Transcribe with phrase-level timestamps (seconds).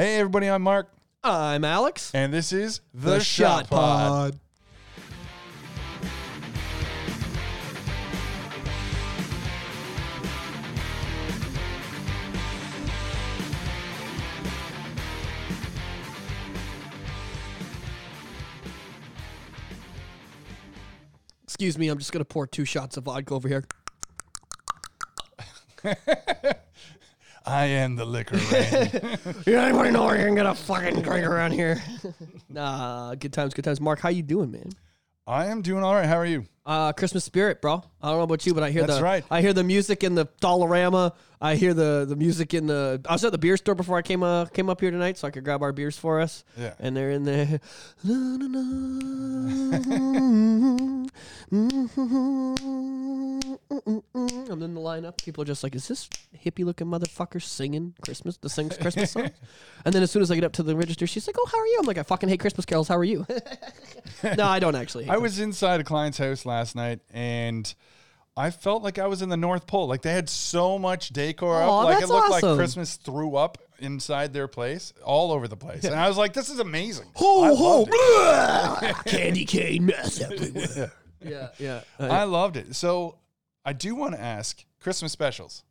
[0.00, 0.90] Hey, everybody, I'm Mark,
[1.22, 2.10] I'm Alex.
[2.14, 4.40] and this is The, Shot, Pod.
[21.44, 23.66] Excuse me, I'm just gonna pour two shots of vodka over here.
[27.46, 29.18] I am the liquor rain.
[29.46, 31.82] Yeah, anybody know where you can get a fucking drink around here?
[32.48, 33.80] nah, good times, good times.
[33.80, 34.70] Mark, how you doing, man?
[35.26, 36.06] I am doing all right.
[36.06, 36.44] How are you?
[36.66, 37.82] Uh, Christmas spirit, bro.
[38.02, 39.24] I don't know about you, but I hear That's the right.
[39.30, 41.14] I hear the music in the Dollarama.
[41.42, 43.00] I hear the the music in the.
[43.08, 45.26] I was at the beer store before I came uh came up here tonight, so
[45.26, 46.44] I could grab our beers for us.
[46.58, 46.74] Yeah.
[46.78, 47.60] and they're in there.
[54.50, 55.22] I'm in the lineup.
[55.24, 56.08] People are just like, "Is this
[56.44, 58.36] hippie looking motherfucker singing Christmas?
[58.36, 59.30] The sings Christmas songs?"
[59.84, 61.58] And then as soon as I get up to the register, she's like, "Oh, how
[61.58, 62.88] are you?" I'm like, "I fucking hate Christmas carols.
[62.88, 63.26] How are you?"
[64.36, 65.08] no, I don't actually.
[65.08, 65.22] I them.
[65.22, 67.72] was inside a client's house last night, and
[68.36, 69.86] I felt like I was in the North Pole.
[69.88, 71.84] Like they had so much decor Aw, up.
[71.84, 72.48] Like that's it looked awesome.
[72.50, 75.84] like Christmas threw up inside their place, all over the place.
[75.84, 77.06] And I was like, this is amazing.
[77.16, 77.80] I Ho ho!
[77.82, 78.96] loved it.
[79.06, 80.92] Candy cane mess everywhere.
[81.24, 81.80] yeah, yeah.
[81.98, 82.74] Uh, I loved it.
[82.76, 83.16] So
[83.64, 85.64] I do want to ask Christmas specials.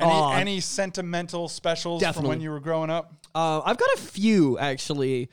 [0.00, 0.32] Any, Aw.
[0.36, 2.28] any sentimental specials from Definitely.
[2.30, 3.12] when you were growing up?
[3.34, 5.28] Uh, I've got a few actually.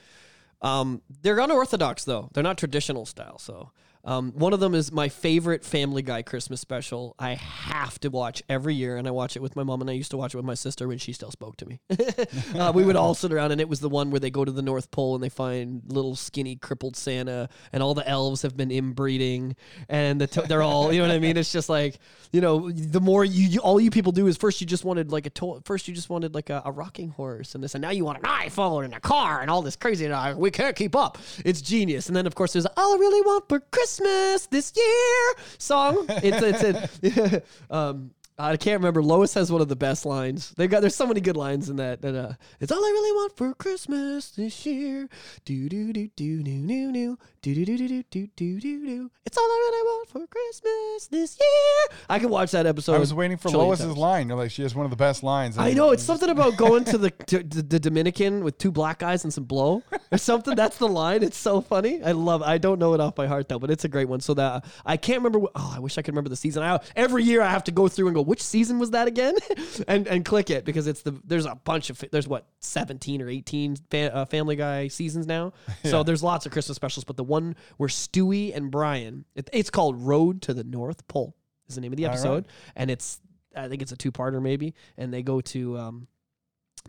[0.61, 3.39] Um, they're unorthodox though; they're not traditional style.
[3.39, 3.71] So
[4.03, 7.15] um, one of them is my favorite Family Guy Christmas special.
[7.19, 9.93] I have to watch every year, and I watch it with my mom, and I
[9.93, 11.79] used to watch it with my sister when she still spoke to me.
[12.55, 14.51] uh, we would all sit around, and it was the one where they go to
[14.51, 18.57] the North Pole and they find little skinny crippled Santa, and all the elves have
[18.57, 19.55] been inbreeding,
[19.87, 21.37] and the to- they're all, you know what I mean?
[21.37, 21.99] It's just like
[22.31, 25.11] you know, the more you, you all you people do is first you just wanted
[25.11, 27.81] like a to- first you just wanted like a, a rocking horse and this, and
[27.81, 30.05] now you want an iPhone and a car and all this crazy.
[30.05, 31.17] And we can't keep up.
[31.45, 32.07] It's genius.
[32.07, 36.05] And then of course there's all I really want for Christmas this year song.
[36.09, 37.45] It's it's it.
[37.69, 39.03] um, I can't remember.
[39.03, 40.51] Lois has one of the best lines.
[40.51, 42.01] They got there's so many good lines in that.
[42.01, 45.09] That uh, it's all I really want for Christmas this year.
[45.45, 49.11] Do do do do do do do do do do do do do do do.
[49.25, 51.97] It's all I really want for Christmas this year.
[52.07, 52.93] I can watch that episode.
[52.93, 53.97] I was waiting for trillion Lois's times.
[53.97, 54.27] line.
[54.27, 55.57] You're like, she has one of the best lines.
[55.57, 58.99] I know it's something about going to the to, to the Dominican with two black
[58.99, 59.81] guys and some blow
[60.11, 60.55] or something.
[60.55, 61.23] That's the line.
[61.23, 62.03] It's so funny.
[62.03, 62.43] I love.
[62.43, 64.19] I don't know it off by heart though, but it's a great one.
[64.19, 65.39] So that I can't remember.
[65.39, 66.61] What, oh, I wish I could remember the season.
[66.61, 69.33] I, every year I have to go through and go, which season was that again,
[69.87, 73.29] and and click it because it's the there's a bunch of there's what seventeen or
[73.29, 75.53] eighteen fa- uh, Family Guy seasons now.
[75.83, 79.69] So there's lots of Christmas specials, but the one where Stewie and Brian, it, it's
[79.69, 81.35] called Road to the North Pole
[81.67, 82.19] is the name of the All right.
[82.19, 83.19] episode, and it's
[83.55, 86.07] I think it's a two parter maybe, and they go to um,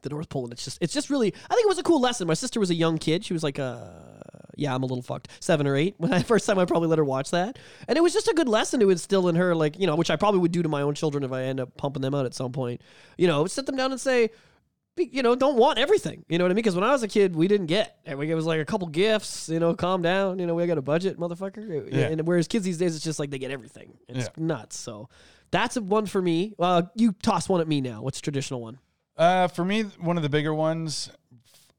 [0.02, 2.00] the North Pole, and it's just it's just really I think it was a cool
[2.00, 2.26] lesson.
[2.26, 3.86] My sister was a young kid; she was like, uh,
[4.56, 5.94] yeah, I'm a little fucked, seven or eight.
[6.02, 8.34] When I first time I probably let her watch that, and it was just a
[8.34, 10.68] good lesson to instill in her, like you know, which I probably would do to
[10.68, 12.80] my own children if I end up pumping them out at some point.
[13.16, 14.30] You know, sit them down and say.
[14.96, 16.24] You know, don't want everything.
[16.28, 16.56] You know what I mean?
[16.56, 17.98] Because when I was a kid, we didn't get.
[18.04, 19.48] And we it was like a couple gifts.
[19.48, 20.38] You know, calm down.
[20.38, 21.90] You know, we got a budget, motherfucker.
[21.90, 22.08] Yeah.
[22.08, 23.94] And whereas kids these days, it's just like they get everything.
[24.08, 24.44] It's Yeah.
[24.44, 24.76] nuts.
[24.76, 25.08] So
[25.50, 26.54] that's a one for me.
[26.58, 28.02] Uh, you toss one at me now.
[28.02, 28.78] What's a traditional one?
[29.16, 31.10] Uh, for me, one of the bigger ones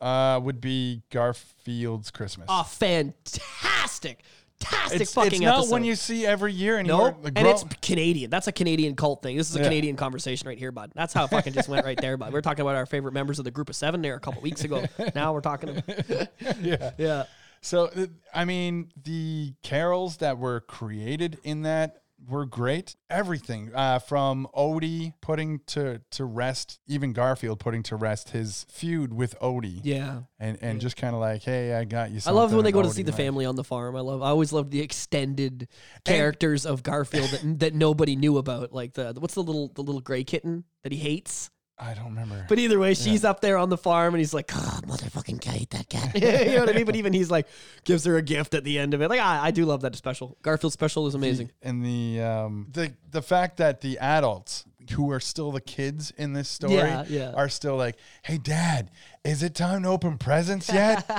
[0.02, 2.48] uh, would be Garfield's Christmas.
[2.50, 4.24] Oh, fantastic,
[4.64, 5.72] fantastic it's fucking it's not episode.
[5.72, 7.16] one you see every year anymore.
[7.22, 7.32] Nope.
[7.36, 8.30] And it's Canadian.
[8.30, 9.38] That's a Canadian cult thing.
[9.38, 9.66] This is a Yeah.
[9.66, 10.92] Canadian conversation right here, bud.
[10.96, 12.32] That's how it fucking just went right there, bud.
[12.34, 14.42] We are talking about our favorite members of the group of seven there a couple
[14.42, 14.86] weeks ago.
[15.16, 15.82] now we're talking.
[16.62, 16.92] yeah.
[16.98, 17.24] Yeah.
[17.62, 17.90] So,
[18.34, 22.96] I mean, the carols that were created in that were great.
[23.10, 29.14] Everything uh, from Odie putting to, to rest, even Garfield putting to rest his feud
[29.14, 29.82] with Odie.
[29.84, 30.22] Yeah.
[30.40, 32.82] And, and just kind of like, hey, I got you I love when they go
[32.82, 33.96] to see the like- family on the farm.
[33.96, 34.22] I love.
[34.22, 35.68] I always loved the extended
[36.06, 38.74] characters of Garfield that, that nobody knew about.
[38.74, 41.50] Like the what's the little the little gray kitten that he hates.
[41.78, 42.46] I don't remember.
[42.48, 45.70] But either way, she's up there on the farm, and he's like, "Ah, motherfucking Kate,
[45.72, 46.86] that cat." you know what I mean?
[46.86, 47.48] But even he's like,
[47.84, 49.10] gives her a gift at the end of it.
[49.10, 50.38] Like, I, I do love that special.
[50.44, 51.52] Garfield special is amazing.
[51.62, 56.34] and the um the the fact that the adults who are still the kids in
[56.34, 57.32] this story Yeah, yeah.
[57.34, 58.92] are still like, "Hey, Dad,
[59.24, 61.10] is it time to open presents yet?"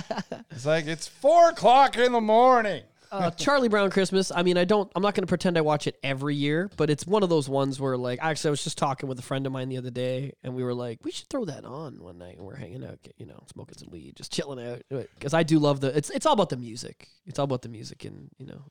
[0.50, 2.82] it's like it's four o'clock in the morning.
[3.14, 4.32] Uh, Charlie Brown Christmas.
[4.34, 4.90] I mean, I don't.
[4.94, 7.48] I'm not going to pretend I watch it every year, but it's one of those
[7.48, 9.90] ones where, like, actually, I was just talking with a friend of mine the other
[9.90, 12.84] day, and we were like, we should throw that on one night, and we're hanging
[12.84, 15.96] out, you know, smoking some weed, just chilling out, because I do love the.
[15.96, 17.08] It's it's all about the music.
[17.26, 18.64] It's all about the music, and you know,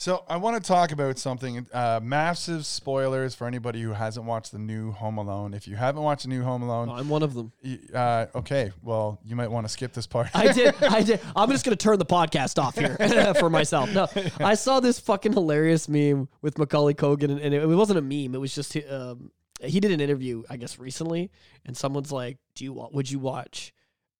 [0.00, 1.66] So I want to talk about something.
[1.72, 5.54] Uh, massive spoilers for anybody who hasn't watched the new Home Alone.
[5.54, 7.52] If you haven't watched the new Home Alone, I'm one of them.
[7.92, 10.28] uh, okay, well you might want to skip this part.
[10.34, 10.72] I did.
[10.82, 11.20] I did.
[11.34, 12.96] I'm just gonna turn the podcast off here
[13.40, 13.92] for myself.
[13.92, 14.06] No,
[14.38, 18.02] I saw this fucking hilarious meme with Macaulay Culkin, and, and it, it wasn't a
[18.02, 18.36] meme.
[18.36, 21.32] It was just um, he did an interview, I guess, recently,
[21.66, 23.74] and someone's like, "Do you would you watch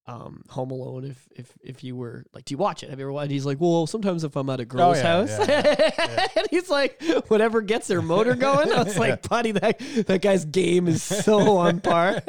[0.08, 2.88] um, Home Alone if if if you were like, do you watch it?
[2.88, 5.02] Have you ever watched?" And he's like, "Well, sometimes if I'm at a girl's yeah,
[5.02, 9.78] house," yeah, and he's like, "Whatever gets their motor going." I was like, "Buddy, that
[10.06, 12.22] that guy's game is so on par.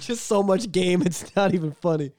[0.00, 2.10] just so much game, it's not even funny."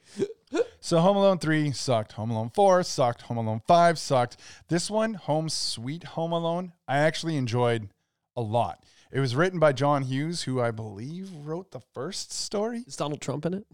[0.80, 2.12] So Home Alone 3 sucked.
[2.12, 3.22] Home Alone 4 sucked.
[3.22, 4.36] Home Alone 5 sucked.
[4.68, 7.88] This one, Home Sweet Home Alone, I actually enjoyed
[8.36, 8.84] a lot.
[9.10, 12.84] It was written by John Hughes, who I believe wrote the first story.
[12.86, 13.66] Is Donald Trump in it?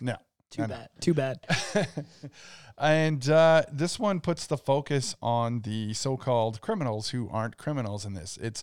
[0.00, 0.16] No.
[0.50, 0.88] Too bad.
[1.00, 1.40] Too bad.
[2.78, 8.14] and uh, this one puts the focus on the so-called criminals who aren't criminals in
[8.14, 8.38] this.
[8.40, 8.62] It's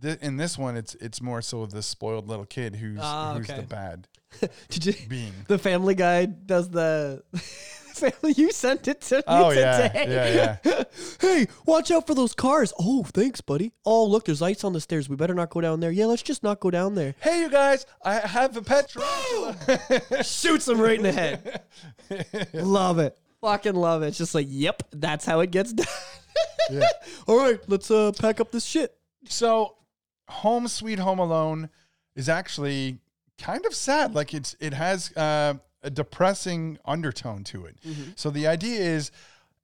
[0.00, 3.48] th- in this one, it's it's more so the spoiled little kid who's Ah, who's
[3.48, 3.60] okay.
[3.60, 4.08] the bad
[4.70, 4.94] Did you?
[5.08, 5.32] being.
[5.46, 7.22] The Family Guy does the.
[7.96, 10.06] Family, you sent it to me Oh yeah, today.
[10.08, 10.84] yeah, yeah.
[11.20, 12.72] hey, watch out for those cars.
[12.78, 13.72] Oh, thanks, buddy.
[13.84, 15.08] Oh, look, there's ice on the stairs.
[15.08, 15.90] We better not go down there.
[15.90, 17.14] Yeah, let's just not go down there.
[17.20, 17.86] Hey, you guys!
[18.04, 20.22] I have a pet tarantula.
[20.24, 21.62] Shoots him right in the head.
[22.54, 23.16] love it.
[23.40, 24.08] Fucking love it.
[24.08, 25.86] It's just like, yep, that's how it gets done.
[26.70, 26.84] Yeah.
[27.26, 28.96] All right, let's uh pack up this shit.
[29.28, 29.76] So,
[30.28, 31.68] Home Sweet Home Alone
[32.16, 32.98] is actually
[33.38, 34.14] kind of sad.
[34.14, 37.76] Like it's it has uh, a depressing undertone to it.
[38.16, 39.10] So the idea is,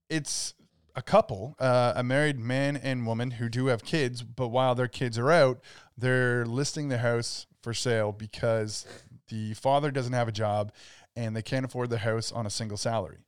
[0.08, 0.54] it's
[0.96, 4.88] a couple, uh, a married man and woman who do have kids, but while their
[4.88, 5.60] kids are out,
[5.96, 8.86] they're listing the house for sale because
[9.28, 10.72] the father doesn't have a job
[11.14, 13.18] and they can't afford the house on a single salary.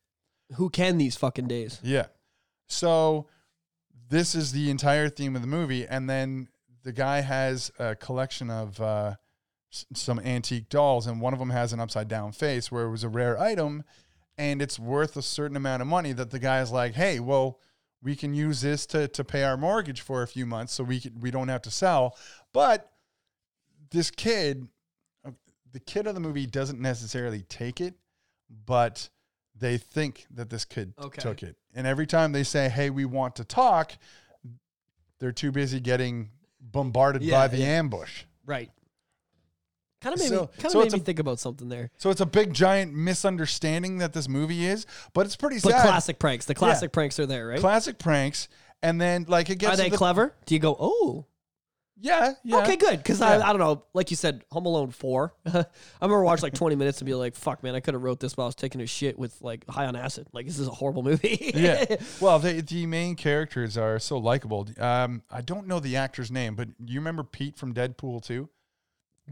[0.56, 1.80] Who can these fucking days?
[1.82, 2.06] Yeah.
[2.66, 3.26] So
[4.08, 6.48] this is the entire theme of the movie, and then
[6.82, 9.14] the guy has a collection of uh,
[9.72, 12.90] s- some antique dolls, and one of them has an upside down face where it
[12.90, 13.84] was a rare item,
[14.38, 16.12] and it's worth a certain amount of money.
[16.12, 17.58] That the guy's like, "Hey, well,
[18.02, 21.00] we can use this to to pay our mortgage for a few months, so we
[21.00, 22.16] can, we don't have to sell."
[22.52, 22.90] But
[23.90, 24.68] this kid,
[25.26, 25.30] uh,
[25.72, 27.94] the kid of the movie doesn't necessarily take it,
[28.66, 29.08] but
[29.54, 31.20] they think that this kid Okay.
[31.20, 31.56] took it.
[31.74, 33.92] And every time they say, "Hey, we want to talk,"
[35.18, 36.30] they're too busy getting
[36.60, 37.66] bombarded Yeah, by the yeah.
[37.78, 38.24] ambush.
[38.46, 38.70] Right.
[40.00, 41.68] Kind of made So- me, kind of so made it's me a- think about something
[41.68, 41.90] there.
[41.98, 45.82] So it's a big giant misunderstanding that this movie is, but it's pretty But sad.
[45.82, 46.46] classic pranks.
[46.46, 47.60] The classic pranks are there, right?
[47.60, 48.48] Classic pranks,
[48.82, 50.34] and then like it gets Are they the- clever?
[50.46, 51.26] Do you go, oh,
[52.02, 52.56] Yeah, yeah.
[52.62, 52.96] okay, good?
[52.96, 53.26] Because Yeah.
[53.28, 55.34] I, I don't know, like you said, Home Alone four.
[55.46, 55.66] I
[56.00, 58.38] remember watching like twenty minutes and be like, fuck, man, I could have wrote this
[58.38, 60.26] while I was taking a shit with like high on acid.
[60.32, 61.52] Like this is a horrible movie.
[61.54, 61.84] yeah.
[62.22, 64.66] Well, the the main characters are so likable.
[64.78, 68.48] Um, I don't know the actor's name, but you remember Pete from Deadpool 2?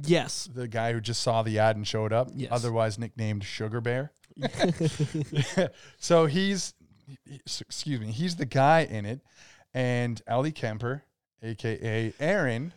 [0.04, 0.48] Yes.
[0.52, 2.50] the guy who just saw the ad and showed up, Yes.
[2.52, 4.12] otherwise nicknamed Sugar Bear.
[5.98, 6.74] so he's,
[7.24, 9.20] he- excuse me, he's the guy in it,
[9.74, 11.02] and Ellie Kemper,
[11.42, 12.72] aka Erin,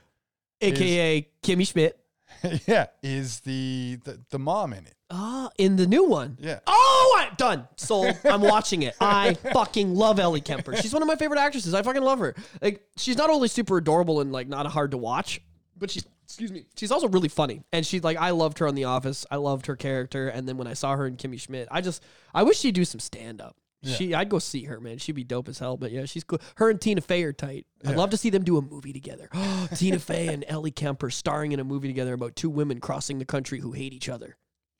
[0.62, 1.97] AKA Kimmy Schmidt.
[2.65, 4.95] yeah, is the, the the mom in it.
[5.09, 6.38] Ah, in the new one.
[6.39, 6.59] Yeah.
[6.65, 7.68] Oh, I, done.
[7.75, 8.18] Sold.
[8.23, 8.95] I'm watching it.
[9.01, 10.77] I fucking love Ellie Kemper.
[10.77, 11.73] She's one of my favorite actresses.
[11.73, 12.33] I fucking love her.
[12.62, 15.41] Like, she's not only super adorable and like not hard to watch,
[15.77, 17.62] but she's excuse me, she's also really funny.
[17.74, 19.25] And she's like, I loved her on The Office.
[19.30, 20.28] I loved her character.
[20.30, 22.01] And then when I saw her in Kimmy Schmidt, I just,
[22.33, 23.56] I wish she'd do some stand up.
[23.83, 25.00] She, I'd go see her, man.
[25.00, 25.76] She'd be dope as hell.
[25.76, 26.40] But yeah, she's cool.
[26.57, 27.66] Her and Tina Fey are tight.
[27.83, 29.28] I'd love to see them do a movie together.
[29.76, 33.26] Tina Fey and Ellie Kemper starring in a movie together about two women crossing the
[33.26, 34.38] country who hate each other.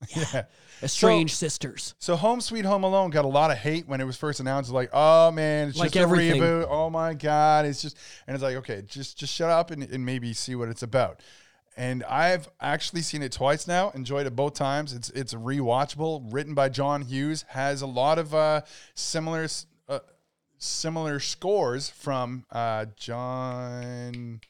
[0.16, 0.44] Yeah.
[0.84, 1.94] Estranged sisters.
[2.00, 4.72] So Home Sweet Home Alone got a lot of hate when it was first announced.
[4.72, 6.42] Like, oh man, it's Like just everything.
[6.42, 6.68] a reboot.
[6.70, 10.04] Oh my god, it's just and it's like, okay, just just shut up and, and
[10.04, 11.20] maybe see what it's about.
[11.78, 13.92] And I've actually seen it twice now.
[13.92, 14.92] Enjoyed it both times.
[14.94, 16.34] It's it's rewatchable.
[16.34, 17.46] Written by John Hughes.
[17.50, 18.62] Has a lot of uh,
[18.96, 19.48] similar
[19.88, 20.00] uh,
[20.58, 24.42] similar scores from uh, John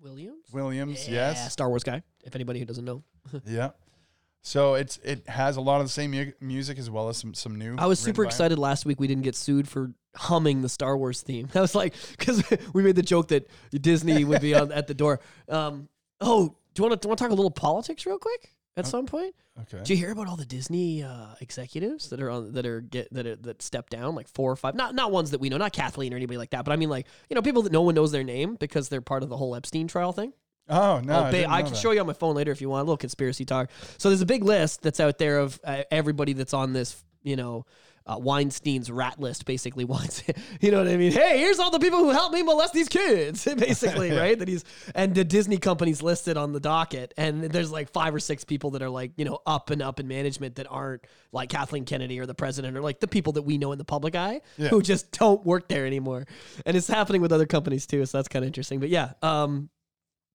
[0.00, 0.46] Williams?
[0.52, 1.08] Williams.
[1.08, 1.52] Yeah, Yes.
[1.52, 2.02] Star Wars guy.
[2.24, 3.02] If anybody who doesn't know,
[3.46, 3.70] Yeah.
[4.42, 7.32] So it's it has a lot of the same mu- music as well as some
[7.32, 7.76] some new.
[7.78, 8.98] I was super excited last week.
[8.98, 11.48] We didn't get sued for humming the Star Wars theme.
[11.54, 12.42] I was like, because
[12.74, 15.20] we made the joke that Disney would be on at the door.
[15.48, 15.88] Um,
[16.20, 19.06] oh, do you want to want to talk a little politics real quick at some
[19.06, 19.34] point?
[19.60, 19.82] Okay.
[19.84, 23.12] Do you hear about all the Disney uh, executives that are on that are get
[23.12, 24.74] that are, that step down like four or five?
[24.74, 26.88] Not not ones that we know, not Kathleen or anybody like that, but I mean
[26.88, 29.36] like you know people that no one knows their name because they're part of the
[29.36, 30.32] whole Epstein trial thing.
[30.68, 31.14] Oh no!
[31.14, 31.78] Oh, I, I can that.
[31.78, 33.70] show you on my phone later if you want a little conspiracy talk.
[33.98, 37.36] So there's a big list that's out there of uh, everybody that's on this, you
[37.36, 37.66] know,
[38.06, 40.22] uh, Weinstein's rat list basically wants
[40.60, 42.88] you know what I mean hey here's all the people who helped me molest these
[42.88, 44.64] kids basically right that he's
[44.96, 48.72] and the Disney company's listed on the docket and there's like five or six people
[48.72, 52.18] that are like you know up and up in management that aren't like Kathleen Kennedy
[52.18, 54.68] or the president or like the people that we know in the public eye Yeah.
[54.70, 56.26] who just don't work there anymore
[56.66, 59.70] and it's happening with other companies too so that's kind of interesting but yeah um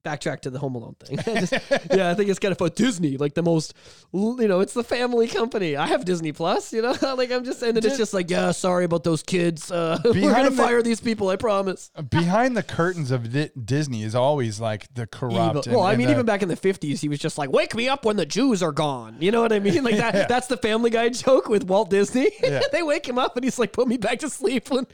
[0.07, 1.17] backtrack to the Home Alone thing.
[1.45, 1.53] Just-
[1.93, 2.71] yeah, I think it's kind of fun.
[2.75, 3.73] Disney, like the most,
[4.13, 5.75] you know, it's the family company.
[5.75, 8.51] I have Disney Plus, you know, like I'm just saying that it's just like, yeah,
[8.51, 9.71] sorry about those kids.
[9.71, 11.29] Uh, we're gonna the- fire these people.
[11.29, 11.91] I promise.
[12.09, 15.29] Behind the curtains of Di- Disney is always like the Evil.
[15.29, 15.67] corrupt.
[15.67, 17.75] and- Well, I mean, the- even back in the '50s, he was just like, "Wake
[17.75, 19.83] me up when the Jews are gone." You know what I mean?
[19.83, 20.27] Like that.
[20.29, 22.29] That's the Family Guy joke with Walt Disney.
[22.41, 22.61] Yeah.
[22.71, 24.85] they wake him up and he's like, "Put me back to sleep." When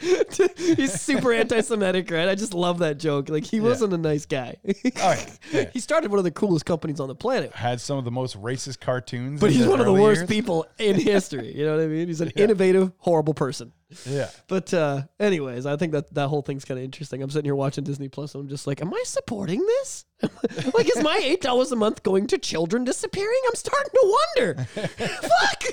[0.57, 2.27] he's super anti-Semitic, right?
[2.29, 3.29] I just love that joke.
[3.29, 4.57] Like he wasn't a nice guy.
[5.03, 5.69] Oh, yeah, yeah.
[5.73, 7.53] he started one of the coolest companies on the planet.
[7.53, 9.39] had some of the most racist cartoons.
[9.41, 10.29] But he's one of the worst years.
[10.29, 11.55] people in history.
[11.55, 12.07] You know what I mean?
[12.07, 13.73] He's an innovative, horrible person.
[14.07, 14.29] Yeah.
[14.47, 17.21] But uh, anyways, I think that that whole thing's kind of interesting.
[17.21, 20.05] I'm sitting here watching Disney Plus, and I'm just like, am I supporting this?
[20.73, 23.39] like, is my eight dollars a month going to children disappearing?
[23.49, 24.63] I'm starting to wonder.
[24.63, 25.63] Fuck.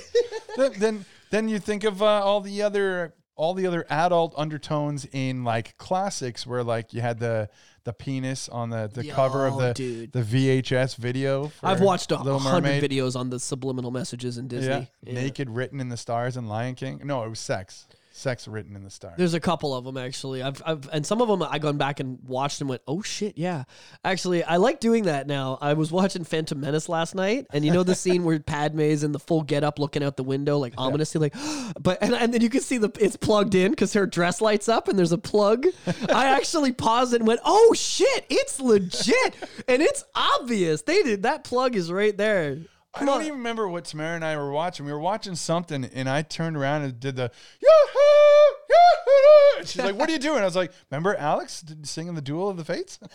[0.57, 5.07] then, then then you think of uh, all the other all the other adult undertones
[5.13, 7.49] in like classics where like you had the
[7.85, 10.13] the penis on the, the cover of the dude.
[10.13, 11.51] the VHS video.
[11.63, 14.91] I've watched a hundred videos on the subliminal messages in Disney.
[15.03, 15.15] Yeah.
[15.15, 17.01] naked written in the stars and Lion King.
[17.03, 17.87] No, it was sex.
[18.21, 19.15] Sex written in the stars.
[19.17, 20.43] There's a couple of them actually.
[20.43, 23.39] I've, I've and some of them I gone back and watched and went, oh shit,
[23.39, 23.65] yeah.
[24.05, 25.59] Actually, I like doing that now.
[25.61, 29.13] I was watching Phantom Menace last night, and you know the scene where Padme's in
[29.13, 31.35] the full get up, looking out the window, like ominously, like,
[31.81, 34.69] but and, and then you can see the it's plugged in because her dress lights
[34.69, 35.67] up and there's a plug.
[36.09, 39.35] I actually paused and went, oh shit, it's legit
[39.67, 40.83] and it's obvious.
[40.83, 42.59] They did that plug is right there.
[42.95, 44.85] I don't even remember what Tamara and I were watching.
[44.85, 47.31] We were watching something, and I turned around and did the
[47.61, 48.50] Yahoo!
[49.59, 52.21] And she's like, "What are you doing?" I was like, "Remember Alex did, singing the
[52.23, 52.99] Duel of the Fates?"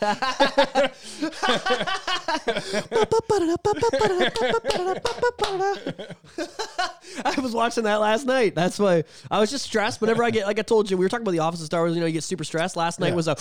[7.24, 8.54] I was watching that last night.
[8.54, 10.00] That's why I was just stressed.
[10.00, 11.82] Whenever I get, like I told you, we were talking about the Office of Star
[11.82, 11.94] Wars.
[11.94, 12.76] You know, you get super stressed.
[12.76, 13.14] Last night Yeah.
[13.14, 13.36] was a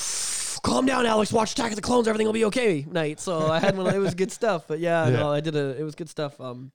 [0.62, 1.32] calm down, Alex.
[1.34, 2.08] Watch Attack of the Clones.
[2.08, 3.20] Everything will be okay night.
[3.20, 3.94] So I had one.
[3.94, 4.66] It was good stuff.
[4.68, 5.18] But yeah, Yeah.
[5.18, 5.76] no, I did a.
[5.80, 6.40] It was good stuff.
[6.40, 6.72] Um,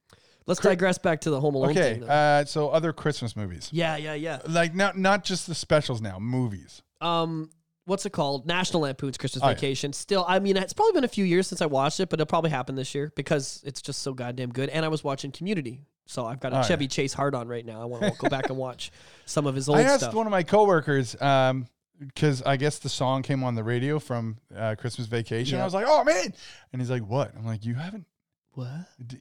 [0.47, 2.01] let's digress back to the Home Alone Okay, thing.
[2.01, 2.07] though.
[2.09, 4.39] uh, so other Christmas movies, yeah, yeah, yeah.
[4.49, 6.83] like not not just the specials now, movies.
[7.01, 7.51] Um,
[7.87, 8.47] what's it called?
[8.47, 9.55] National Lampoon's Christmas Oh, yeah.
[9.55, 9.93] Vacation.
[9.93, 12.27] Still, I mean, it's probably been a few years since I watched it, but it'll
[12.29, 14.69] probably happen this year because it's just so goddamn good.
[14.69, 16.63] And I was watching Community, so I've got a Oh.
[16.63, 17.81] Chevy Chase hard on right now.
[17.81, 18.93] I want to go back and watch
[19.25, 20.15] some of his old I asked stuff.
[20.15, 21.67] one of my coworkers um
[21.99, 25.57] because I guess the song came on the radio from uh, Christmas Vacation.
[25.57, 25.63] Yeah.
[25.63, 26.33] I was like, "Oh man!"
[26.73, 28.07] And he's like, "What?" I'm like, "You haven't
[28.53, 28.69] what?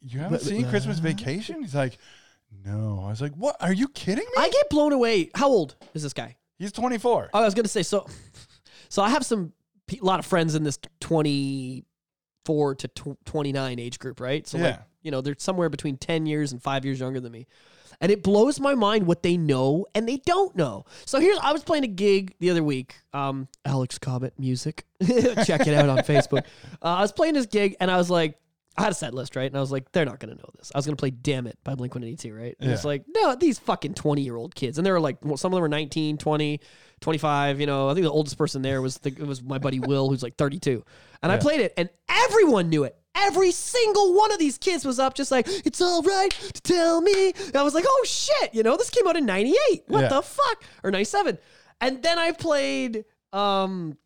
[0.04, 1.98] you haven't Wh- seen wh- Christmas Vacation?" He's like,
[2.66, 3.56] "No." I was like, "What?
[3.62, 5.30] Are you kidding me?" I get blown away.
[5.36, 6.36] How old is this guy?
[6.58, 7.30] He's 24.
[7.34, 8.08] Oh, I was gonna say so.
[8.92, 9.54] So I have some
[9.92, 11.86] a lot of friends in this twenty
[12.46, 14.48] four to tw- twenty nine age group, right?
[14.48, 14.80] So like, Yeah.
[15.04, 17.46] you know, they're somewhere between ten years and five years younger than me,
[18.02, 20.86] and it blows my mind what they know and they don't know.
[21.06, 22.96] So here's I was playing a gig the other week.
[23.14, 24.86] Um, Alex Cobbett music.
[25.06, 26.46] Check it out on Facebook.
[26.82, 28.40] Uh, I was playing this gig and I was like.
[28.80, 29.46] I had a set list, right?
[29.46, 30.72] And I was like, they're not going to know this.
[30.74, 32.56] I was going to play Damn It by Blink 182, right?
[32.60, 34.78] And it's like, no, these fucking 20 year old kids.
[34.78, 36.60] And they were like, well, some of them were 19, 20,
[37.02, 37.60] 25.
[37.60, 40.10] You know, I think the oldest person there was the, it was my buddy Will,
[40.10, 40.84] who's like 32.
[41.22, 42.96] And I played it, and everyone knew it.
[43.16, 47.02] Every single one of these kids was up just like, it's all right to tell
[47.02, 47.34] me.
[47.48, 49.84] And I was like, oh shit, you know, this came out in 98.
[49.88, 50.08] What Yeah.
[50.08, 50.64] the fuck?
[50.84, 51.38] Or 97.
[51.82, 53.98] And then I played um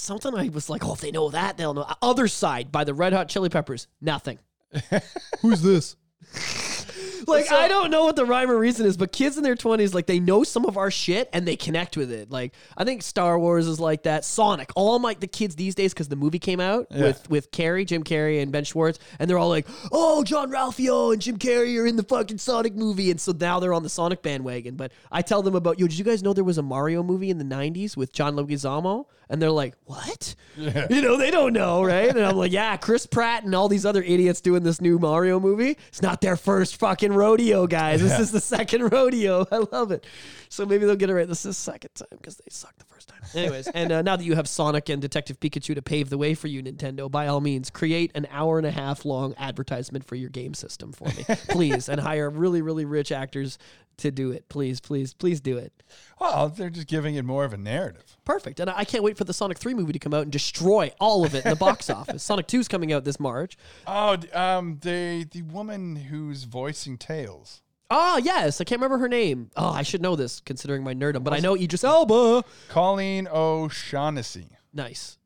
[0.00, 1.86] something I was like, oh, if they know that, they'll know.
[2.02, 3.86] Other Side by the Red Hot Chili Peppers.
[4.00, 4.38] Nothing.
[5.42, 5.96] Who's this?
[7.26, 9.54] like So- I don't know what the rhyme or reason is, but kids in their
[9.56, 12.30] twenties, like they know some of our shit and they connect with it.
[12.30, 14.24] Like I think Star Wars is like that.
[14.24, 17.02] Sonic, all my the kids these days because the movie came out Yeah.
[17.02, 21.20] with with Carrey, Jim Carrey, and Ben Schwartz, and they're all like, "Oh, Jean-Ralphio and
[21.22, 24.22] Jim Carrey are in the fucking Sonic movie," and so now they're on the Sonic
[24.22, 24.76] bandwagon.
[24.76, 27.30] But I tell them about, yo, did you guys know there was a Mario movie
[27.30, 29.06] in the '90s with John Leguizamo?
[29.30, 32.08] And they're like, "What?" You know, they don't know, right?
[32.10, 35.38] And I'm like, "Yeah, Chris Pratt and all these other idiots doing this new Mario
[35.40, 35.78] movie.
[35.88, 38.02] It's not their first fucking rodeo, guys.
[38.02, 38.20] This Yeah.
[38.20, 39.46] is the second rodeo.
[39.52, 40.04] I love it.
[40.48, 41.28] So maybe they'll get it right.
[41.28, 43.20] This is the second time because they sucked the first time.
[43.34, 46.34] Anyways, and uh, now that you have Sonic and Detective Pikachu to pave the way
[46.34, 50.16] for you, Nintendo, by all means, create an hour and a half long advertisement for
[50.16, 53.58] your game system for me, please, and hire really, really rich actors
[54.00, 54.48] to do it.
[54.48, 55.72] Please, please, please do it.
[56.20, 58.16] Well, they're just giving it more of a narrative.
[58.24, 58.60] Perfect.
[58.60, 61.24] And I can't wait for the Sonic 3 movie to come out and destroy all
[61.24, 62.22] of it in the box office.
[62.22, 63.56] Sonic 2 is coming out this March.
[63.86, 67.62] Oh, um, the the woman who's voicing Tails.
[67.92, 69.50] Oh yes, I can't remember her name.
[69.56, 72.44] Oh, I should know this considering my nerdum, but I know Idris Elba.
[72.68, 74.48] Colleen O'Shaughnessy.
[74.72, 75.18] Nice.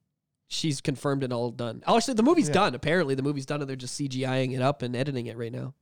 [0.48, 1.82] She's confirmed and all done.
[1.86, 2.54] Oh, actually, the movie's Yeah.
[2.54, 2.74] done.
[2.74, 5.74] Apparently, the movie's done, and they're just CGIing it up and editing it right now.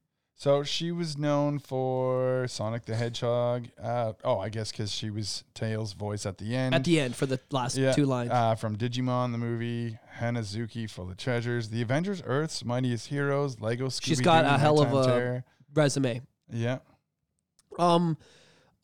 [0.42, 3.68] So she was known for Sonic the Hedgehog.
[3.80, 6.74] Uh, oh, I guess because she was Tails' voice at the end.
[6.74, 8.32] At the end for the last yeah, two lines.
[8.32, 13.86] Uh, from Digimon, the movie, Hanazuki, Full of Treasures, The Avengers, Earth's Mightiest Heroes, Lego
[13.86, 15.44] Scooby She's got a hell of a- Terror.
[15.74, 16.22] Resume.
[16.52, 16.78] Yeah.
[17.78, 18.18] Um,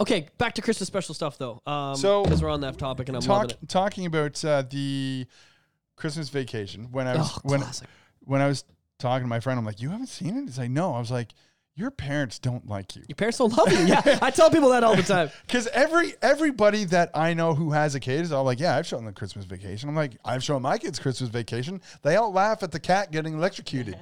[0.01, 1.61] okay, back to Christmas special stuff though.
[1.67, 5.27] Um, So, because we're on that topic and I'm Talk, talking about uh, the
[5.97, 7.65] Christmas vacation, when I was Oh, when
[8.21, 8.63] when I was
[9.01, 11.11] talking to my friend, I'm like, "You haven't seen it?" He's like, "No." I was
[11.11, 11.33] like,
[11.79, 13.79] "Your parents don't like you." Your parents don't love you.
[13.87, 15.31] Yeah, I tell people that all the time.
[15.47, 18.87] Because every everybody that I know who has a kid is all like, "Yeah, I've
[18.87, 22.63] shown them Christmas Vacation." I'm like, "I've shown my kids Christmas Vacation." They all laugh
[22.63, 23.97] at the cat getting electrocuted.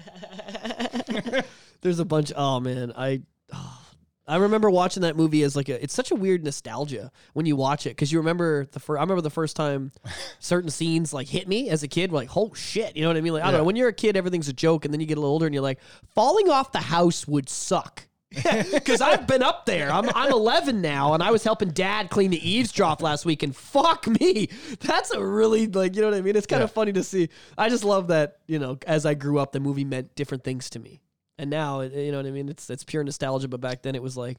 [1.83, 2.33] There's a bunch.
[2.35, 3.21] Oh man, I.
[3.52, 3.86] oh,
[4.28, 5.83] I remember watching that movie as like a.
[5.83, 8.99] It's such a weird nostalgia when you watch it because you remember the first.
[8.99, 9.92] I remember the first time
[10.40, 12.11] certain scenes like hit me as a kid.
[12.12, 13.33] Like, oh shit, you know what I mean?
[13.35, 13.59] Like, I don't Yeah.
[13.59, 13.64] know.
[13.64, 15.54] When you're a kid, everything's a joke, and then you get a little older, and
[15.54, 15.78] you're like,
[16.14, 18.06] falling off the house would suck.
[18.73, 19.90] Because I've been up there.
[19.90, 23.54] I'm I'm 11 now, and I was helping Dad clean the eavestrough last week, and
[23.54, 24.49] fuck me,
[24.80, 26.35] that's a really like you know what I mean.
[26.35, 26.75] It's kind of Yeah.
[26.75, 27.28] funny to see.
[27.56, 30.68] I just love that you know as I grew up, the movie meant different things
[30.71, 31.00] to me,
[31.38, 32.49] and now you know what I mean.
[32.49, 34.38] It's it's pure nostalgia, but back then it was like,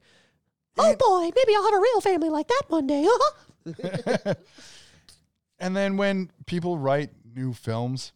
[0.78, 3.08] oh boy, maybe I'll have a real family like that one day.
[5.60, 8.14] And then when people write new films,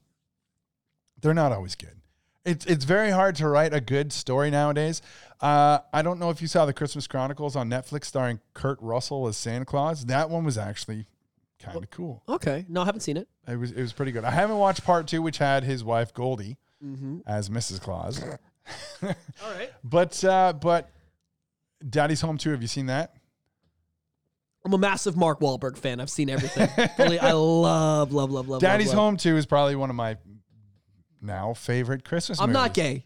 [1.19, 1.95] they're not always good.
[2.45, 5.01] It's it's very hard to write a good story nowadays.
[5.39, 9.27] Uh, I don't know if you saw the Christmas Chronicles on Netflix starring Kurt Russell
[9.27, 10.05] as Santa Claus.
[10.05, 11.07] That one was actually
[11.59, 12.21] kind of cool.
[12.29, 13.27] okay, no, I haven't seen it.
[13.47, 14.23] It was it was pretty good.
[14.23, 17.19] I haven't watched part two, which had his wife Goldie Mm-hmm.
[17.27, 17.79] as Mrs.
[17.79, 18.23] Claus.
[19.03, 19.09] All
[19.53, 19.71] right.
[19.83, 20.89] But uh, but
[21.87, 22.51] Daddy's Home too.
[22.51, 23.15] Have you seen that?
[24.63, 25.99] I'm a massive Mark Wahlberg fan.
[25.99, 26.69] I've seen everything.
[26.99, 28.61] Really, I love, love, love, love.
[28.61, 29.03] Daddy's love, love.
[29.05, 30.17] Home too is probably one of my
[31.21, 32.39] now favorite Christmas.
[32.39, 33.05] I'm not gay,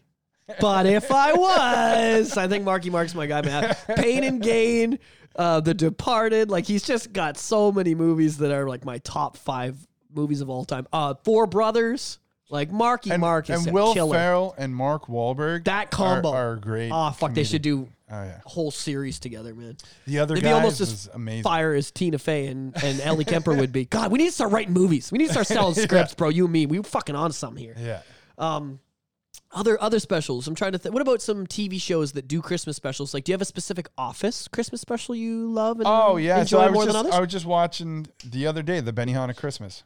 [0.60, 3.74] but if I was, I think Marky Mark's my guy, man.
[3.96, 4.98] Pain and Gain,
[5.34, 6.50] uh, The Departed.
[6.50, 9.76] Like he's just got so many movies that are like my top five
[10.14, 10.86] movies of all time.
[10.92, 12.18] Uh, Four Brothers.
[12.48, 14.14] Like Marky And, Mark is and a Will killer.
[14.16, 15.64] Ferrell and Mark Wahlberg.
[15.64, 16.30] That combo.
[16.30, 16.90] are, are great.
[16.92, 18.40] Oh fuck, they comedic- should do Oh yeah.
[18.44, 19.76] a whole series together, man.
[20.06, 21.42] The other They'd be almost was as amazing.
[21.42, 23.84] fire as Tina Fey and, and Ellie Kemper would be.
[23.86, 25.10] God, we need to start writing movies.
[25.10, 26.28] We need to start selling scripts, bro.
[26.28, 27.74] You and me, we fucking on some here.
[27.76, 28.02] Yeah.
[28.38, 28.78] Um,
[29.50, 30.46] other other specials.
[30.46, 30.92] I'm trying to think.
[30.92, 33.12] What about some TV shows that do Christmas specials?
[33.12, 35.78] Like, do you have a specific Office Christmas special you love?
[35.80, 36.40] And Oh yeah.
[36.40, 37.12] enjoy So I more was than others.
[37.14, 39.82] I was just watching the other day the Benihana Christmas.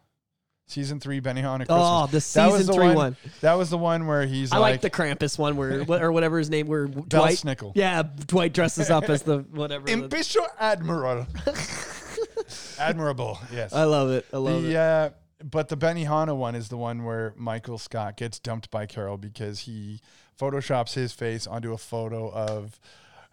[0.70, 1.78] Season three Benihana Christmas.
[1.78, 3.16] Oh, the That was season the three one, one.
[3.40, 6.38] That was the one where he's I like, like, the Krampus one where or whatever
[6.38, 7.37] his name where Bell Dwight.
[7.38, 7.72] Snickle.
[7.74, 9.87] Yeah, Dwight dresses up as the whatever.
[9.87, 11.26] Impisho Admiral.
[12.78, 13.38] Admirable.
[13.52, 13.72] Yes.
[13.72, 14.26] I love it.
[14.33, 14.76] I love the it.
[14.76, 15.11] uh,
[15.44, 19.61] but the Benihana one is the one where Michael Scott gets dumped by Carol because
[19.61, 20.00] he
[20.38, 22.78] photoshops his face onto a photo of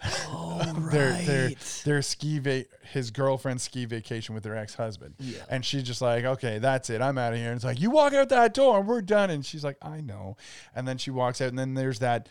[0.04, 1.82] Oh, their their right.
[1.86, 5.16] their ski va- his girlfriend's ski vacation with their ex husband.
[5.20, 5.40] Yeah.
[5.50, 7.02] And she's just like, okay, that's it.
[7.02, 7.48] I'm out of here.
[7.48, 9.30] And it's like, you walk out that door and we're done.
[9.30, 10.38] And she's like, I know.
[10.76, 11.50] And then she walks out.
[11.50, 12.30] And then there's that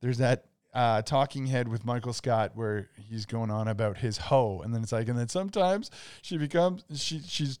[0.00, 4.60] there's that uh, talking head with Michael Scott where he's going on about his hoe.
[4.60, 5.90] And then it's like, and then sometimes
[6.22, 7.58] she becomes she she's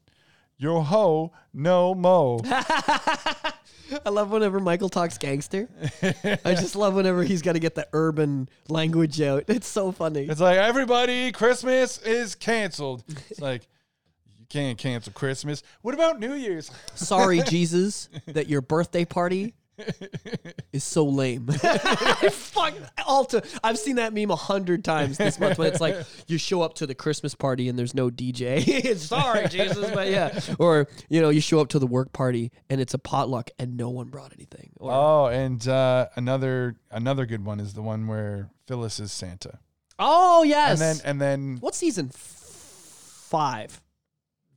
[0.60, 2.38] your hoe, no mo.
[2.44, 5.68] I love whenever Michael talks gangster.
[6.44, 9.44] I just love whenever he's got to get the urban language out.
[9.48, 10.26] It's so funny.
[10.26, 13.02] It's like everybody, Christmas is canceled.
[13.30, 13.66] It's like
[14.38, 15.62] you can't cancel Christmas.
[15.80, 16.70] What about New Year's?
[16.94, 19.54] Sorry, Jesus, that your birthday party
[20.72, 21.46] is so lame.
[22.30, 22.74] Fuck,
[23.06, 26.38] all to, I've seen that meme a hundred times this month when it's like you
[26.38, 28.96] show up to the Christmas party and there's no DJ.
[28.96, 30.38] Sorry, Jesus, but yeah.
[30.58, 33.76] Or, you know, you show up to the work party and it's a potluck and
[33.76, 34.70] no one brought anything.
[34.78, 39.58] Or, Oh, and uh, another another good one is the one where Phyllis is Santa,
[39.98, 40.72] oh, yes.
[40.72, 42.10] and then and then what season?
[42.12, 43.80] Five.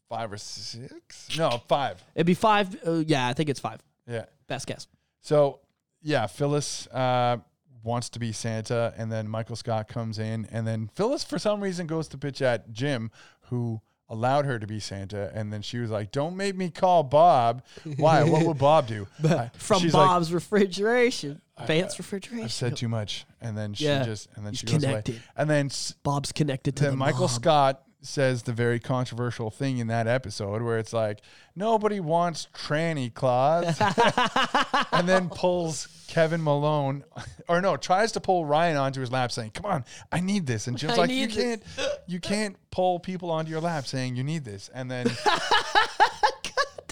[0.10, 1.30] five or six?
[1.38, 2.04] No, five.
[2.16, 2.76] It'd be five.
[2.86, 3.82] Uh, yeah, I think it's five.
[4.08, 4.26] Yeah.
[4.48, 4.88] Best guess.
[5.24, 5.60] So
[6.02, 7.38] yeah, Phyllis uh,
[7.82, 11.62] wants to be Santa, and then Michael Scott comes in, and then Phyllis for some
[11.62, 13.10] reason goes to pitch at Jim,
[13.50, 17.04] who allowed her to be Santa, and then she was like, "Don't make me call
[17.04, 17.64] Bob."
[17.98, 18.24] Why?
[18.24, 19.08] What would Bob do?
[19.24, 21.42] I- From she's like, Bob's refrigeration.
[21.68, 22.44] Vance refrigeration.
[22.46, 24.04] I've said too much, and then she Yeah.
[24.04, 25.16] just and then He's she goes connected.
[25.16, 25.70] away, and then
[26.04, 27.30] Bob's connected to then the Michael mob.
[27.30, 31.22] Scott says the very controversial thing in that episode where it's like
[31.56, 33.80] nobody wants tranny Claus.
[34.92, 37.04] And then pulls Kevin Malone
[37.48, 40.68] or no tries to pull Ryan onto his lap saying come on I need this.
[40.68, 41.64] And Jim's I like you this." can't
[42.06, 44.70] you can't pull people onto your lap saying you need this.
[44.74, 45.08] And then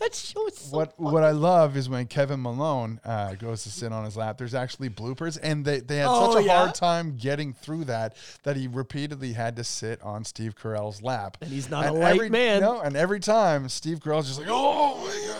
[0.01, 3.91] that show so what what I love is when Kevin Malone uh, goes to sit
[3.93, 4.37] on his lap.
[4.37, 6.57] There's actually bloopers, and they, they had Oh, such a yeah?
[6.57, 11.37] hard time getting through that that he repeatedly had to sit on Steve Carell's lap.
[11.41, 12.61] And he's not a light man.
[12.61, 15.33] No, and every time Steve Carell's just like, "Oh my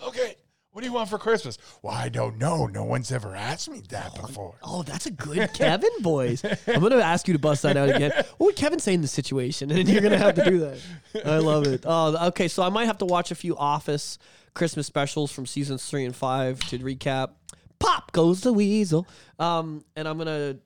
[0.00, 0.33] god, okay,
[0.74, 2.66] what do you want for Christmas?" Well, I don't know.
[2.66, 4.56] No one's ever asked me that before.
[4.62, 6.42] Oh, that's a good Kevin voice.
[6.66, 8.12] I'm gonna ask you to bust that out again.
[8.36, 9.70] What would Kevin say in this situation?
[9.78, 10.78] And you're gonna have to do that.
[11.24, 11.84] I love it.
[11.86, 12.48] Oh, okay.
[12.48, 14.18] So I might have to watch a few Office
[14.52, 17.30] Christmas specials from seasons three and five to recap.
[17.78, 19.06] Pop goes the weasel.
[19.38, 20.58] Um, and I'm gonna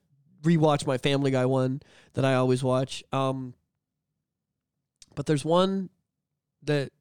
[0.43, 1.83] rewatch my Family Guy one
[2.15, 3.05] that I always watch.
[3.13, 3.55] Um,
[5.15, 5.91] but there's one
[6.63, 6.93] that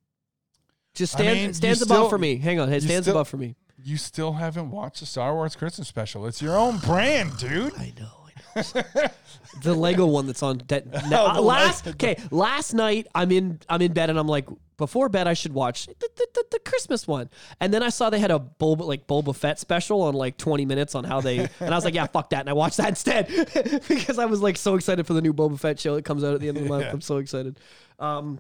[0.97, 2.37] just I stand, mean, you stands still- above for me.
[2.37, 3.55] Hang on, it you stands still- above for me.
[3.83, 6.25] You still haven't watched the Star Wars Christmas special.
[6.25, 7.73] It's your own brand, dude.
[7.77, 8.09] I know.
[8.55, 9.07] I know.
[9.61, 13.59] the Lego one that's on that Oh, now, the last okay last night I'm in
[13.69, 16.59] I'm in bed and I'm like before bed I should watch the, the, the, the
[16.59, 17.29] Christmas one
[17.59, 20.65] and then I saw they had a Boba like Boba Fett special on like 20
[20.65, 22.89] minutes on how they and I was like yeah fuck that and I watched that
[22.89, 23.27] instead
[23.87, 26.33] because I was like so excited for the new Boba Fett show that comes out
[26.33, 26.91] at the end of the month Yeah.
[26.93, 27.59] I'm so excited
[27.99, 28.39] um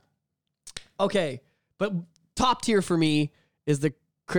[0.99, 1.41] okay
[1.77, 1.93] but
[2.37, 3.31] top tier for me
[3.65, 3.93] is the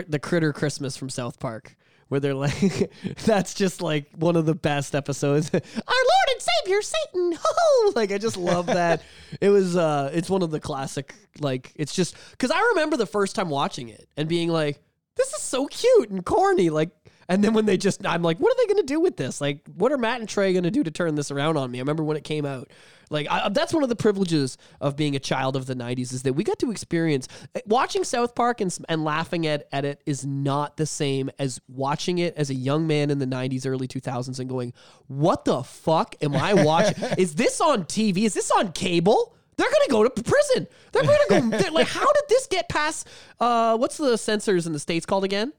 [0.08, 1.76] the critter Christmas from South Park
[2.08, 2.90] where they're like
[3.24, 5.50] that's just like one of the best episodes.
[5.54, 9.02] Our lord and savior satan ho like i just love that.
[9.40, 13.06] It was uh it's one of the classic like it's just because i remember the
[13.06, 14.80] first time watching it and being like
[15.16, 16.90] this is so cute and corny like
[17.28, 19.40] and then when they just i'm like what are they gonna do with this?
[19.40, 21.78] Like what are matt and trey gonna do to turn this around on me?
[21.78, 22.70] I remember when it came out
[23.10, 26.22] like I, that's one of the privileges of being a child of the 90s is
[26.22, 27.28] that we got to experience
[27.66, 32.18] watching south park and, and laughing at, at it is not the same as watching
[32.18, 34.72] it as a young man in the 90s early 2000s and going
[35.06, 39.34] what the fuck am i watching is this on tv is this on cable?
[39.56, 40.68] They're gonna go to prison.
[40.92, 43.08] They're gonna go they're like how did this get past
[43.40, 45.52] uh what's the censors in the states called again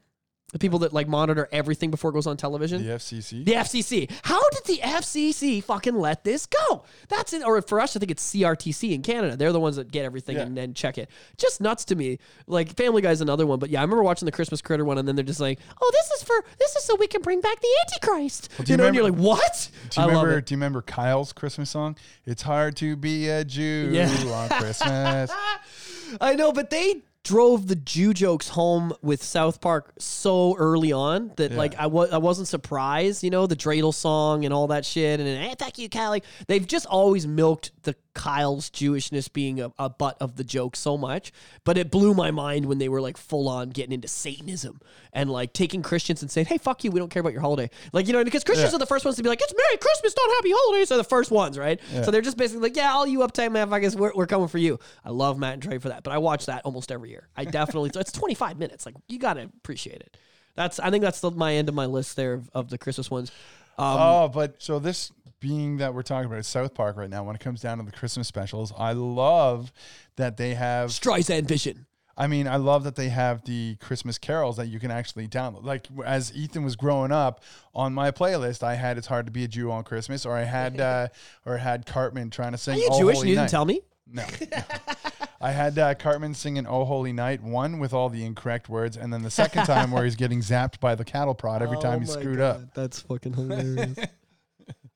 [0.52, 3.44] the people that like monitor everything before it goes on television The FCC.
[3.44, 4.10] the FCC.
[4.24, 6.84] How did the FCC fucking let this go?
[7.08, 7.44] That's it.
[7.44, 9.36] Or for us, I think it's CRTC in Canada.
[9.36, 10.42] They're the ones that get everything Yeah.
[10.42, 11.08] and, then check it.
[11.38, 12.18] Just nuts to me.
[12.48, 15.06] Like Family Guy's another one, but yeah, I remember watching the Christmas Critter one, and
[15.06, 17.60] then they're just like, "Oh, this is for this is so we can bring back
[17.60, 20.40] the Antichrist." do you you know, and you're like, "What?" Do you I remember?
[20.40, 21.96] Do you remember Kyle's Christmas song?
[22.26, 24.08] It's hard to be a Jew Yeah.
[24.32, 25.30] on Christmas.
[26.20, 31.32] I know, but they drove the Jew jokes home with South Park so early on
[31.36, 31.58] that Yeah.
[31.58, 35.20] like I was I wasn't surprised, you know, the dreidel song and all that shit
[35.20, 35.88] and then, hey, fuck you.
[35.94, 40.74] Like they've just always milked the Kyle's Jewishness being a, a butt of the joke
[40.76, 41.32] so much.
[41.64, 44.80] But it blew my mind when they were like full on getting into Satanism
[45.12, 47.70] and like taking Christians and saying, Hey, fuck you, we don't care about your holiday.
[47.92, 48.76] Like, you know, because Christians Yeah.
[48.76, 50.88] are the first ones to be like, It's Merry Christmas, not Happy Holidays.
[50.88, 51.80] They're the first ones, right?
[52.04, 54.78] So they're just basically like, Yeah, all you uptight motherfuckers, we're, we're coming for you.
[55.04, 57.28] I love Matt and Trey for that, but I watch that almost every year.
[57.36, 58.86] I definitely, it's 25 minutes.
[58.86, 60.16] Like, you got to appreciate it.
[60.56, 63.10] That's, I think that's the, my end of my list there of, of the Christmas
[63.10, 63.30] ones.
[63.78, 67.34] Um, oh, but so this being that we're talking about South Park right now, when
[67.34, 69.72] it comes down to the Christmas specials, I love
[70.16, 70.90] that they have.
[70.90, 71.86] Streisand Vision.
[72.16, 75.64] I mean, I love that they have the Christmas carols that you can actually download.
[75.64, 77.42] Like as Ethan was growing up
[77.74, 80.42] on my playlist, I had "It's Hard to Be a Jew on Christmas," or I
[80.42, 81.08] had, uh,
[81.46, 82.74] or had Cartman trying to sing.
[82.74, 83.16] Are you "Oh Jewish?
[83.16, 83.80] Holy You didn't Night." tell me?
[84.06, 84.26] No.
[85.40, 89.10] I had uh, Cartman singing "Oh Holy Night," one with all the incorrect words, and
[89.10, 92.08] then the second time where he's getting zapped by the cattle prod every time he
[92.10, 92.74] Oh screwed God, up.
[92.74, 93.96] That's fucking hilarious.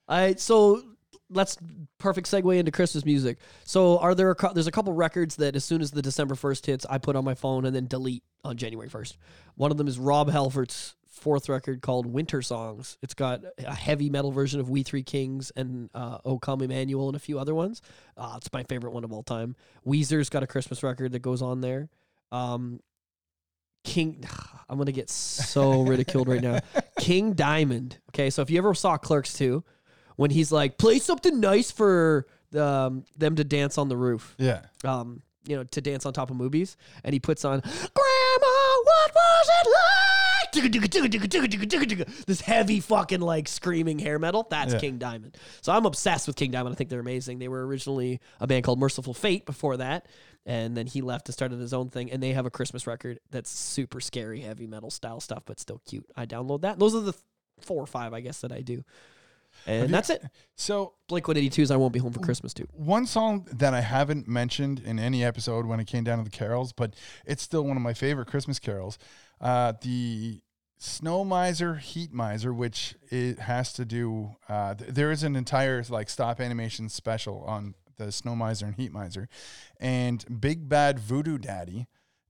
[0.09, 0.83] All right, so
[1.31, 1.57] let's
[1.99, 3.39] perfect segue into Christmas music.
[3.65, 6.67] So, are there a, there's a couple records that as soon as the December first
[6.67, 9.17] hits, I put on my phone and then delete on January first.
[9.57, 12.99] One of them is Rob Halford's fourth record called Winter Songs.
[13.03, 17.09] It's got a heavy metal version of We Three Kings and uh, O Come Emmanuel
[17.09, 17.81] and a few other ones.
[18.17, 19.57] Uh, it's my favorite one of all time.
[19.87, 21.89] Weezer's got a Christmas record that goes on there.
[22.31, 22.81] Um,
[23.85, 24.25] King,
[24.69, 26.61] I'm gonna get so ridiculed right now.
[26.99, 27.99] King Diamond.
[28.11, 29.65] Okay, so if you ever saw Clerks 2,
[30.17, 34.63] when he's like, play something nice for um, them to dance on the roof, Yeah.
[34.85, 38.47] um, you know, to dance on top of movies, and he puts on Grandma,
[38.85, 39.85] what was it like?
[42.27, 44.47] This heavy fucking like screaming hair metal.
[44.49, 44.79] That's Yeah.
[44.79, 45.37] King Diamond.
[45.63, 46.75] So I'm obsessed with King Diamond.
[46.75, 47.39] I think they're amazing.
[47.41, 50.07] They were originally a band called Mercyful Fate before that.
[50.47, 52.11] And then he left and started his own thing.
[52.13, 55.81] And they have a Christmas record that's super scary, heavy metal style stuff, but still
[55.87, 56.07] cute.
[56.17, 56.79] I download that.
[56.79, 57.15] Those are the
[57.61, 58.85] four or five, I guess, that I do.
[59.67, 60.23] And that's it.
[60.57, 62.67] So Blink 182's I Won't Be Home for Christmas too.
[62.73, 66.31] one song that I haven't mentioned in any episode when it came down to the
[66.31, 68.99] carols, but it's still one of my favorite Christmas carols.
[69.41, 70.41] Uh, the
[70.79, 74.37] Snow Miser, Heat Miser, which it has to do.
[74.49, 78.75] Uh, th- there is an entire like stop animation special on the Snow Miser and
[78.75, 79.29] Heat Miser,
[79.81, 81.87] and Big Bad Voodoo Daddy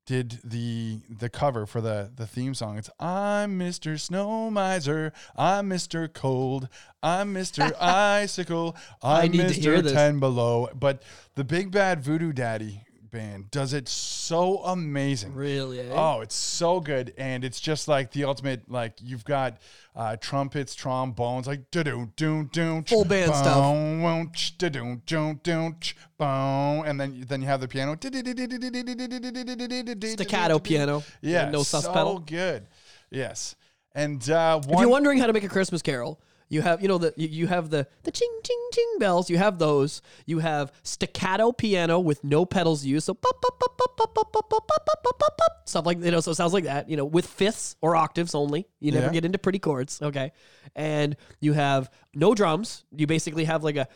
[0.07, 2.79] did the the cover for the the theme song.
[2.79, 3.99] It's I'm Mr.
[3.99, 6.13] Snow Miser, I'm Mr.
[6.13, 6.69] Cold,
[7.03, 7.73] I'm Mr.
[7.81, 9.93] Icicle, I'm need to hear Mr.
[9.93, 10.69] Ten Below.
[10.75, 11.03] But
[11.35, 12.83] the Big Bad Voodoo Daddy
[13.15, 15.33] band does it so amazing.
[15.35, 15.81] Really?
[15.81, 15.89] eh?
[15.93, 18.69] Oh, it's so good, and it's just like the ultimate.
[18.71, 19.59] Like you've got
[19.97, 23.57] uh, trumpets, trombones, like do do do do Full band stuff.
[24.59, 25.75] do do do do
[26.19, 27.97] boom, and then then you have the piano.
[30.17, 31.03] Staccato piano.
[31.23, 32.19] Yeah, no sus so pedal.
[32.19, 32.67] good.
[33.11, 33.57] Yes,
[33.95, 34.83] and uh, If one.
[34.83, 36.21] you're wondering how to make a Christmas carol,
[36.55, 39.29] you have you know the you, you have the the ching ching ching bells.
[39.29, 40.01] You have those.
[40.27, 43.07] You have staccato piano with no pedals used.
[43.07, 45.53] So pop, pop, pop, pop, pop, pop, pop, pop, pop, pop, pop, pop, pop.
[45.69, 46.21] stuff like you know.
[46.21, 46.89] So it sounds like that.
[46.89, 48.67] You know, with fifths or octaves only.
[48.81, 49.13] You never Yeah.
[49.13, 50.01] get into pretty chords.
[50.01, 50.33] Okay,
[50.77, 52.85] and you have no drums.
[52.93, 53.89] You basically have like a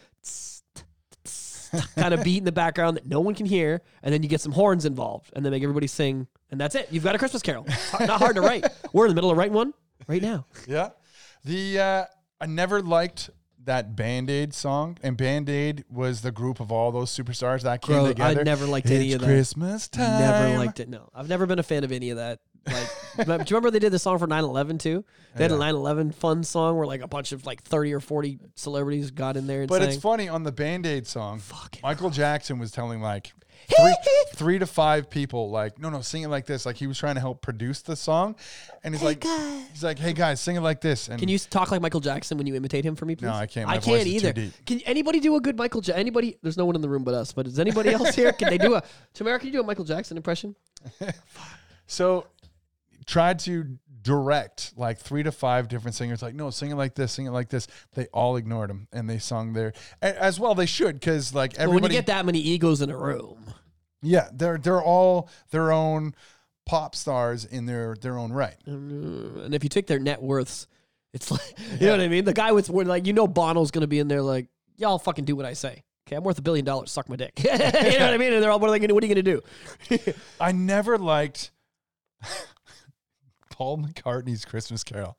[1.97, 4.41] kind of beat in the background that no one can hear, and then you get
[4.41, 6.89] some horns involved, and then make everybody sing, and that's it.
[6.91, 7.65] You've got a Christmas carol.
[7.69, 8.67] It's not hard to write.
[8.93, 9.75] We're in the middle of writing one
[10.07, 10.47] right now.
[10.67, 10.91] Yeah.
[11.45, 12.05] The uh
[12.41, 13.31] I never liked
[13.65, 17.83] that Band Aid song, and Band Aid was the group of all those superstars that
[17.83, 19.27] came Bro, I never liked any of that.
[19.27, 20.21] Christmas time.
[20.21, 20.89] Never liked it.
[20.89, 22.41] No, I've never been a fan of any of that.
[22.67, 25.05] Like, do you remember they did the song for 9/11 too?
[25.35, 25.61] They had a Yeah.
[25.73, 29.47] 9/11 fun song where like a bunch of like 30 or 40 celebrities got in
[29.47, 29.91] there and But sang.
[29.91, 31.39] it's funny on the Band Aid song.
[31.39, 33.33] Fucking Michael Jackson was telling like
[33.67, 33.97] three,
[34.35, 36.65] three to five people, like, no, no, sing it like this.
[36.67, 38.37] Like he was trying to help produce the song,
[38.85, 39.25] and he's like,
[39.73, 41.09] he's like, hey guys, sing it like this.
[41.09, 43.27] And Can you talk like Michael Jackson when you imitate him for me, please?
[43.27, 43.67] No, I can't.
[43.67, 44.33] My I voice can't is too either.
[44.33, 44.53] deep.
[44.67, 45.83] Can anybody do a good Michael?
[45.83, 46.39] Ja- anybody?
[46.43, 47.33] There's no one in the room but us.
[47.33, 48.33] But is anybody else here?
[48.33, 48.83] Can they do a?
[49.15, 50.55] Tamara, can you do a Michael Jackson impression?
[51.91, 52.27] So
[53.07, 57.13] tried to direct like three to five different singers like no sing it like this
[57.13, 60.67] sing it like this they all ignored him and they sung there as well they
[60.67, 63.53] should because like But when you everybody get that many egos in a room,
[64.03, 66.15] yeah they're they're all their own
[66.67, 70.67] pop stars in their their own right and uh, if you take their net worths,
[71.13, 72.25] it's like you know what I mean.
[72.25, 75.35] The guy with like you know Bono's gonna be in there like y'all fucking do
[75.35, 75.83] what I say.
[76.07, 76.91] Okay, I'm worth a billion dollars.
[76.91, 77.33] Suck my dick.
[77.45, 78.33] you know what I mean?
[78.33, 78.95] And they're all what are they gonna?
[78.95, 79.41] What are you gonna
[79.89, 80.13] do?
[80.41, 81.51] i never liked
[83.59, 85.19] paul mccartney's christmas carol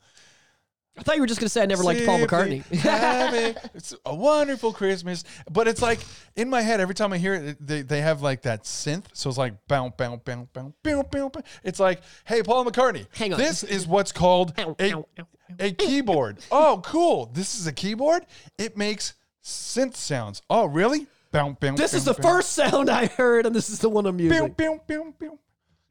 [0.98, 2.76] I thought you were just gonna say I never liked Paul Simply McCartney.
[2.80, 5.24] having- it's a wonderful Christmas.
[5.50, 6.00] But it's like
[6.36, 9.06] in my head, every time I hear it, they, they have like that synth.
[9.14, 11.32] So it's like bounce, bounce, bounce, bounce, bounce, bounce.
[11.34, 11.48] bounce.
[11.64, 13.40] It's like, hey, Paul McCartney, Hang on.
[13.40, 15.28] this is what's called Ow, a, ow, ow, ow.
[15.60, 16.40] a keyboard.
[16.52, 17.32] Oh, cool.
[17.34, 18.26] This is a keyboard.
[18.58, 20.42] It makes synth sounds.
[20.50, 21.08] Oh, really?
[21.32, 22.26] Bounce, bounce, this is the bounce.
[22.26, 24.38] first sound I heard, and this is the one I'm using.
[24.54, 25.40] Boom, boom, boom, boom.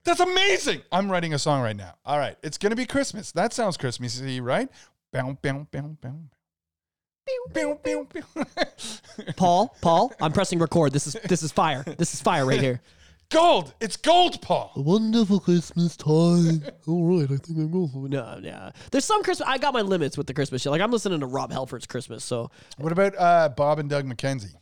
[0.09, 0.81] That's amazing.
[0.91, 1.95] I'm writing a song right now.
[2.07, 2.35] All right.
[2.43, 3.31] It's going to be Christmas.
[3.33, 4.71] That sounds Christmassy, right?
[5.13, 6.31] Boom, boom, boom, boom.
[7.53, 8.47] Boom, boom, boom.
[9.37, 10.95] Paul, Paul, I'm pressing record.
[10.95, 11.85] This is this is fire.
[11.99, 12.81] This is fire right here.
[13.31, 13.75] gold.
[13.81, 14.73] It's gold, Paul.
[14.77, 16.63] A wonderful Christmas time.
[16.87, 18.09] All right, I think I'm going.
[18.09, 18.71] No, yeah.
[18.91, 19.47] There's some Christmas.
[19.47, 20.73] I got my limits with the Christmas shit.
[20.73, 24.55] Like I'm listening to Rob Halford's Christmas, so What about uh, Bob and Doug McKenzie?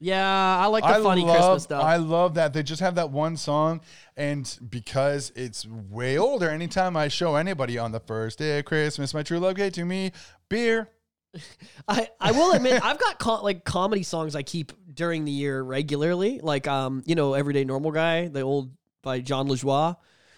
[0.00, 1.84] Yeah, I like the funny love, Christmas stuff.
[1.84, 2.52] I love that.
[2.52, 3.80] They just have that one song.
[4.16, 9.14] And because it's way older, anytime I show anybody on the first day of Christmas,
[9.14, 10.12] my true love gave to me
[10.48, 10.90] beer.
[11.88, 15.62] I, I will admit I've got co- like comedy songs I keep during the year
[15.62, 18.70] regularly, like um you know Everyday Normal Guy, the old
[19.02, 19.96] by Jon Lajoie.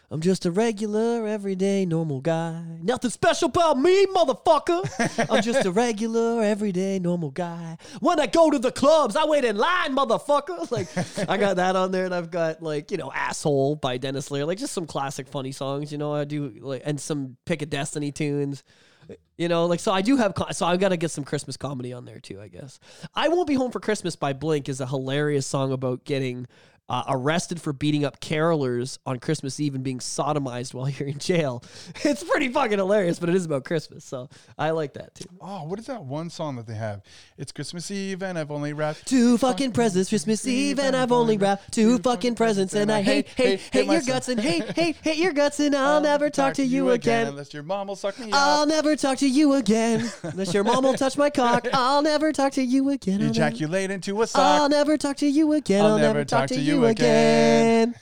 [0.09, 2.62] I'm just a regular, everyday, normal guy.
[2.81, 5.29] Nothing special about me, motherfucker.
[5.29, 7.77] I'm just a regular, everyday, normal guy.
[7.99, 10.71] When I go to the clubs, I wait in line, motherfucker.
[10.77, 10.88] Like,
[11.29, 14.45] I got that on there, and I've got like you know, "Asshole" by Denis Leary,
[14.45, 15.90] like just some classic funny songs.
[15.90, 18.62] You know, I do like, and some Pick a Destiny tunes.
[19.38, 21.92] You know, like so I do have so I've got to get some Christmas comedy
[21.92, 22.79] on there too, I guess.
[23.14, 26.47] I won't be home for Christmas by Blink is a hilarious song about getting
[26.88, 31.18] uh, arrested for beating up carolers on Christmas Eve and being sodomized while you're in
[31.18, 31.62] jail.
[32.05, 35.29] It's pretty fucking hilarious, but it is about Christmas, so I like that too.
[35.40, 37.03] Oh, what is that one song that they have?
[37.37, 41.38] It's Christmas Eve and I've only wrapped Two fucking presents Christmas Eve and I've only
[41.38, 45.18] wrapped two fucking presents and I hate, hate, hate your guts and hate, hate, hate
[45.18, 47.27] your guts and I'll never talk to you again.
[47.29, 50.11] unless your mom will suck me I'll never talk to you again.
[50.22, 51.66] Unless your mom will touch my cock.
[51.72, 53.14] I'll never talk to you again.
[53.14, 55.85] I'll never- Ejaculate into a I'll never talk to you again.
[55.85, 57.95] I'll, never, talk, to you again.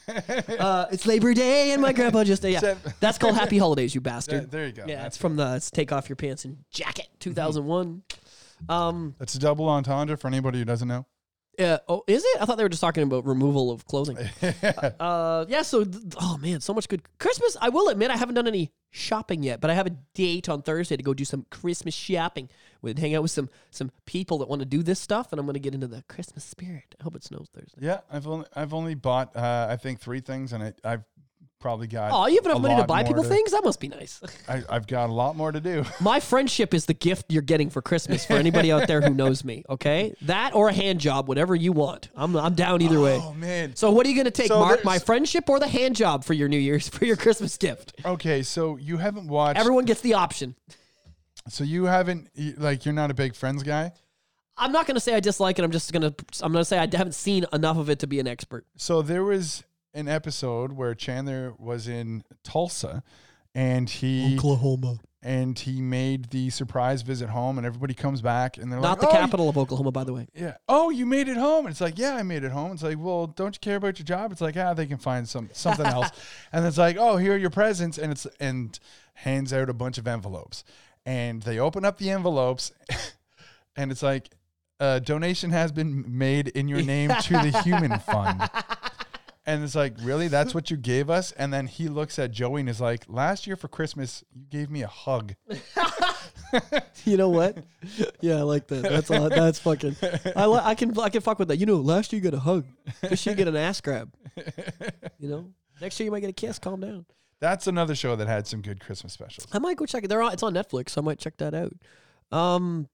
[0.59, 2.75] uh, it's Labor Day and my grandpa just yeah.
[3.01, 4.51] That's called Happy Holidays, you bastard.
[4.51, 4.85] There- there you go.
[4.87, 8.03] Yeah, That's it's from the it's Take Off Your Pants and Jacket 2001.
[8.69, 11.07] Um, That's a double entendre for anybody who doesn't know.
[11.59, 12.43] Uh, oh, is it?
[12.43, 14.19] I thought they were just talking about removal of clothing.
[15.01, 15.63] Uh, yeah.
[15.63, 17.57] So, th- oh man, so much good Christmas.
[17.61, 20.63] I will admit, I haven't done any shopping yet, but I have a date on
[20.63, 22.49] Thursday to go do some Christmas shopping
[22.81, 25.47] with hang out with some some people that want to do this stuff, and I'm
[25.47, 26.95] going to get into the Christmas spirit.
[27.01, 27.79] I hope it snows Thursday.
[27.81, 31.05] yeah, I've only I've only bought uh, I think three things, and I, I've
[31.65, 32.11] probably got.
[32.13, 33.53] Oh, you have enough money to buy people things?
[33.53, 34.21] That must be nice.
[34.49, 35.83] I, I've got a lot more to do.
[36.01, 39.45] My friendship is the gift you're getting for Christmas for anybody out there who knows
[39.45, 39.65] me.
[39.71, 42.11] Okay, that or a hand job, whatever you want.
[42.15, 43.19] I'm I'm down either way.
[43.19, 43.75] Oh man.
[43.77, 44.85] So what are you going to take, So Mark?
[44.85, 47.95] My friendship or the hand job for your New Year's for your Christmas gift?
[48.05, 49.59] Okay, so you haven't watched.
[49.59, 50.57] Everyone gets the option.
[51.49, 53.93] so you haven't like you're not a big Friends guy.
[54.59, 55.65] I'm not going to say I dislike it.
[55.65, 58.07] I'm just going to I'm going to say I haven't seen enough of it to
[58.07, 58.67] be an expert.
[58.77, 63.03] So there was an episode where Chandler was in Tulsa,
[63.55, 68.71] and he Oklahoma, and he made the surprise visit home, and everybody comes back, and
[68.73, 70.27] they're not like, the "Oh, you- capital of Oklahoma, by the way.
[70.35, 70.57] Yeah.
[70.69, 71.67] Oh, you made it home.
[71.67, 72.73] And it's like, yeah, I made it home.
[72.73, 74.33] It's like, well, don't you care about your job?
[74.33, 76.11] It's like, ah, they can find some something else.
[76.53, 78.79] And it's like, oh, here are your presents, and it's and
[79.15, 80.65] hands out a bunch of envelopes,
[81.07, 82.73] and they open up the envelopes,
[83.77, 84.29] and it's like,
[84.81, 88.51] a donation has been made in your name to the Human Fund.
[89.47, 90.29] And it's like, really?
[90.29, 91.33] That's what you gave us?
[91.33, 94.71] And then he looks at Joey and is like, last year for Christmas, you gave
[94.71, 95.35] me a hug.
[97.05, 97.59] You know what?
[98.21, 98.83] yeah, I like that.
[98.83, 99.31] That's a lot.
[99.33, 99.97] That's fucking.
[100.37, 101.57] I li- I can I can fuck with that.
[101.59, 102.65] You know, last year you got a hug.
[103.03, 104.13] This year you get an ass grab.
[105.19, 106.59] You know, next year you might get a kiss.
[106.59, 107.07] Calm down.
[107.41, 109.47] That's another show that had some good Christmas specials.
[109.53, 110.09] I might go check it.
[110.09, 110.33] They're on.
[110.33, 110.91] It's on Netflix.
[110.91, 111.73] So I might check that out.
[112.31, 112.89] Um.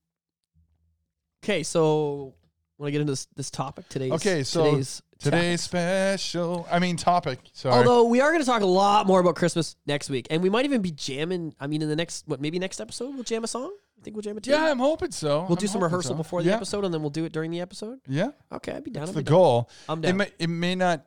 [1.44, 2.34] Okay, so
[2.78, 4.12] want to get into this, this topic today's.
[4.12, 7.38] Okay, so today's Today's special, I mean, topic.
[7.52, 7.74] Sorry.
[7.76, 10.48] Although we are going to talk a lot more about Christmas next week, and we
[10.48, 11.54] might even be jamming.
[11.60, 13.74] I mean, in the next what maybe next episode we'll jam a song.
[13.98, 14.54] I think we'll jam a tune.
[14.54, 15.40] yeah, I'm hoping so.
[15.40, 16.16] we'll I'm do some rehearsal so.
[16.16, 16.56] before the yeah.
[16.56, 17.98] episode, and then we'll do it during the episode.
[18.08, 19.02] Yeah, Okay, I'd be down.
[19.04, 19.32] that's the down.
[19.32, 19.70] goal.
[19.90, 20.10] I'm down.
[20.10, 21.04] It may, it may not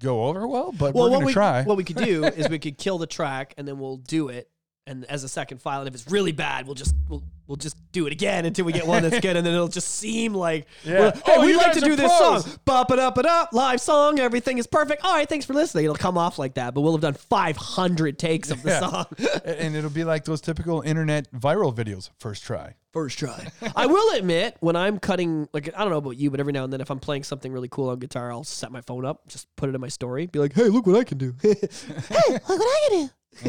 [0.00, 1.62] go over well, but well, we're gonna we try.
[1.62, 4.50] what we could do is we could kill the track, and then we'll do it,
[4.86, 5.80] and as a second file.
[5.80, 8.72] And if it's really bad, we'll just we'll we'll just do it again until we
[8.72, 10.98] get one that's good, and then it'll just seem like Yeah.
[11.00, 12.42] we're- hey, Oh, we'd like to guys are do this song.
[12.64, 15.04] Bop it up it up, live song, everything is perfect.
[15.04, 15.84] All right, thanks for listening.
[15.84, 18.80] It'll come off like that, but we'll have done 500 takes of the Yeah.
[18.80, 19.06] song.
[19.44, 22.10] and it'll be like those typical internet viral videos.
[22.18, 22.74] First try.
[22.92, 23.48] First try.
[23.74, 26.64] I will admit, when I'm cutting, like, I don't know about you, but every now
[26.64, 29.26] and then, if I'm playing something really cool on guitar, I'll set my phone up,
[29.28, 31.34] just put it in my story, be like, hey, look what I can do.
[31.42, 33.10] hey, look what I can do.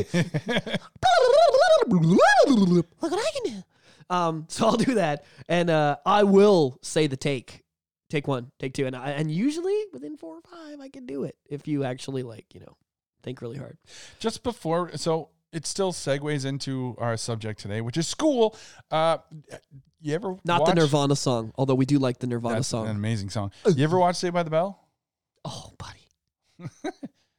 [2.47, 3.63] look what I can do.
[4.09, 5.25] Um, so I'll do that.
[5.47, 7.63] And uh, I will say the take.
[8.09, 8.85] Take one, take two.
[8.85, 12.21] And, I, and usually within four or five, I can do it if you actually,
[12.21, 12.77] like, you know,
[13.23, 13.77] think really hard.
[14.19, 18.55] Just before, so it still segues into our subject today, which is school.
[18.91, 19.17] Uh,
[20.01, 22.87] you ever Not watch, the Nirvana song, although we do like the Nirvana That's song.
[22.87, 23.51] an amazing song.
[23.65, 24.79] You ever watch Saved by the Bell?
[25.45, 26.71] Oh, buddy.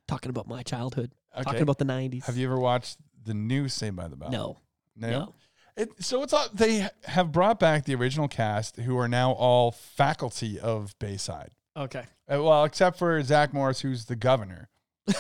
[0.07, 1.13] Talking about my childhood.
[1.35, 1.45] Okay.
[1.45, 2.25] Talking about the 90s.
[2.25, 4.31] Have you ever watched the new Saved by the Bell?
[4.31, 4.59] No.
[4.97, 5.11] No.
[5.11, 5.35] No.
[5.77, 9.73] It, so it's all, they have brought back the original cast, who are now all
[9.73, 11.51] faculty of Bayside.
[11.77, 12.05] Okay.
[12.33, 14.69] Uh, well, except for Zach Morris, who's the governor.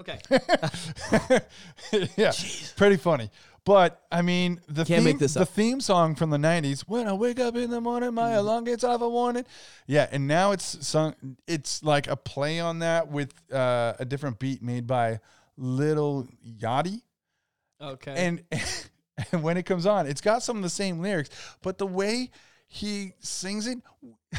[0.00, 0.18] Okay.
[0.30, 2.74] yeah, Jeez.
[2.74, 3.30] pretty funny.
[3.64, 6.80] But I mean, the Can't theme, the theme song from the '90s.
[6.88, 9.44] When I wake up in the morning, my alarm gets off a warning.
[9.86, 11.14] Yeah, and now it's sung.
[11.46, 15.20] It's like a play on that with uh, a different beat made by
[15.56, 16.26] Lil
[16.58, 17.02] Yachty.
[17.82, 18.14] Okay.
[18.14, 18.42] and
[19.32, 21.30] and when it comes on, it's got some of the same lyrics,
[21.62, 22.30] but the way
[22.66, 23.78] he sings it,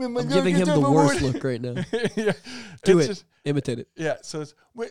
[0.00, 1.82] I'm giving him the worst look right now.
[2.16, 2.32] yeah,
[2.84, 3.08] Do it's it.
[3.08, 3.88] just- Imitate it.
[3.94, 4.88] yeah, so it's when,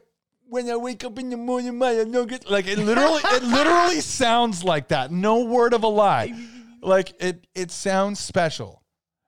[0.50, 4.64] when I wake up in the morning, my gets like it literally it literally sounds
[4.64, 5.12] like that.
[5.12, 6.34] No word of a lie.
[6.86, 8.83] Like it it sounds special.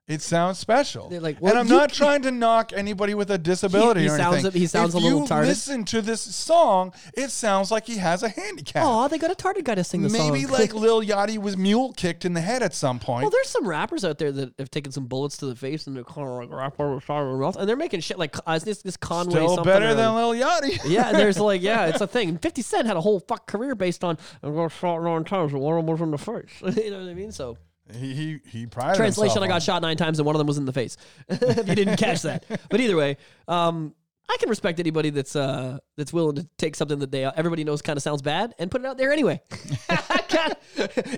[0.08, 1.10] It sounds special.
[1.10, 4.18] They're like, and I'm you- not trying to knock anybody with a disability he or
[4.18, 4.56] sounds anything.
[4.56, 5.48] a- he sounds if a little you retarded.
[5.48, 8.84] listen to this song, it sounds like he has a handicap.
[8.86, 10.32] Oh, they got a retarded guy to sing the song.
[10.32, 13.24] Maybe like Lil Yachty was mule kicked in the head at some point.
[13.24, 15.96] well, there's some rappers out there that have taken some bullets to the face and
[15.96, 18.20] they're kind of like rap on the side of their mouth, and they're making shit
[18.20, 20.28] like uh, this this Conway Still something better or than other.
[20.28, 20.82] Lil Yachty.
[20.86, 22.30] yeah, and there's like, yeah, it's a thing.
[22.30, 25.52] And 50 Cent had a whole fuck career based on I got shot nine times
[25.52, 26.78] and one of them was in the face.
[26.84, 27.32] you know what I mean?
[27.32, 27.58] So
[27.94, 30.58] he he he prided translation, I got shot nine times and one of them was
[30.58, 30.98] in the face.
[31.30, 33.18] if you didn't catch that, but either way,
[33.48, 33.94] um,
[34.28, 37.82] I can respect anybody that's uh that's willing to take something that they everybody knows
[37.82, 39.42] kind of sounds bad and put it out there anyway.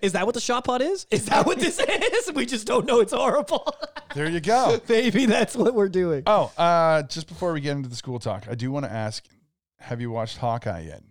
[0.01, 1.07] is that what the shot pot is?
[1.09, 2.33] Is that what this is?
[2.33, 3.73] We just don't know it's horrible.
[4.13, 4.79] There you go.
[4.87, 5.25] baby.
[5.25, 6.23] that's what we're doing.
[6.27, 9.25] Oh, uh, just before we get into the school talk, I do want to ask:
[9.79, 11.03] Have you watched Hawkeye yet?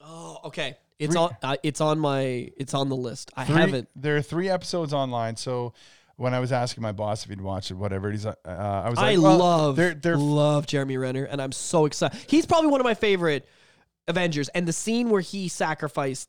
[0.00, 0.76] Oh, okay.
[0.98, 1.36] It's Three- on.
[1.42, 2.50] Uh, it's on my.
[2.56, 3.30] It's on the list.
[3.36, 3.88] I Three- haven't.
[3.96, 5.36] There are three episodes online.
[5.36, 5.74] So
[6.16, 8.98] when I was asking my boss if he'd watch it, whatever, he's uh, I was
[8.98, 9.76] I like, well, love.
[9.76, 12.18] they're they're love Jeremy Renner, and I'm so excited.
[12.28, 13.46] He's probably one of my favorite
[14.08, 16.28] Avengers, and the scene where he sacrificed.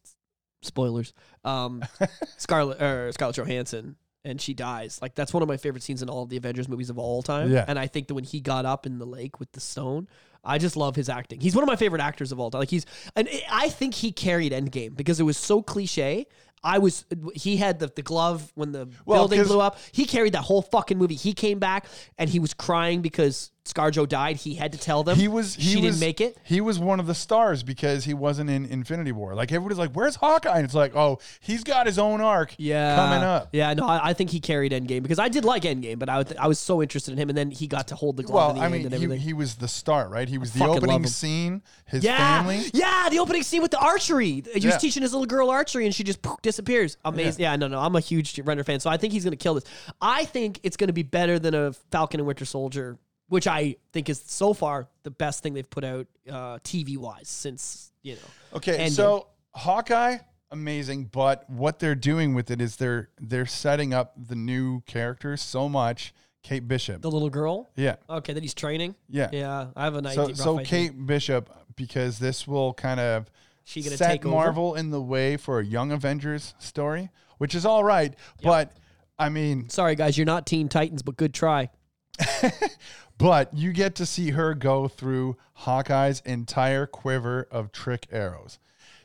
[0.64, 1.14] Spoilers.
[1.46, 1.84] Um,
[2.38, 3.96] Scarlet or Scarlett Johansson.
[4.26, 5.00] And she dies.
[5.02, 7.22] Like that's one of my favorite scenes in all of the Avengers movies of all
[7.22, 7.50] time.
[7.50, 7.64] Yeah.
[7.66, 10.10] And I think that when he got up in the lake with the stone,
[10.48, 11.42] I just love his acting.
[11.42, 12.60] He's one of my favorite actors of all time.
[12.60, 12.86] Like he's,
[13.16, 16.26] and I think he carried Endgame because it was so cliche.
[16.64, 19.78] I was, he had the, the glove when the Well, building blew up.
[19.92, 21.16] He carried that whole fucking movie.
[21.16, 21.86] He came back
[22.18, 24.38] and he was crying because ScarJo died.
[24.38, 26.38] He had to tell them he was he she was, didn't make it.
[26.44, 29.36] He was one of the stars because he wasn't in Infinity War.
[29.36, 32.96] Like everybody's like, "Where's Hawkeye?" And it's like, "Oh, he's got his own arc Yeah,
[32.96, 36.00] coming up." Yeah, no, I, I think he carried Endgame because I did like Endgame,
[36.00, 38.16] but I, would- I was so interested in him, and then he got to hold
[38.16, 39.20] the glove Well, in the I end mean, and he, everything.
[39.20, 40.30] he was the star, right?
[40.30, 41.62] He was the opening scene.
[41.88, 42.62] His yeah, family.
[42.74, 44.44] yeah, the opening scene with the archery.
[44.54, 44.68] He Yeah.
[44.70, 46.98] was teaching his little girl archery, and she just poof, disappears.
[47.06, 47.42] Amazing.
[47.44, 47.56] Yeah.
[47.58, 49.66] no, no, I'm a huge Renner fan, so I think he's going to kill this.
[50.02, 52.98] I think it's going to be better than a Falcon and Winter Soldier,
[53.30, 57.28] which I think is so far the best thing they've put out uh, TV wise
[57.28, 58.58] since you know.
[58.58, 58.92] Okay, Endgame.
[58.92, 60.18] so Hawkeye,
[60.52, 65.42] amazing, but what they're doing with it is they're they're setting up the new characters
[65.42, 66.14] so much.
[66.44, 67.02] Kate Bishop.
[67.02, 67.70] The little girl.
[67.76, 68.96] Yeah, Okay, that he's training.
[69.10, 69.30] yeah.
[69.34, 70.36] Yeah, I have an So idea.
[70.38, 70.66] so idea.
[70.66, 73.30] Kate Bishop because this will kind of
[73.68, 74.34] She gonna set take over?
[74.34, 78.72] Marvel in the way for a Young Avengers story, which is all right, but
[79.20, 81.70] I mean, Sorry, guys, you're not Teen Titans, but good try.
[83.18, 88.58] but you get to see her go through Hawkeye's entire quiver of trick arrows.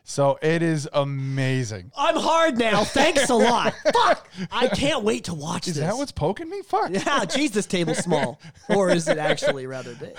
[0.04, 1.92] So it is amazing.
[1.96, 2.82] I'm hard now.
[2.82, 3.72] Thanks a lot.
[3.94, 4.28] Fuck.
[4.50, 5.84] I can't wait to watch Is this.
[5.84, 6.60] that what's poking me?
[6.62, 6.90] Fuck.
[6.90, 10.16] yeah, Jesus table small, or is it actually rather big?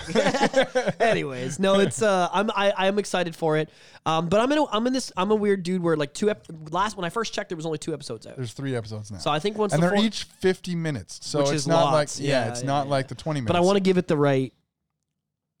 [1.00, 3.68] Anyways, no, it's uh, I'm I, I'm excited for it.
[4.06, 6.30] Um, but I'm in a, I'm in this I'm a weird dude where like two
[6.30, 8.36] ep- last when I first checked there was only two episodes out.
[8.36, 9.18] There's three episodes now.
[9.18, 11.20] So I think once and the they're fourth- each 50 minutes.
[11.22, 12.18] So Which it's is not lots.
[12.18, 12.90] like, yeah, Yeah, it's yeah, not yeah.
[12.92, 13.52] like the 20 minutes.
[13.52, 14.52] but I want to give it the right.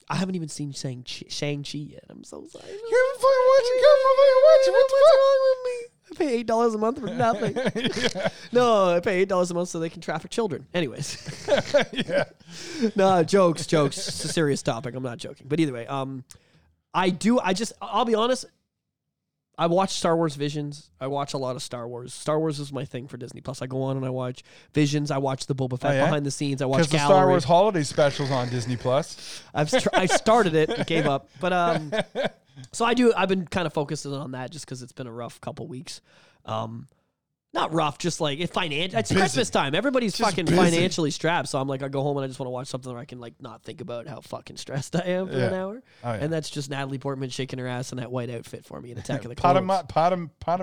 [0.08, 2.04] I haven't even seen Shang Chi, Shang Chi yet.
[2.10, 2.64] I'm so sorry.
[2.66, 3.80] You haven't fucking watched it.
[3.82, 4.72] Come on, watch it.
[4.72, 5.90] What the What's wrong with me?
[6.10, 7.54] I pay eight dollars a month for nothing.
[7.54, 8.32] fuck?
[8.52, 10.66] no, I pay eight dollars a month so they can traffic children.
[10.74, 11.46] Anyways,
[11.92, 12.24] yeah.
[12.96, 13.96] no jokes, jokes.
[14.08, 14.94] It's a serious topic.
[14.94, 15.46] I'm not joking.
[15.48, 16.24] But either way, um,
[16.92, 17.40] I do.
[17.40, 17.72] I just.
[17.80, 18.44] I'll be honest.
[19.56, 20.90] I watch Star Wars Visions.
[21.00, 22.12] I watch a lot of Star Wars.
[22.12, 23.62] Star Wars is my thing for Disney Plus.
[23.62, 24.42] I go on and I watch
[24.72, 25.10] Visions.
[25.10, 26.04] I watch the Boba Fett Oh, yeah?
[26.04, 26.60] behind the scenes.
[26.60, 26.98] I watch Because the.
[26.98, 29.42] Star Wars holiday specials on Disney Plus.
[29.54, 31.92] I've I started it, gave up, but um,
[32.72, 33.12] so I do.
[33.16, 36.00] I've been kind of focusing on that just because it's been a rough couple weeks.
[36.46, 36.88] Um,
[37.54, 38.98] not rough, just like it financial.
[38.98, 39.20] It's Busy.
[39.20, 39.74] Christmas time.
[39.74, 40.56] Everybody's Just fucking busy.
[40.56, 41.48] financially strapped.
[41.48, 43.04] So I'm like, I go home and I just want to watch something where I
[43.06, 45.62] can like not think about how fucking stressed I am for an Yeah.
[45.62, 45.82] hour.
[46.02, 46.18] Oh, yeah.
[46.20, 48.98] And that's just Natalie Portman shaking her ass in that white outfit for me in
[48.98, 49.66] Attack of the Clones.
[49.66, 50.60] Pot pot pot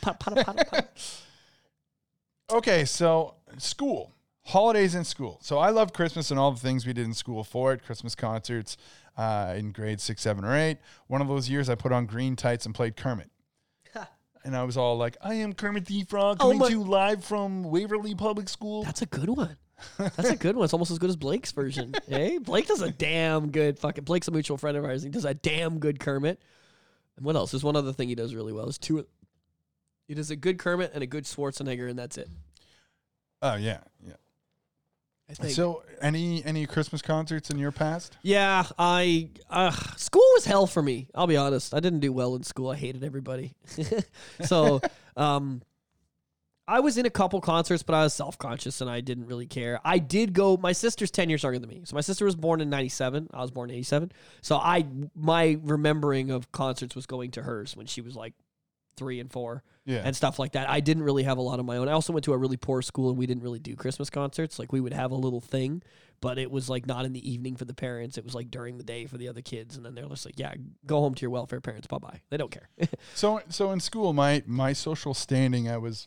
[0.00, 0.88] pot- pot
[2.52, 4.12] Okay, so school,
[4.44, 5.38] holidays in school.
[5.42, 7.84] So I love Christmas and all the things we did in school for it.
[7.84, 8.76] Christmas concerts
[9.16, 10.78] uh, in grade six, seven, or eight.
[11.06, 13.30] One of those years, I put on green tights and played Kermit.
[14.44, 16.82] And I was all like, I am Kermit the Frog Oh coming my- to you
[16.82, 18.82] live from Waverly Public School.
[18.84, 19.56] That's a good one.
[19.98, 20.64] That's a good one.
[20.64, 21.94] It's almost as good as Blake's version.
[22.06, 22.38] hey, eh?
[22.38, 24.04] Blake does a damn good fucking.
[24.04, 25.02] Blake's a mutual friend of ours.
[25.02, 26.40] He does a damn good Kermit.
[27.16, 27.50] And what else?
[27.50, 28.64] There's one other thing he does really well.
[28.64, 29.06] There's two.
[30.06, 32.28] He does a good Kermit and a good Schwarzenegger, and that's it.
[33.42, 33.78] Oh, yeah.
[34.06, 34.14] Yeah.
[35.30, 35.54] I think.
[35.54, 38.16] So, any any Christmas concerts in your past?
[38.22, 41.08] yeah, I uh, school was hell for me.
[41.14, 41.72] I'll be honest.
[41.72, 42.70] I didn't do well in school.
[42.70, 43.54] I hated everybody.
[44.44, 44.80] so,
[45.16, 45.62] um,
[46.66, 49.46] I was in a couple concerts, but I was self conscious and I didn't really
[49.46, 49.80] care.
[49.84, 50.56] I did go.
[50.56, 53.28] My sister's ten years younger than me, so my sister was born in '97.
[53.32, 54.10] I was born in '87.
[54.40, 58.34] So I, my remembering of concerts was going to hers when she was like
[58.96, 60.02] three and four Yeah.
[60.04, 60.68] and stuff like that.
[60.68, 61.88] I didn't really have a lot of my own.
[61.88, 64.58] I also went to a really poor school and we didn't really do Christmas concerts.
[64.58, 65.82] Like we would have a little thing,
[66.20, 68.18] but it was like not in the evening for the parents.
[68.18, 69.76] It was like during the day for the other kids.
[69.76, 70.52] And then they're just like, yeah,
[70.86, 71.86] go home to your welfare parents.
[71.86, 72.20] Bye bye.
[72.30, 72.68] They don't care.
[73.14, 76.06] So so in school, my my social standing, I was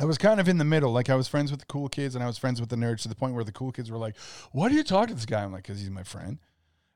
[0.00, 0.92] I was kind of in the middle.
[0.92, 3.02] Like I was friends with the cool kids and I was friends with the nerds
[3.02, 4.16] to the point where the cool kids were like,
[4.52, 6.38] "Why do you talk to this guy?" I'm like, "Cause he's my friend."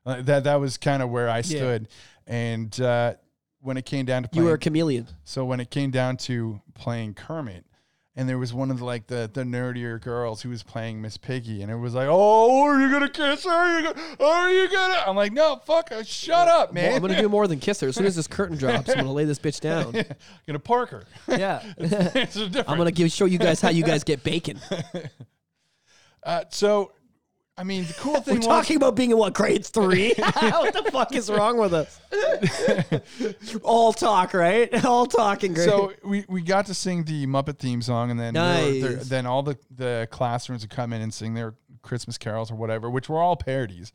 [0.05, 1.87] Uh, that that was kind of where I stood.
[2.27, 3.13] And uh,
[3.61, 5.07] when it came down to playing, you were a chameleon.
[5.23, 7.65] so when it came down to playing Kermit,
[8.15, 11.15] and there was one of the like the the nerdier girls who was playing Miss
[11.17, 13.49] Piggy, and it was like, "Oh, are you gonna kiss her?
[13.49, 14.01] Are you gonna?
[14.19, 16.03] Are you gonna?" I'm like, "No, fuck, her.
[16.03, 17.87] shut up, Well, man." I'm going to do more than kiss her.
[17.89, 19.95] As soon as this curtain drops, I'm going to lay this bitch down.
[19.95, 20.05] I'm
[20.47, 21.03] gonna park her.
[21.29, 21.61] Yeah.
[21.77, 22.69] it's different.
[22.69, 24.59] I'm going to give show you guys how you guys get bacon.
[26.23, 26.91] Uh, so
[27.59, 30.13] I mean, the cool thing We're was talking about being in what grade three?
[30.17, 31.99] what the fuck is wrong with us?
[33.63, 34.85] All talk, right?
[34.85, 35.67] All talking grade.
[35.67, 39.03] so we, we got to sing the Muppet theme song, and then we were- there-
[39.03, 42.89] then all the, the classrooms would come in and sing their Christmas carols or whatever,
[42.89, 43.91] which were all parodies.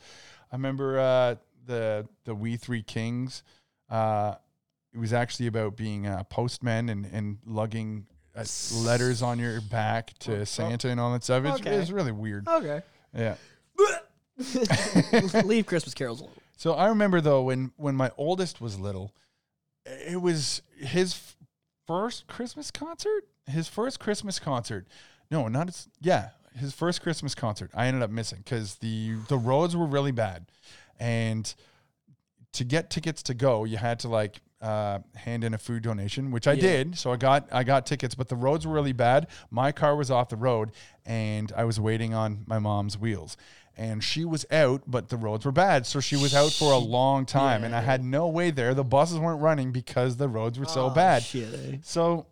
[0.53, 1.35] I remember uh,
[1.65, 3.43] the the We Three Kings.
[3.89, 4.35] Uh,
[4.93, 8.07] it was actually about being a postman and and lugging
[8.37, 8.45] uh,
[8.75, 11.45] letters on your back to Santa and all that stuff.
[11.47, 11.75] It's, Okay.
[11.77, 12.47] it's really weird.
[12.47, 12.83] okay.
[13.17, 13.37] Yeah.
[15.45, 16.33] Leave Christmas carols alone.
[16.57, 19.13] So I remember though when when my oldest was little,
[19.85, 21.37] it was his f-
[21.87, 23.25] first Christmas concert.
[23.47, 24.87] His first Christmas concert.
[25.31, 25.89] No, not his.
[26.01, 27.71] Yeah, his first Christmas concert.
[27.75, 30.47] I ended up missing because the the roads were really bad,
[30.99, 31.53] and
[32.53, 36.31] to get tickets to go, you had to like uh, hand in a food donation,
[36.31, 36.61] which I Yeah.
[36.63, 36.99] did.
[36.99, 39.27] So I got I got tickets, but the roads were really bad.
[39.51, 40.71] My car was off the road,
[41.05, 43.37] and I was waiting on my mom's wheels.
[43.77, 46.79] And she was out, but the roads were bad, so she was out for a
[46.79, 48.73] long time, and I had no way there.
[48.73, 51.25] The buses weren't running because the roads were so Oh, bad.
[51.25, 51.77] Shit, eh?
[51.83, 52.27] So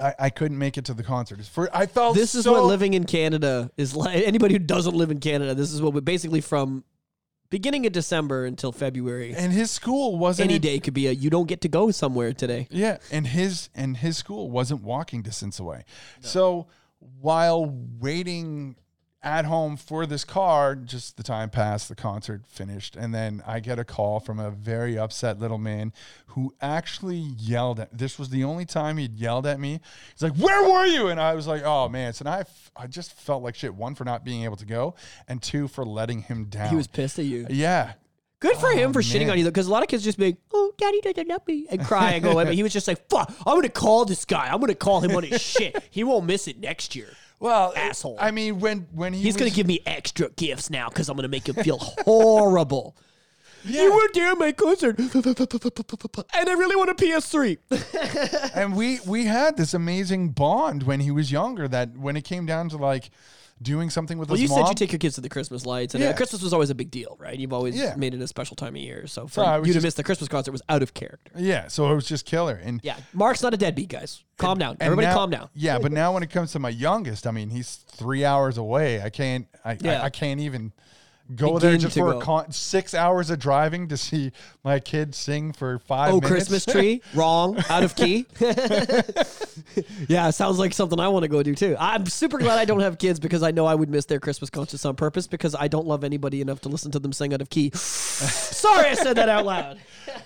[0.00, 1.44] I, I couldn't make it to the concert.
[1.44, 4.22] For I felt This is so- what living in Canada is like.
[4.26, 6.82] Anybody who doesn't live in Canada, this is what we basically from
[7.50, 9.34] beginning of December until February.
[9.36, 11.90] And his school wasn't Any in- day could be a you don't get to go
[11.90, 12.68] somewhere today.
[12.70, 15.84] Yeah, and his and his school wasn't walking distance away.
[16.20, 16.68] So
[17.20, 17.66] while
[18.00, 18.76] waiting
[19.22, 23.58] at home for this car, just the time passed, the concert finished, and then I
[23.60, 25.92] get a call from a very upset little man
[26.28, 27.96] who actually yelled at.
[27.96, 29.80] This was the only time he'd yelled at me.
[30.12, 32.86] He's like, "Where were you?" And I was like, "Oh man!" So I, f- I
[32.86, 33.74] just felt like shit.
[33.74, 34.94] One for not being able to go,
[35.26, 36.68] and two for letting him down.
[36.70, 37.46] He was pissed at you.
[37.50, 37.94] yeah.
[38.40, 40.16] Good for him Oh, for shitting on you though, because a lot of kids just
[40.16, 42.44] be like, "Oh, daddy doesn't love me," and cry and go away.
[42.44, 44.46] But he was just like, "Fuck, I'm gonna call this guy.
[44.48, 45.76] I'm gonna call him on his shit.
[45.90, 47.08] He won't miss it next year.
[47.40, 48.16] Well, Asshole.
[48.18, 51.16] I mean, when when he He's was, gonna give me extra gifts now because I'm
[51.16, 52.96] gonna make him feel horrible."
[53.64, 53.82] Yeah.
[53.82, 57.58] You were there at my concert, and I really want a PS3.
[58.54, 62.46] and we we had this amazing bond when he was younger that when it came
[62.46, 63.10] down to like
[63.62, 65.66] doing something with Well, his you mom said you take your kids to the Christmas
[65.66, 66.12] lights, and uh, Yeah.
[66.12, 67.38] Christmas was always a big deal, right?
[67.38, 67.94] You've always Yeah.
[67.96, 69.06] made it a special time of year.
[69.06, 71.32] So for So you to just- miss the Christmas concert was out of character.
[71.36, 74.22] yeah so it was just killer and Yeah, Mark's not a deadbeat, guys.
[74.36, 75.06] Calm down, and everybody.
[75.08, 75.48] now- calm down.
[75.54, 79.02] yeah but now when it comes to my youngest i mean he's three hours away
[79.02, 80.00] i can't i Yeah.
[80.02, 80.72] I, I can't even
[81.34, 84.32] go there just for con- six hours of driving to see
[84.64, 88.26] my kid sing for five Oh, minutes Christmas tree, wrong, out of key.
[90.08, 91.76] yeah, sounds like something I want to go do too.
[91.78, 94.50] I'm super glad I don't have kids because I know I would miss their Christmas
[94.50, 97.40] concerts on purpose because I don't love anybody enough to listen to them sing out
[97.40, 97.70] of key.
[97.74, 99.78] Sorry, I said that out loud.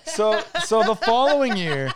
[0.05, 1.91] so so the following year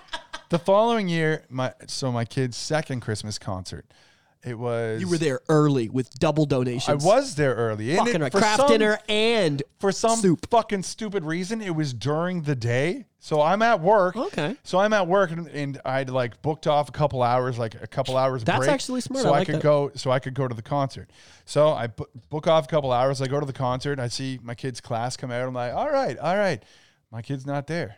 [0.49, 3.85] the following year my so my kid's second christmas concert
[4.47, 7.03] it was You were there early with double donations.
[7.03, 7.89] I was there early.
[7.91, 8.31] And fucking it- right.
[8.31, 10.47] for Craft some- dinner and for some soup.
[10.49, 13.05] fucking stupid reason, it was during the day.
[13.19, 14.15] So I'm at work.
[14.15, 14.55] Okay.
[14.63, 17.87] So I'm at work and, and I'd like booked off a couple hours, like a
[17.87, 18.43] couple hours.
[18.43, 19.23] That's break, actually smart.
[19.23, 19.63] So I I, like could that.
[19.63, 19.91] go.
[19.95, 21.09] So I could go to the concert.
[21.45, 23.21] So I bu- book off a couple hours.
[23.21, 23.99] I go to the concert.
[23.99, 25.45] I see my kid's class come out.
[25.47, 26.63] I'm like, all right, all right.
[27.11, 27.97] My kid's not there.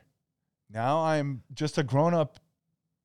[0.72, 2.38] Now I'm just a grown up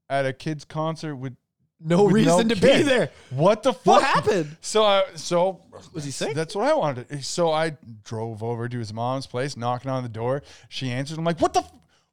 [0.09, 1.35] at a kid's concert with
[1.81, 3.11] no with reason to be there.
[3.31, 3.87] What the fuck?
[3.87, 4.57] What happened?
[4.61, 5.63] So I so
[5.93, 6.35] Was he sick?
[6.35, 7.25] That's what I wanted.
[7.25, 10.43] So I drove over to his mom's place, knocking on the door.
[10.69, 11.19] She answered.
[11.19, 11.65] I'm like, "What the,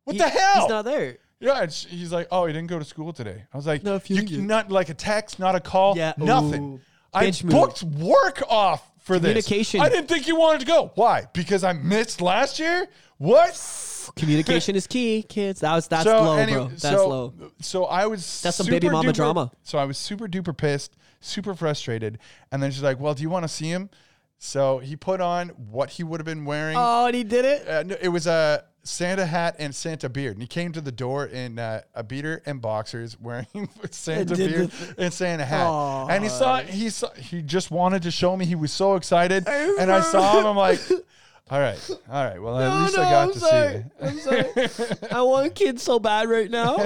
[0.03, 1.17] what He- the hell?" He's not there.
[1.39, 3.83] yeah, and sh- he's like, "Oh, he didn't go to school today." I was like,
[3.83, 6.79] No, if you you, didn't like a text, not a call, Yeah, nothing." ooh,
[7.13, 7.51] I bitch move.
[7.53, 9.45] booked work off for this.
[9.45, 9.81] Communication.
[9.81, 10.91] I didn't think you wanted to go.
[10.95, 11.27] Why?
[11.33, 12.87] Because I missed last year.
[13.17, 14.09] What?
[14.15, 15.59] Communication is key, kids.
[15.61, 16.67] That was that's so low, any- bro.
[16.67, 17.33] That's so, low.
[17.61, 19.51] So I was That's some baby mama duper- drama.
[19.63, 22.19] So I was super duper pissed, super frustrated,
[22.51, 23.89] and then she's like, "Well, do you want to see him?"
[24.37, 26.75] So he put on what he would have been wearing.
[26.77, 27.67] Oh, and he did it.
[27.67, 30.91] Uh, no, it was a Santa hat and Santa beard, and he came to the
[30.91, 33.45] door in uh, a beater and boxers, wearing
[33.91, 35.67] Santa beard and Santa hat.
[35.67, 36.07] Aw.
[36.07, 38.45] and he saw he saw he just wanted to show me.
[38.45, 40.45] He was so excited, and I saw him.
[40.47, 40.79] I'm like,
[41.51, 42.41] "All right, all right.
[42.41, 43.71] Well, at least I got I'm to sorry.
[43.71, 45.07] see you." I'm sorry.
[45.11, 46.77] I want kids so bad right now.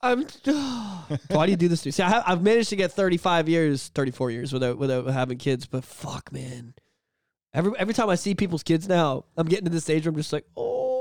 [0.00, 0.26] I'm.
[1.28, 1.92] Why do you do this to me?
[1.92, 5.66] See, I have, I've managed to get 35 years, 34 years without without having kids,
[5.66, 6.74] but fuck, man.
[7.54, 10.16] Every every time I see people's kids now, I'm getting to this stage where I'm
[10.16, 11.00] just like, oh,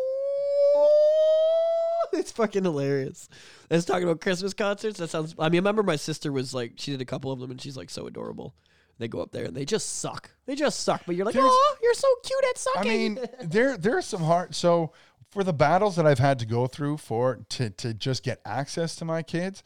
[2.13, 3.27] it's fucking hilarious.
[3.71, 4.99] I was talking about Christmas concerts.
[4.99, 5.33] That sounds.
[5.39, 7.59] I mean, I remember my sister was like, she did a couple of them, and
[7.59, 8.53] she's like so adorable.
[8.99, 10.29] They go up there and they just suck.
[10.45, 11.01] They just suck.
[11.07, 12.81] But you're like, There's- oh, you're so cute at sucking.
[12.81, 14.53] I mean, there there are some hard.
[14.53, 14.93] So
[15.31, 18.95] for the battles that I've had to go through for to to just get access
[18.97, 19.63] to my kids,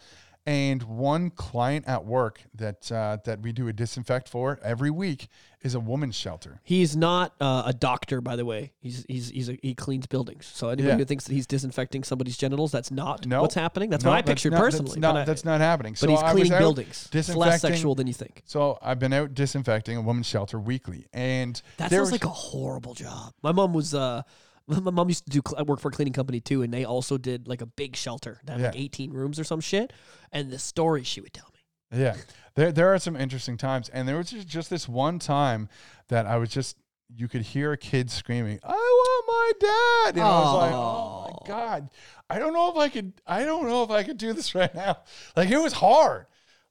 [0.48, 5.28] And one client at work that uh, that we do a disinfect for every week
[5.62, 6.62] is a woman's shelter.
[6.64, 8.72] He's not uh, a doctor, by the way.
[8.80, 10.46] He's he's he's a, he cleans buildings.
[10.46, 10.96] So anybody Yeah.
[11.00, 13.42] who thinks that he's disinfecting somebody's genitals, that's not No.
[13.42, 13.90] what's happening.
[13.90, 14.92] That's No, what I pictured not- personally.
[14.92, 15.94] That's not, I- that's not happening.
[15.94, 17.10] but so he's cleaning buildings.
[17.12, 18.42] It's less sexual than you think.
[18.46, 22.30] So I've been out disinfecting a woman's shelter weekly, and That sounds was- like a
[22.30, 23.34] horrible job.
[23.44, 24.22] My mom was uh
[24.68, 27.18] my mom used to do cl- work for a cleaning company too, and they also
[27.18, 29.94] did like a big shelter that had like 18 rooms or some shit.
[30.32, 32.00] And the stories she would tell me.
[32.02, 32.16] Yeah,
[32.56, 35.70] there there are some interesting times, and there was just, just this one time
[36.10, 36.76] that I was just
[37.16, 41.40] you could hear a kid screaming, "I want my dad!" And I was like, "Oh
[41.42, 41.90] my god,
[42.30, 44.76] I don't know if I could, I don't know if I could do this right
[44.76, 44.98] now."
[45.38, 46.26] Like it was hard.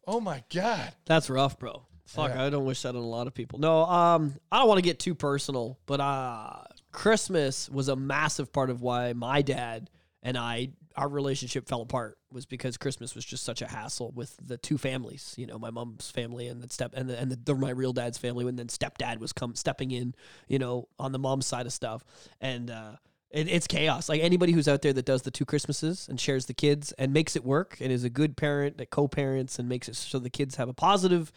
[0.07, 0.93] Oh my god.
[1.07, 1.87] That's rough, bro.
[2.05, 2.45] Fuck, Yeah.
[2.45, 3.59] I don't wish that on a lot of people.
[3.59, 6.59] No, um, I don't want to get too personal, but uh,
[6.97, 9.91] Christmas was a massive part of why my dad
[10.23, 14.35] and I, our relationship fell apart, was because Christmas was just such a hassle with
[14.43, 15.35] the two families.
[15.37, 18.17] You know, my mom's family and the step and the, and the, my real dad's
[18.17, 20.15] family, and then stepdad was come stepping in.
[20.49, 22.03] You know, on the mom's side of stuff,
[22.41, 22.93] and uh,
[23.31, 24.09] it, it's chaos.
[24.09, 27.13] Like anybody who's out there that does the two Christmases and shares the kids and
[27.13, 30.31] makes it work and is a good parent that co-parents and makes it so the
[30.31, 31.31] kids have a positive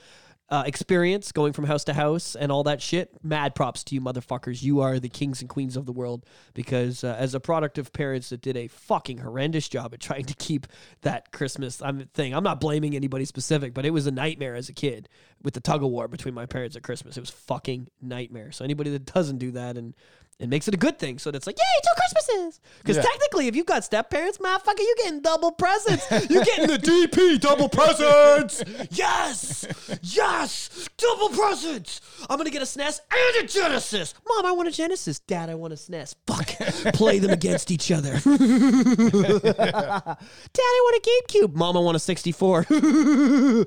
[0.52, 3.12] uh, experience going from house to house and all that shit.
[3.24, 4.64] Mad props to you, motherfuckers.
[4.64, 7.94] You are the kings and queens of the world because uh, as a product of
[7.94, 10.66] parents that did a fucking horrendous job at trying to keep
[11.02, 11.82] that Christmas
[12.14, 12.34] thing.
[12.34, 15.08] I'm not blaming anybody specific, but it was a nightmare as a kid
[15.44, 17.16] with the tug of war between my parents at Christmas.
[17.16, 18.52] It was fucking nightmare.
[18.52, 19.94] So anybody that doesn't do that and
[20.40, 21.20] it makes it a good thing.
[21.20, 22.60] So that's like, yay, two Christmases.
[22.80, 23.04] Because Yeah.
[23.04, 26.06] technically, if you've got step parents, motherfucker, you're getting double presents.
[26.30, 26.78] You're getting the
[27.12, 28.64] DP double presents.
[28.92, 29.66] Yes,
[30.02, 32.00] yes, double presents.
[32.30, 34.14] I'm gonna get a SNES and a Genesis.
[34.28, 35.20] Mom, I want a Genesis.
[35.20, 36.16] Dad, I want a SNES.
[36.26, 36.48] Fuck,
[36.94, 38.20] play them against each other.
[38.24, 40.18] Dad,
[40.58, 41.54] I want a GameCube.
[41.54, 42.66] Mom, I want a 64.
[42.72, 43.66] oh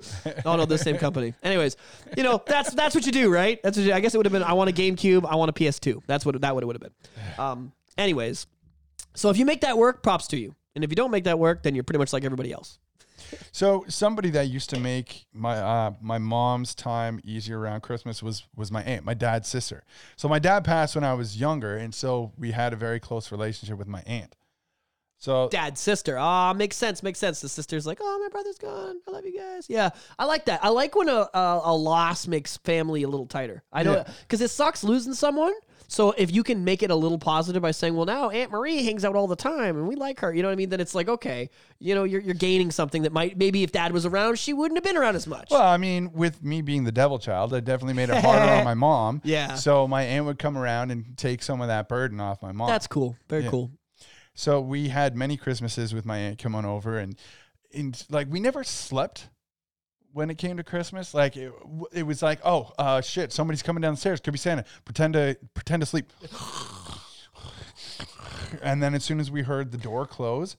[0.57, 1.35] no, the same company.
[1.43, 1.77] Anyways,
[2.17, 3.63] you know that's that's what you do, right?
[3.63, 4.43] That's what you, I guess it would have been.
[4.43, 5.27] I want a GameCube.
[5.29, 6.03] I want a PS2.
[6.07, 6.95] That's what that would would have been.
[7.39, 7.73] Um.
[7.99, 8.47] Anyways,
[9.15, 10.55] so if you make that work, props to you.
[10.75, 12.79] And if you don't make that work, then you're pretty much like everybody else.
[13.53, 18.45] So somebody that used to make my uh, my mom's time easier around Christmas was
[18.57, 19.85] was my aunt, my dad's sister.
[20.17, 23.31] So my dad passed when I was younger, and so we had a very close
[23.31, 24.35] relationship with my aunt.
[25.19, 26.19] So Dad's sister.
[26.19, 27.01] Ah, makes sense.
[27.01, 27.41] Makes sense.
[27.41, 28.97] The sister's like, oh, my brother's gone.
[29.07, 29.67] I love you guys.
[29.69, 30.65] Yeah, I like that.
[30.65, 33.63] I like when a a, a loss makes family a little tighter.
[33.73, 34.13] I know Yeah.
[34.23, 35.53] because it sucks losing someone.
[35.89, 38.83] So if you can make it a little positive by saying, well, now Aunt Marie
[38.85, 40.71] hangs out all the time and we like her, you know what I mean?
[40.71, 43.93] Then it's like, okay, you know, you're, you're gaining something that might maybe if Dad
[43.93, 45.49] was around, she wouldn't have been around as much.
[45.51, 48.65] Well, I mean, with me being the devil child, it definitely made it harder on
[48.65, 49.21] my mom.
[49.25, 49.55] Yeah.
[49.55, 52.69] So my aunt would come around and take some of that burden off my mom.
[52.69, 53.17] That's cool.
[53.29, 53.51] Very Yeah.
[53.51, 53.71] cool.
[54.35, 57.19] so we had many Christmases with my aunt come on over, and,
[57.75, 59.29] and like we never slept
[60.13, 61.15] when it came to Christmas.
[61.15, 61.53] Like it,
[61.93, 64.21] it was like, oh uh, shit, somebody's coming downstairs.
[64.21, 64.65] Could be Santa.
[64.85, 66.13] Pretend to pretend to sleep.
[68.61, 70.57] And then as soon as we heard the door close,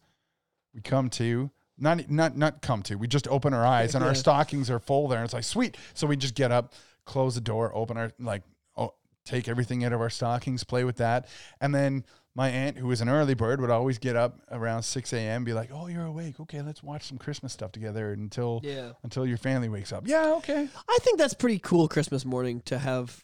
[0.73, 1.51] we come to.
[1.77, 2.95] Not, not not come to.
[2.95, 5.19] We just open our eyes and our stockings are full there.
[5.19, 5.75] And it's like sweet.
[5.93, 6.73] So we just get up,
[7.05, 8.43] close the door, open our like
[8.77, 8.93] oh,
[9.25, 11.27] take everything out of our stockings, play with that.
[11.59, 12.05] And then
[12.35, 15.43] my aunt, who was an early bird, would always get up around 6 a.m.
[15.43, 16.39] be like, Oh, you're awake.
[16.39, 18.93] Okay, let's watch some Christmas stuff together until Yeah.
[19.03, 20.07] until your family wakes up.
[20.07, 20.67] Yeah, okay.
[20.89, 23.23] I think that's pretty cool Christmas morning to have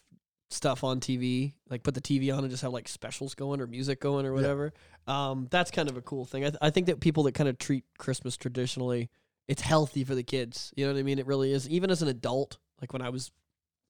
[0.50, 3.66] stuff on TV, like put the TV on and just have like specials going or
[3.66, 4.72] music going or whatever.
[5.06, 6.44] Um, that's kind of a cool thing.
[6.44, 9.10] I, th- I think that people that kind of treat Christmas traditionally,
[9.48, 10.72] it's healthy for the kids.
[10.76, 11.18] You know what I mean?
[11.18, 11.68] It really is.
[11.68, 13.30] Even as an adult, like when I was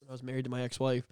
[0.01, 1.05] when I was married to my ex-wife,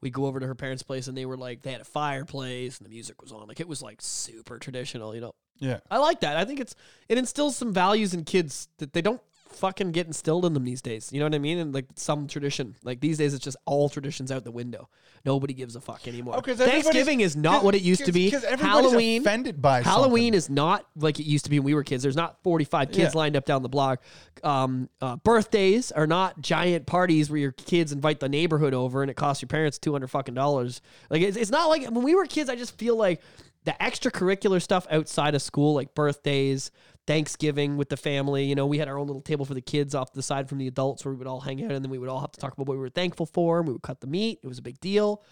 [0.00, 2.78] we'd go over to her parents' place and they were like they had a fireplace
[2.78, 3.46] and the music was on.
[3.48, 5.34] Like it was like super traditional, you know.
[5.58, 5.80] Yeah.
[5.90, 6.36] I like that.
[6.36, 6.74] I think it's
[7.08, 9.20] it instills some values in kids that they don't
[9.52, 11.10] fucking get instilled in them these days.
[11.12, 11.58] You know what I mean?
[11.58, 12.76] And like some tradition.
[12.82, 14.88] Like these days it's just all traditions out the window.
[15.24, 16.34] Nobody gives a fuck anymore.
[16.36, 18.30] Oh, Thanksgiving is not what it used to be.
[18.30, 20.34] Halloween offended by Halloween something.
[20.34, 22.02] is not like it used to be when we were kids.
[22.02, 23.18] There's not 45 kids Yeah.
[23.18, 24.02] lined up down the block.
[24.42, 29.10] Um, uh, birthdays are not giant parties where your kids invite the neighborhood over and
[29.10, 30.80] it costs your parents 200 fucking dollars.
[31.10, 32.48] Like it's, it's not like when we were kids.
[32.48, 33.20] I just feel like
[33.64, 36.70] the extracurricular stuff outside of school, like birthdays,
[37.06, 38.44] Thanksgiving with the family.
[38.44, 40.58] You know, we had our own little table for the kids off the side from
[40.58, 42.40] the adults where we would all hang out and then we would all have to
[42.40, 43.58] talk about what we were thankful for.
[43.58, 44.40] And we would cut the meat.
[44.42, 45.22] It was a big deal.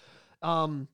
[0.42, 0.88] Um,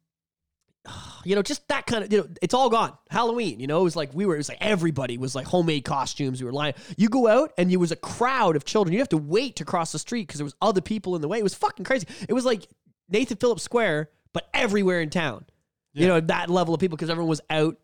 [1.24, 2.96] you know, just that kind of, you know, it's all gone.
[3.10, 5.84] Halloween, you know, it was like we were, it was like everybody was like homemade
[5.84, 6.40] costumes.
[6.40, 6.74] We were lying.
[6.96, 8.92] You go out and you was a crowd of children.
[8.92, 11.28] You have to wait to cross the street because there was other people in the
[11.28, 11.38] way.
[11.38, 12.06] It was fucking crazy.
[12.28, 12.68] It was like
[13.08, 15.46] Nathan Phillips Square, but everywhere in town.
[15.96, 17.76] You know, that level of people because everyone was out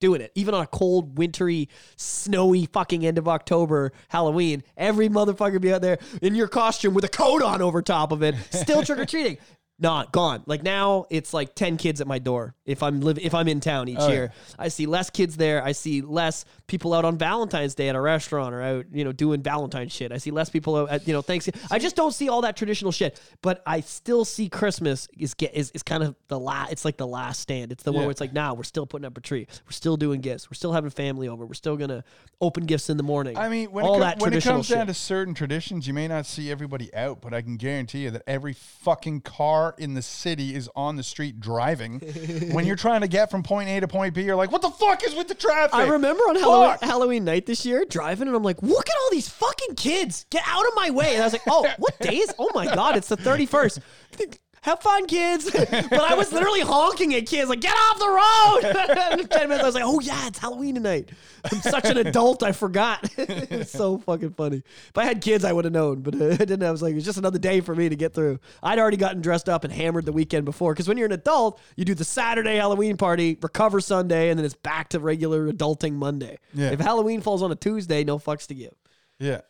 [0.00, 0.32] doing it.
[0.34, 5.82] Even on a cold, wintry, snowy fucking end of October Halloween, every motherfucker be out
[5.82, 9.06] there in your costume with a coat on over top of it, still trick or
[9.06, 9.38] treating.
[9.80, 10.42] Not gone.
[10.46, 12.56] Like now, it's like ten kids at my door.
[12.66, 15.62] If I'm live, if I'm in town each Oh, year, I see less kids there.
[15.64, 19.12] I see less people out on Valentine's Day at a restaurant or out, you know,
[19.12, 20.10] doing Valentine shit.
[20.10, 21.48] I see less people out at, you know, thanks.
[21.70, 23.20] I just don't see all that traditional shit.
[23.40, 26.72] But I still see Christmas is get is, is kind of the last.
[26.72, 27.70] It's like the last stand.
[27.70, 29.46] It's the one where it's like, now we're still putting up a tree.
[29.64, 30.50] We're still doing gifts.
[30.50, 31.46] We're still having family over.
[31.46, 32.02] We're still gonna
[32.40, 33.36] open gifts in the morning.
[33.38, 34.76] I mean, when, all it, co- that when it comes shit.
[34.76, 38.10] down to certain traditions, you may not see everybody out, but I can guarantee you
[38.10, 42.00] that every fucking car in the city is on the street driving.
[42.52, 44.70] when you're trying to get from point A to point B, you're like, what the
[44.70, 45.74] fuck is with the traffic?
[45.74, 49.10] I remember on Halloween, Halloween night this year driving, and I'm like, look at all
[49.10, 50.26] these fucking kids.
[50.30, 51.14] Get out of my way.
[51.14, 52.34] And I was like, oh, what day is?
[52.38, 53.80] Oh my God, it's the 31st.
[54.68, 55.50] Have fun, kids.
[55.50, 59.26] but I was literally honking at kids, like, get off the road.
[59.30, 61.08] 10 minutes, I was like, oh yeah, it's Halloween tonight.
[61.50, 63.10] I'm such an adult, I forgot.
[63.16, 64.58] it's so fucking funny.
[64.58, 66.62] If I had kids, I would have known, but I didn't.
[66.64, 68.40] I was like, it's just another day for me to get through.
[68.62, 70.74] I'd already gotten dressed up and hammered the weekend before.
[70.74, 74.44] Because when you're an adult, you do the Saturday Halloween party, recover Sunday, and then
[74.44, 76.38] it's back to regular adulting Monday.
[76.52, 76.72] Yeah.
[76.72, 78.74] If Halloween falls on a Tuesday, no fucks to give.
[79.18, 79.40] Yeah.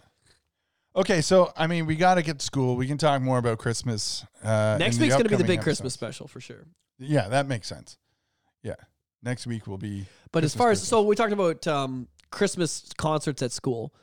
[0.98, 2.74] Okay, so I mean, we got to get to school.
[2.74, 4.24] We can talk more about Christmas.
[4.42, 6.66] Uh, Next week's going to be the big Christmas special for sure.
[6.98, 7.96] Yeah, that makes sense.
[8.64, 8.74] Yeah,
[9.22, 10.06] next week will be.
[10.32, 10.88] But as far as Christmas.
[10.88, 13.94] so we talked about um, Christmas concerts at school.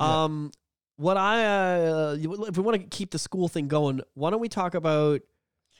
[0.00, 0.24] Yeah.
[0.24, 0.50] Um,
[0.96, 1.44] what I
[1.86, 5.20] uh, if we want to keep the school thing going, why don't we talk about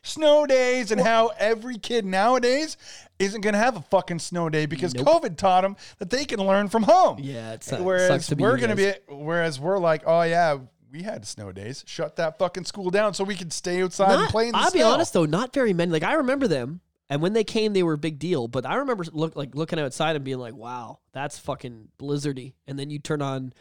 [0.03, 2.77] snow days and how every kid nowadays
[3.19, 5.07] isn't going to have a fucking snow day because Nope.
[5.07, 7.19] COVID taught them that they can learn from home.
[7.21, 10.23] yeah, it sucks, whereas sucks to be we're going to be, whereas we're like, oh
[10.23, 10.59] yeah,
[10.91, 11.85] we had snow days.
[11.87, 14.71] Shut that fucking school down so we could stay outside and play in the I'll
[14.71, 14.79] snow.
[14.79, 15.93] be honest though, not very many.
[15.93, 18.49] Like I remember them, and when they came, they were a big deal.
[18.49, 22.79] But I remember look like looking outside and being like, "Wow, that's fucking blizzardy." And
[22.79, 23.53] then you turn on,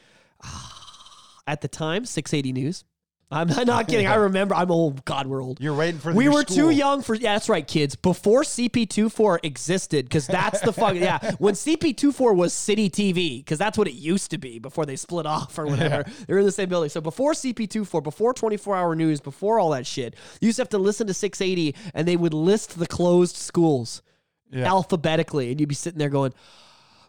[1.47, 2.83] at the time, 680 News.
[3.31, 4.07] I'm not kidding.
[4.07, 4.55] I remember.
[4.55, 5.05] I'm old.
[5.05, 5.59] God, we're old.
[5.61, 6.55] You're waiting for the we were school.
[6.55, 11.31] too young for yeah that's right kids before cp24 existed because that's the fuck yeah
[11.37, 15.25] when cp24 was city tv because that's what it used to be before they split
[15.25, 19.21] off or whatever they're in the same building so before cp24 before 24 hour news
[19.21, 22.33] before all that shit you used to have to listen to 680 and they would
[22.33, 24.01] list the closed schools
[24.51, 24.65] Yeah.
[24.67, 26.33] alphabetically and you'd be sitting there going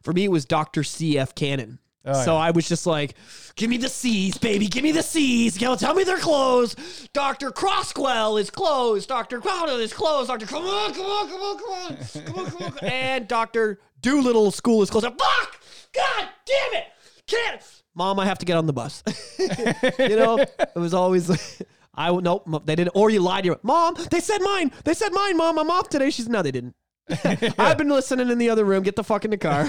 [0.03, 2.39] for me it was dr cf cannon Oh, so yeah.
[2.39, 3.15] I was just like,
[3.57, 4.67] give me the C's, baby.
[4.69, 5.59] Give me the C's.
[5.59, 6.79] Tell me they're closed.
[7.13, 7.51] Dr.
[7.51, 9.09] Crosswell is closed.
[9.09, 9.41] Dr.
[9.41, 10.29] Crowder is closed.
[10.29, 10.47] Dr.
[10.47, 12.25] Come on, come on, come on, come on.
[12.25, 12.79] Come on, come on.
[12.89, 13.81] And Dr.
[14.01, 15.07] Doolittle school is closed.
[15.07, 15.61] Fuck!
[15.95, 16.85] God damn it!
[17.27, 17.63] Can't.
[17.95, 19.03] Mom, I have to get on the bus.
[19.39, 21.61] you know, it was always.
[21.95, 22.49] I nope.
[22.65, 22.93] They didn't.
[22.95, 23.97] Or you lied to your mom.
[24.11, 24.73] They said mine.
[24.85, 25.37] They said mine.
[25.37, 26.11] Mom, I'm off today.
[26.11, 26.75] She's no, they didn't.
[27.59, 28.85] I've been listening in the other room.
[28.85, 29.67] Get the fuck in the car.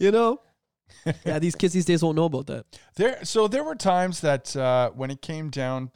[0.00, 0.40] you know.
[1.24, 2.66] Yeah, these kids these days won't know about that.
[2.96, 5.90] There, so there were times that uh, when it came down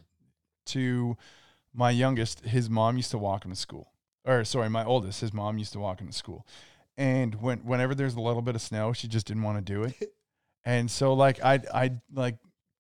[0.67, 1.17] to
[1.75, 3.93] my youngest, his mom used to walk him to school.
[4.25, 6.47] Or sorry, my oldest, his mom used to walk him to school.
[6.97, 9.85] And when whenever there's a little bit of snow, she just didn't want to do
[9.85, 10.15] it.
[10.65, 12.37] And so like I'd I'd like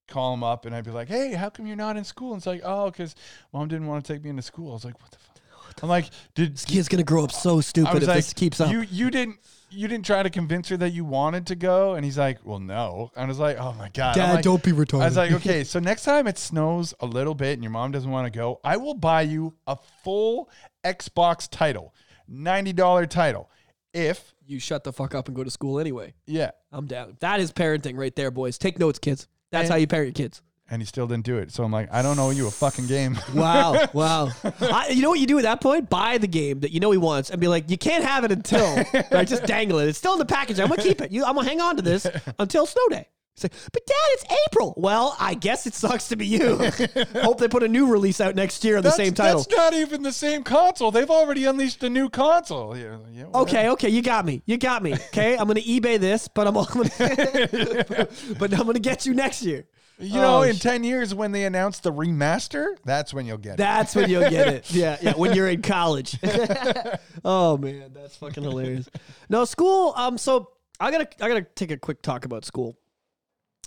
[0.06, 2.32] call him up and I'd be like, Hey, how come you're not in school?
[2.32, 3.16] And it's like, Oh, because
[3.52, 4.70] mom didn't want to take me into school.
[4.70, 5.82] I was like, What the fuck?
[5.82, 8.60] I'm like, did This kid's gonna grow up so I stupid if like, this keeps
[8.60, 8.70] up.
[8.70, 9.40] You you didn't
[9.72, 12.58] you didn't try to convince her that you wanted to go, and he's like, "Well,
[12.58, 15.02] no." And I was like, "Oh my god, I'm like- be retarded.
[15.02, 17.90] I was like, okay, so next time it snows a little bit and your mom
[17.92, 20.48] doesn't want to go, I will buy you a full
[20.84, 21.94] Xbox title,
[22.30, 23.50] $90 title.
[23.94, 26.14] If, you shut the fuck up and go to school anyway.
[26.26, 26.50] yeah.
[26.72, 27.16] I'm down.
[27.20, 28.56] That is parenting right there, boys.
[28.58, 29.28] Take notes, kids.
[29.50, 30.40] That's And- how you parent your kids.
[30.70, 31.52] And he still didn't do it.
[31.52, 33.18] So I'm like, I don't owe you a fucking game.
[33.34, 34.30] Wow, wow.
[34.60, 35.90] I, you know what you do at that point?
[35.90, 38.32] Buy the game that you know he wants and be like, you can't have it
[38.32, 38.76] until,
[39.10, 39.26] right?
[39.26, 39.88] Just dangle it.
[39.88, 40.60] It's still in the package.
[40.60, 41.10] I'm gonna keep it.
[41.10, 42.06] You, I'm gonna hang on to this
[42.38, 43.08] until snow day.
[43.34, 44.74] Say, but Dad, it's April.
[44.76, 46.56] Well, I guess it sucks to be you.
[47.22, 49.38] Hope they put a new release out next year of the same title.
[49.40, 50.90] that's not even the same console.
[50.90, 52.76] They've already unleashed a new console.
[52.76, 53.24] Yeah, yeah.
[53.34, 54.42] Okay, okay, you got me.
[54.44, 54.92] You got me.
[54.94, 58.08] Okay, I'm gonna eBay this, but I'm, I'm gonna,
[58.38, 59.64] but I'm gonna get you next year.
[60.02, 63.38] You know, Oh, in sh- 10 years when they announce the remaster, that's when you'll
[63.38, 63.56] get it.
[63.58, 64.70] That's when you'll get it.
[64.74, 65.12] Yeah, yeah.
[65.14, 66.16] When you're in college.
[67.24, 68.88] oh man, that's fucking hilarious.
[69.28, 69.92] No school.
[69.96, 70.50] Um, so
[70.80, 72.76] I gotta I gotta take a quick talk about school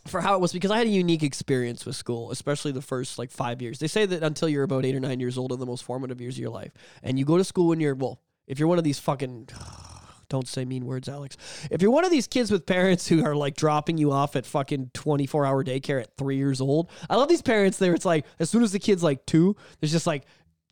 [0.08, 3.18] for how it was because I had a unique experience with school, especially the first
[3.18, 3.80] like five years.
[3.80, 6.20] They say that until you're about eight or nine years old are the most formative
[6.22, 6.72] years of your life,
[7.02, 8.22] and you go to school when you're well.
[8.48, 9.50] If you're one of these fucking
[10.30, 11.38] don't say mean words, Alex.
[11.72, 14.46] If you're one of these kids with parents who are like dropping you off at
[14.46, 17.94] fucking 24 hour daycare at three years old, I love these parents there.
[17.94, 20.24] It's like as soon as the kid's like two, there's just like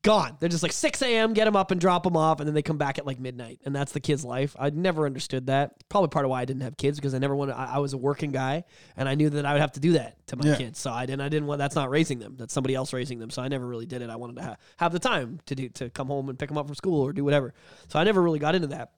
[0.03, 0.35] gone.
[0.41, 2.61] They're just like 6 a.m., get them up and drop them off, and then they
[2.61, 3.61] come back at like midnight.
[3.63, 4.53] And that's the kid's life.
[4.59, 5.75] I never understood that.
[5.87, 7.93] Probably part of why I didn't have kids because I never wanted, I, I was
[7.93, 8.65] a working guy
[8.97, 10.55] and I knew that I would have to do that to my Yeah.
[10.57, 10.77] kids.
[10.79, 12.35] So I didn't, I didn't want, that's not raising them.
[12.37, 13.29] That's somebody else raising them.
[13.29, 14.09] So I never really did it.
[14.09, 16.57] I wanted to ha- have the time to do, to come home and pick them
[16.57, 17.53] up from school or do whatever.
[17.87, 18.91] So I never really got into that.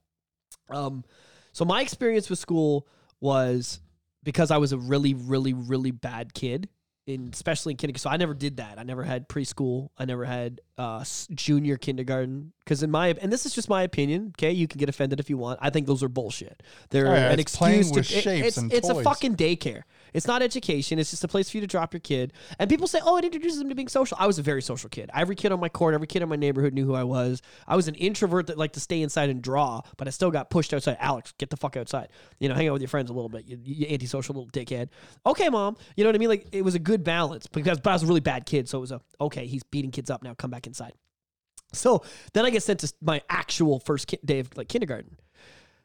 [0.69, 1.03] Um,
[1.51, 2.87] so my experience with school
[3.19, 3.79] was
[4.23, 6.69] because I was a really, really, really bad kid,
[7.07, 8.01] in especially in kindergarten.
[8.01, 8.79] So I never did that.
[8.79, 9.89] I never had preschool.
[9.97, 12.51] I never had uh, junior kindergarten.
[12.63, 14.33] Because in my and this is just my opinion.
[14.37, 15.59] Okay, you can get offended if you want.
[15.61, 16.63] I think those are bullshit.
[16.89, 17.99] They're Oh, yeah, an excuse to.
[17.99, 19.83] with it- shapes it's it's a fucking daycare.
[20.15, 20.97] It's not education.
[20.97, 22.31] It's just a place for you to drop your kid.
[22.57, 24.17] And people say, oh, it introduces them to being social.
[24.19, 25.09] I was a very social kid.
[25.13, 27.41] Every kid on my court, every kid in my neighborhood knew who I was.
[27.67, 30.49] I was an introvert that liked to stay inside and draw, but I still got
[30.49, 30.95] pushed outside.
[31.01, 32.07] Alex, get the fuck outside.
[32.39, 33.45] You know, hang out with your friends a little bit.
[33.45, 34.87] You, you antisocial little dickhead.
[35.25, 35.75] Okay, mom.
[35.97, 36.29] You know what I mean?
[36.29, 38.77] Like it was a good balance because but I was a really bad kid, so
[38.77, 39.45] it was a okay.
[39.47, 40.33] He's beating kids up now.
[40.33, 40.93] Come back inside.
[41.73, 42.03] So
[42.33, 45.17] then I get sent to my actual first ki- day of like kindergarten.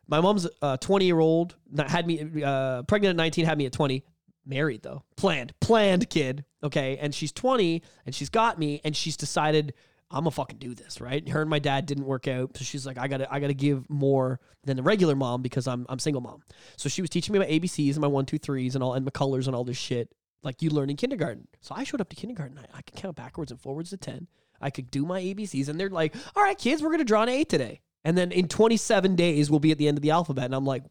[0.07, 3.73] My mom's a 20 year old, had me uh, pregnant at 19, had me at
[3.73, 4.05] 20,
[4.45, 6.45] married though, planned, planned kid.
[6.63, 6.99] Okay.
[6.99, 9.75] And she's 20 and she's got me and she's decided
[10.11, 11.27] I'm gonna fucking do this, right?
[11.29, 12.57] Her and my dad didn't work out.
[12.57, 15.87] So she's like, I gotta, I gotta give more than the regular mom because I'm,
[15.89, 16.43] I'm single mom.
[16.77, 19.05] So she was teaching me my ABCs and my one, two, threes and all, and
[19.05, 20.13] my colors and all this shit
[20.43, 21.47] like you learn in kindergarten.
[21.61, 22.59] So I showed up to kindergarten.
[22.59, 24.27] I, I could count backwards and forwards to 10.
[24.61, 27.29] I could do my ABCs and they're like, all right, kids, we're to draw an
[27.29, 27.81] A today.
[28.05, 30.47] And then in 27 days, we'll be at the end of the alphabet.
[30.47, 30.85] And I'm like,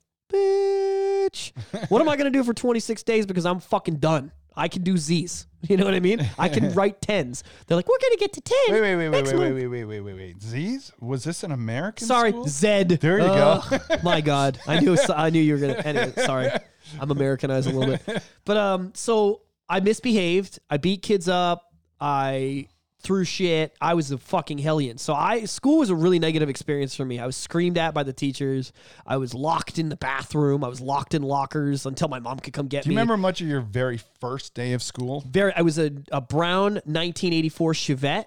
[1.30, 1.52] bitch,
[1.90, 3.26] what am I going to do for 26 days?
[3.26, 4.32] Because I'm fucking done.
[4.56, 5.46] I can do Z's.
[5.68, 6.26] You know what I mean?
[6.38, 7.44] I can write tens.
[7.68, 8.58] They're like, we're going to get to 10.
[8.70, 10.42] Wait, wait, wait, wait, wait, wait, wait, wait, wait, wait, wait.
[10.42, 10.94] Z's?
[11.02, 12.48] Was this an American Sorry, school?
[12.48, 12.88] Zed.
[12.88, 13.62] There you go.
[13.70, 13.80] go.
[14.02, 14.96] my God, I knew.
[15.14, 15.74] I knew you were gonna.
[15.74, 16.50] Anyway, sorry,
[17.02, 18.24] I'm Americanized a little bit.
[18.46, 20.60] But um, so I misbehaved.
[20.70, 21.74] I beat kids up.
[22.00, 22.68] I
[23.02, 23.76] threw shit.
[23.80, 24.98] I was a fucking hellion.
[24.98, 27.20] So I school was a really negative experience for me.
[27.20, 28.72] I was screamed at by the teachers.
[29.06, 30.64] I was locked in the bathroom.
[30.64, 32.84] I was locked in lockers until my mom could come get me.
[32.84, 33.02] Do you me.
[33.02, 35.24] remember much of your very first day of school?
[35.28, 35.54] Very.
[35.54, 38.26] I was a, a brown 1984 Chevette,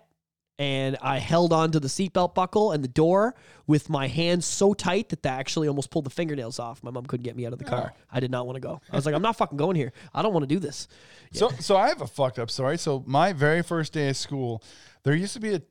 [0.59, 3.35] and I held on to the seatbelt buckle and the door
[3.67, 6.83] with my hands so tight that that actually almost pulled the fingernails off.
[6.83, 7.93] My mom couldn't get me out of the car.
[7.95, 8.01] Oh.
[8.11, 8.81] I did not want to go.
[8.91, 9.93] I was like, I'm not fucking going here.
[10.15, 10.89] I don't want to do this.
[11.35, 12.77] So, so I have a fucked up story.
[12.77, 14.63] So, my very first day of school,
[15.03, 15.63] there used to be a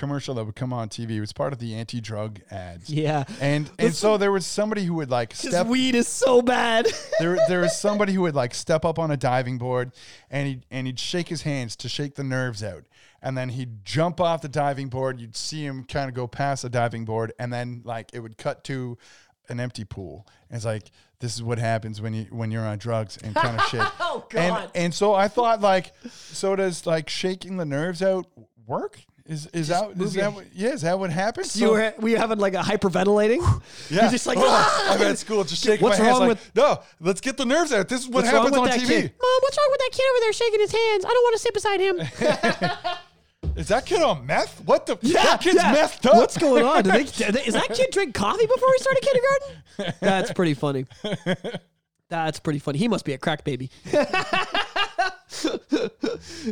[0.00, 1.10] commercial that would come on TV.
[1.10, 2.88] It was part of the anti-drug ads.
[2.88, 3.24] Yeah.
[3.40, 6.88] And and so there was somebody who would like step weed is so bad.
[7.20, 9.92] there there was somebody who would like step up on a diving board
[10.30, 12.84] and he and he'd shake his hands to shake the nerves out.
[13.22, 15.20] And then he'd jump off the diving board.
[15.20, 18.38] You'd see him kind of go past the diving board, and then like it would
[18.38, 18.96] cut to
[19.48, 20.26] an empty pool.
[20.48, 23.60] And it's like this is what happens when you when you're on drugs and kind
[23.60, 23.82] of shit.
[24.00, 24.70] Oh, And God.
[24.74, 28.26] and so I thought like, so does like shaking the nerves out
[28.66, 29.00] work?
[29.26, 31.54] Is is that is that what, yeah is that what happens?
[31.60, 33.40] you were, were you having like a hyperventilating?
[33.90, 34.02] Yeah.
[34.02, 36.38] You're just like, oh, "Ah!" I'm at school just shaking What's my hands wrong like,
[36.38, 37.88] with- no, let's get the nerves out.
[37.88, 38.86] This is what happens with on TV.
[38.86, 39.12] kid?
[39.20, 41.04] Mom, what's wrong with that kid over there shaking his hands?
[41.04, 43.00] I don't want to sit beside him.
[43.56, 44.60] Is that kid on meth?
[44.64, 44.98] What the?
[45.02, 45.72] Yeah, that kid's yeah.
[45.72, 46.16] messed up.
[46.16, 46.82] What's going on?
[46.84, 49.94] Do they, they- is that kid drink coffee before he started kindergarten?
[50.00, 50.86] That's pretty funny.
[52.08, 52.78] That's pretty funny.
[52.78, 53.70] He must be a crack baby.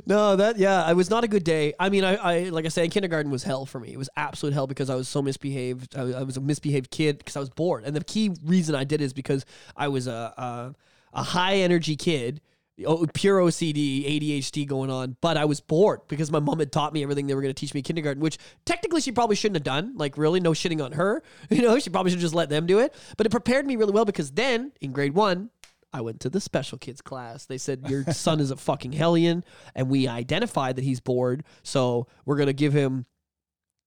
[0.06, 1.74] no, that yeah, it was not a good day.
[1.78, 3.92] I mean, I, I like I said, kindergarten was hell for me.
[3.92, 5.96] It was absolute hell because I was so misbehaved.
[5.96, 8.74] I, was- I was a misbehaved kid because I was bored, and the key reason
[8.74, 9.44] I did is because
[9.76, 10.74] I was a a,
[11.12, 12.40] a high energy kid.
[12.86, 16.92] Oh, pure OCD, ADHD going on, but I was bored because my mom had taught
[16.92, 19.56] me everything they were going to teach me in kindergarten, which technically she probably shouldn't
[19.56, 19.96] have done.
[19.96, 21.22] Like, really, no shitting on her.
[21.50, 22.94] You know, she probably should just let them do it.
[23.16, 25.50] But it prepared me really well because then in grade one,
[25.92, 27.46] I went to the special kids class.
[27.46, 29.44] They said, Your son is a fucking hellion.
[29.74, 31.44] And we identified that he's bored.
[31.62, 33.06] So we're going to give him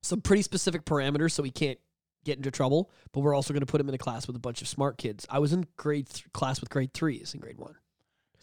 [0.01, 1.79] some pretty specific parameters so he can't
[2.25, 2.91] get into trouble.
[3.13, 4.97] But we're also going to put him in a class with a bunch of smart
[4.97, 5.25] kids.
[5.29, 7.75] I was in grade th- class with grade threes in grade one.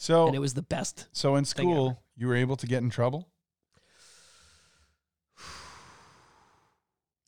[0.00, 1.06] So And it was the best.
[1.12, 3.28] so in school, you were able to get in trouble.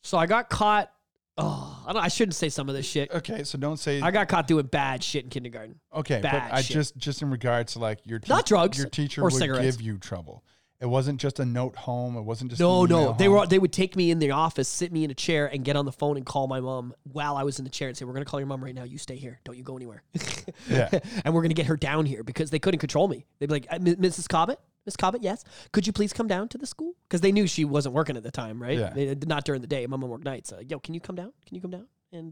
[0.03, 0.91] So I got caught.
[1.37, 3.09] Oh, I, don't, I shouldn't say some of this shit.
[3.11, 5.79] Okay, so don't say I got caught doing bad shit in kindergarten.
[5.93, 6.73] okay, bad but I shit.
[6.75, 9.77] just just in regards to like your Not drugs Your teacher or would cigarettes.
[9.77, 10.43] give you trouble.
[10.81, 12.17] It wasn't just a note home.
[12.17, 13.13] It wasn't just No, no.
[13.13, 13.33] They home.
[13.35, 15.75] were they would take me in the office, sit me in a chair, and get
[15.75, 18.03] on the phone and call my mom while I was in the chair and say,
[18.03, 18.83] "We're gonna call your mom right now.
[18.83, 19.39] You stay here.
[19.43, 20.01] Don't you go anywhere."
[20.69, 20.89] Yeah.
[21.23, 23.25] and we're gonna get her down here because they couldn't control me.
[23.39, 24.27] They'd be like, "Uh, "Mrs.
[24.27, 27.45] Cobbett, Miss Cobbett, yes, could you please come down to the school?" Because they knew
[27.45, 28.77] she wasn't working at the time, right?
[28.77, 28.89] Yeah.
[28.89, 29.85] They- not during the day.
[29.85, 30.51] My mom worked nights.
[30.51, 31.31] Uh, Yo, can you come down?
[31.45, 31.85] Can you come down?
[32.11, 32.31] And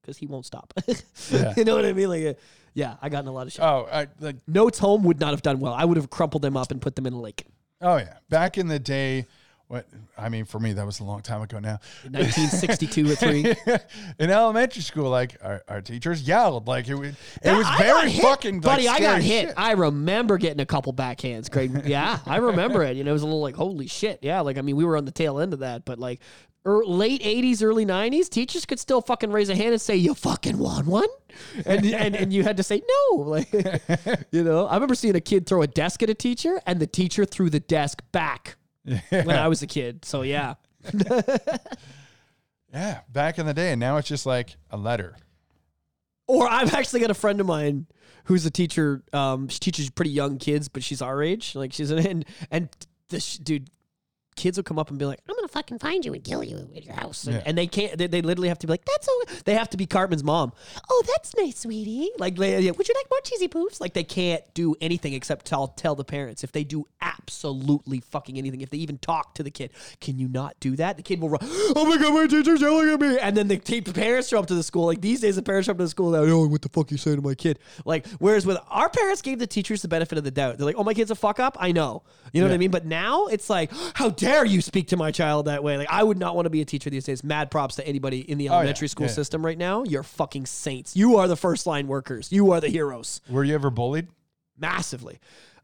[0.00, 0.72] because he won't stop.
[1.30, 1.54] Yeah.
[1.56, 2.08] you know what I mean?
[2.08, 2.34] Like, uh,
[2.74, 3.62] yeah, I got in a lot of shit.
[3.64, 5.72] Oh, I, like Notes home would not have done well.
[5.74, 7.44] I would have crumpled them up and put them in a lake.
[7.82, 8.16] Oh yeah.
[8.28, 9.26] Back in the day,
[9.68, 9.86] What
[10.18, 11.78] I mean, for me, that was a long time ago now.
[12.10, 13.54] 1962 or three.
[14.18, 17.14] In elementary school, like our, our teachers yelled, like it was.
[17.42, 18.22] It was I very hit.
[18.22, 18.54] fucking.
[18.56, 18.88] like, buddy.
[18.88, 19.48] I got hit.
[19.48, 19.54] shit.
[19.56, 21.50] I remember getting a couple backhands.
[21.50, 22.96] Great, yeah, I remember it.
[22.96, 24.18] You know, it was a little like holy shit.
[24.22, 26.20] Yeah, like I mean, we were on the tail end of that, but like
[26.64, 30.58] late '80s, early '90s, teachers could still fucking raise a hand and say, "You fucking
[30.58, 31.08] want one,"
[31.66, 33.16] and and and you had to say no.
[33.16, 33.52] Like,
[34.30, 36.86] you know, I remember seeing a kid throw a desk at a teacher, and the
[36.86, 38.56] teacher threw the desk back
[39.08, 40.04] when I was a kid.
[40.04, 40.54] So yeah.
[42.72, 45.16] Yeah, back in the day, and now it's just like a letter.
[46.26, 47.86] Or I've actually got a friend of mine
[48.24, 49.02] who's a teacher.
[49.12, 51.54] Um, she teaches pretty young kids, but she's our age.
[51.54, 52.68] Like she's an and and
[53.10, 53.68] this dude,
[54.36, 56.68] kids will come up and be like, "I'm gonna fucking find you and kill you
[56.76, 57.42] at your house," and, Yeah.
[57.46, 57.96] and they can't.
[57.98, 60.52] They, they literally have to be like, "That's all." They have to be Cartman's mom.
[60.90, 62.10] Oh, that's nice, sweetie.
[62.18, 63.80] Like, they- would you like more cheesy poofs?
[63.80, 66.44] Like they can't do anything except tell tell the parents.
[66.44, 69.70] If they do absolutely fucking anything, if they even talk to the kid,
[70.00, 70.96] can you not do that?
[70.96, 71.40] The kid will run.
[71.74, 74.46] Oh my god, my teacher's yelling at me, and then the te- parents show up
[74.46, 74.86] to the school.
[74.86, 76.10] Like these days, the parents show up to the school.
[76.10, 77.58] They're like, oh, what the fuck are you saying to my kid?
[77.84, 80.58] Like, whereas with our parents gave the teachers the benefit of the doubt.
[80.58, 81.56] They're like, oh, my kid's a fuck up.
[81.60, 82.02] I know.
[82.32, 82.70] You know what I mean?
[82.70, 85.76] But now it's like, how dare you speak to my child that way?
[85.76, 87.22] Like, I would not want to be a teacher these days.
[87.24, 88.56] Mad props to anybody in the Oh, yeah.
[88.58, 89.12] elementary school Yeah.
[89.12, 89.82] system right now.
[89.84, 90.96] You're fucking saints.
[90.96, 92.30] You are the first line workers.
[92.32, 94.08] You are the heroes Were you ever bullied?
[94.58, 95.18] massively.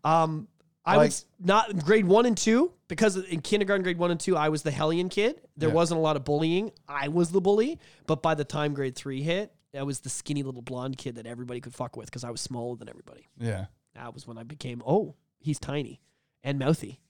[0.04, 0.48] Um,
[0.84, 4.18] I Like- would s- not grade one and two because in kindergarten, grade one and
[4.18, 5.40] two, I was the hellion kid.
[5.56, 5.74] There Yeah.
[5.74, 6.72] wasn't a lot of bullying.
[6.88, 10.42] I was the bully, but by the time grade three hit, I was the skinny
[10.42, 13.28] little blonde kid that everybody could fuck with because I was smaller than everybody.
[13.38, 13.66] Yeah.
[13.94, 16.00] That was when I became oh, he's tiny
[16.42, 17.00] and mouthy.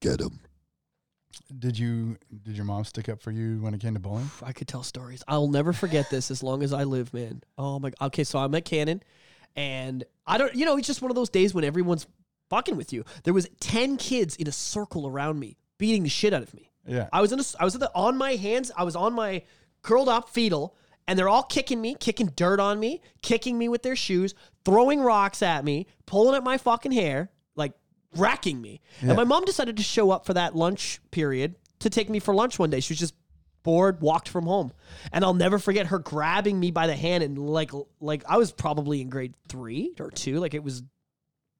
[0.00, 0.40] Get him.
[1.58, 2.16] Did you?
[2.42, 4.30] Did your mom stick up for you when it came to bullying?
[4.42, 5.22] I could tell stories.
[5.28, 7.42] I'll never forget this as long as I live, man.
[7.56, 7.90] Oh my.
[8.00, 9.02] Okay, so I'm at Cannon,
[9.56, 10.54] and I don't.
[10.54, 12.06] You know, it's just one of those days when everyone's
[12.50, 13.04] fucking with you.
[13.24, 16.70] There was ten kids in a circle around me, beating the shit out of me.
[16.86, 17.08] Yeah.
[17.12, 17.40] I was in.
[17.40, 18.70] A, I was at the, on my hands.
[18.76, 19.42] I was on my
[19.82, 20.76] curled up fetal,
[21.06, 25.00] and they're all kicking me, kicking dirt on me, kicking me with their shoes, throwing
[25.00, 27.30] rocks at me, pulling at my fucking hair,
[28.18, 28.80] like wracking me.
[29.02, 29.08] Yeah.
[29.08, 32.34] And my mom decided to show up for that lunch period to take me for
[32.34, 32.80] lunch one day.
[32.80, 33.14] She was just
[33.62, 34.72] bored, walked from home,
[35.12, 38.52] and I'll never forget her grabbing me by the hand and like like I was
[38.52, 40.82] probably in grade three or two, like it was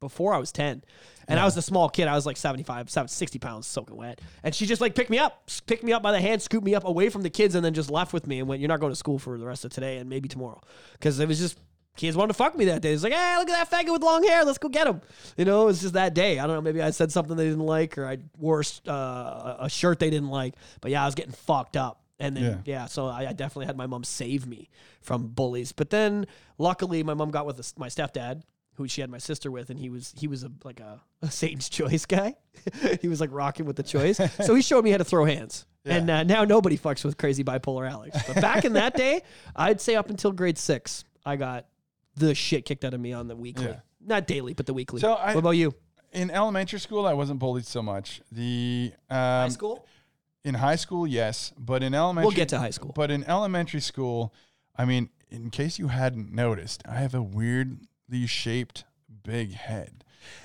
[0.00, 0.82] before I was 10.
[1.30, 2.08] And I was a small kid.
[2.08, 4.20] I was like 75, 70, 60 pounds soaking wet.
[4.42, 6.74] And she just like picked me up, picked me up by the hand, scooped me
[6.74, 8.80] up away from the kids, and then just left with me and went, You're not
[8.80, 10.60] going to school for the rest of today and maybe tomorrow.
[10.92, 11.58] Because it was just,
[11.98, 12.92] kids wanted to fuck me that day.
[12.92, 14.44] It's like, Hey, look at that faggot with long hair.
[14.44, 15.02] Let's go get him.
[15.36, 16.38] You know, it's just that day.
[16.38, 16.62] I don't know.
[16.62, 20.30] Maybe I said something they didn't like or I wore uh, a shirt they didn't
[20.30, 20.54] like.
[20.80, 22.00] But yeah, I was getting fucked up.
[22.20, 22.86] And then, yeah, Yeah.
[22.86, 24.70] so I, I definitely had my mom save me
[25.00, 25.70] from bullies.
[25.72, 26.26] But then,
[26.58, 28.42] luckily, my mom got with this, my stepdad,
[28.74, 31.30] who she had my sister with, and he was he was a like a, a
[31.30, 32.34] Satan's choice guy.
[33.00, 35.64] he was like rocking with the choice, so he showed me how to throw hands.
[35.84, 38.18] And uh, now nobody fucks with crazy bipolar Alex.
[38.26, 39.22] But back in that day,
[39.56, 41.66] I'd say up until grade six, I got
[42.18, 43.80] the shit kicked out of me on the weekly, Yeah.
[44.04, 45.00] not daily, but the weekly.
[45.00, 45.74] So I- what about you?
[46.12, 48.22] In elementary school, I wasn't bullied so much.
[48.32, 49.86] The um, High school?
[50.44, 52.92] In high school, yes, but in elementary, We'll get to high school.
[52.94, 54.32] But in elementary school,
[54.76, 58.84] I mean, in case you hadn't noticed, I have a weirdly shaped
[59.22, 60.04] big head.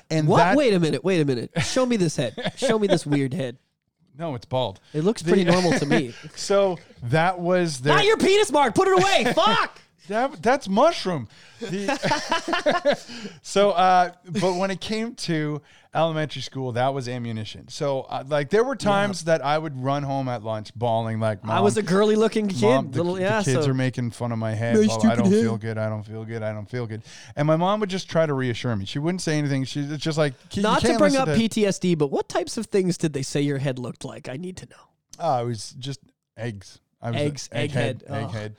[0.09, 0.37] And What?
[0.39, 1.03] that wait a minute.
[1.03, 1.51] Wait a minute.
[1.61, 2.53] Show me this head.
[2.57, 3.57] Show me this weird head.
[4.17, 4.81] no, it's bald.
[4.93, 6.13] It looks pretty The- normal to me.
[6.35, 8.75] So that was the Not your penis mark.
[8.75, 9.31] Put it away.
[9.33, 9.79] Fuck.
[10.07, 11.27] That, that's mushroom.
[11.61, 12.99] The-
[13.41, 15.61] so, uh, but when it came to
[15.95, 17.69] elementary school, that was ammunition.
[17.69, 21.43] So, uh, like, there were times that I would run home at lunch bawling, like,
[21.43, 22.61] Mom, I was a girly looking kid.
[22.63, 24.75] Mom, the, little, the kids so are making fun of my head.
[24.75, 25.41] My blah, blah, I don't head.
[25.41, 25.77] feel good.
[25.77, 26.43] I don't feel good.
[26.43, 27.03] I don't feel good.
[27.35, 28.85] And my mom would just try to reassure me.
[28.85, 29.63] She wouldn't say anything.
[29.63, 33.13] She's just like, not to bring up to- PTSD, but what types of things did
[33.13, 34.27] they say your head looked like?
[34.27, 34.75] I need to know.
[35.19, 35.99] Oh, it was just
[36.35, 36.79] eggs.
[37.01, 38.31] I was Eggs, egghead, egghead.
[38.31, 38.53] Egghead.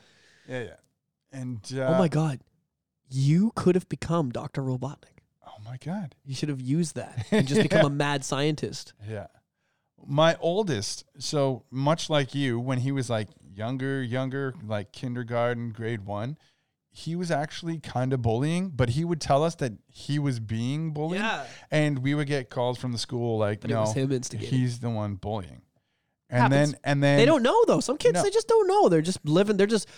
[0.48, 0.74] Yeah, yeah.
[1.34, 2.40] And uh, oh my god,
[3.10, 4.62] you could have become Dr.
[4.62, 5.20] Robotnik.
[5.46, 6.14] oh my god.
[6.24, 8.92] You should have used that and just become a mad scientist.
[9.08, 9.26] Yeah.
[10.06, 16.04] My oldest, so much like you, when he was like younger, younger, like kindergarten, grade
[16.04, 16.36] one,
[16.90, 20.92] he was actually kind of bullying, but he would tell us that he was being
[20.92, 21.20] bullied.
[21.20, 21.44] Yeah.
[21.70, 24.48] And we would get calls from the school like, it no, him instigating.
[24.48, 25.62] he's the one bullying.
[26.34, 26.72] And Happens.
[26.72, 27.78] then, and then They don't know though.
[27.80, 28.22] Some kids No.
[28.22, 28.88] they just don't know.
[28.88, 29.56] They're just living.
[29.56, 29.88] They're just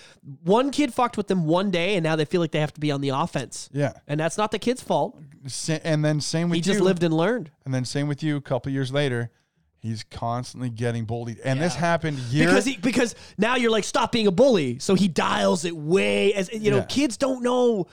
[0.45, 2.81] one kid fucked with them one day, and now they feel like they have to
[2.81, 3.71] be on the offense.
[3.73, 3.95] Yeah.
[4.07, 5.19] And that's not the kid's fault.
[5.47, 6.75] Sa- and then same with He you.
[6.75, 7.51] just lived and learned.
[7.65, 8.37] And then same with you.
[8.37, 9.31] A couple years later,
[9.79, 11.39] he's constantly getting bullied.
[11.45, 12.51] And this happened years.
[12.51, 16.35] because he because now you're like stop being a bully so he dials it way
[16.35, 16.85] as you know Yeah.
[16.85, 17.87] kids don't know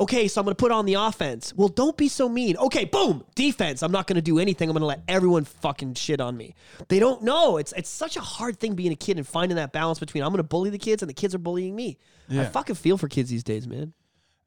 [0.00, 1.52] Okay, so I'm going to put on the offense.
[1.54, 2.56] Well, don't be so mean.
[2.56, 3.82] Okay, boom, defense.
[3.82, 4.70] I'm not going to do anything.
[4.70, 6.54] I'm going to let everyone fucking shit on me.
[6.88, 7.58] They don't know.
[7.58, 10.30] It's it's such a hard thing being a kid and finding that balance between I'm
[10.30, 11.98] going to bully the kids and the kids are bullying me.
[12.30, 13.92] I fucking feel for kids these days, man.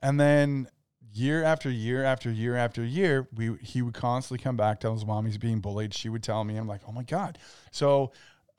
[0.01, 0.68] And then
[1.14, 5.06] year after year after year after year, we he would constantly come back, tell his
[5.06, 5.93] mom he's being bullied.
[5.93, 7.38] She would tell me, I'm like, oh my god.
[7.72, 8.12] So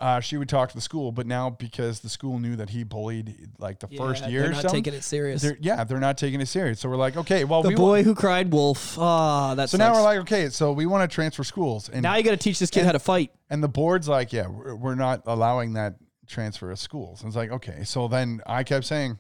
[0.05, 2.85] uh, she would talk to the school, but now because the school knew that he
[2.85, 5.41] bullied like the first Yeah, year, they're not taking it serious.
[5.41, 6.79] they're, yeah, they're not taking it serious.
[6.81, 8.99] So we're like, okay, well, The we boy who cried wolf.
[8.99, 12.17] Ah, that's so now we're like, okay, so we want to transfer schools, and now
[12.17, 13.31] you got to teach this kid how to fight.
[13.49, 15.95] and the board's like, yeah, we're, we're not allowing that
[16.27, 17.23] transfer of schools.
[17.23, 19.19] And it's like, okay, so then I kept saying,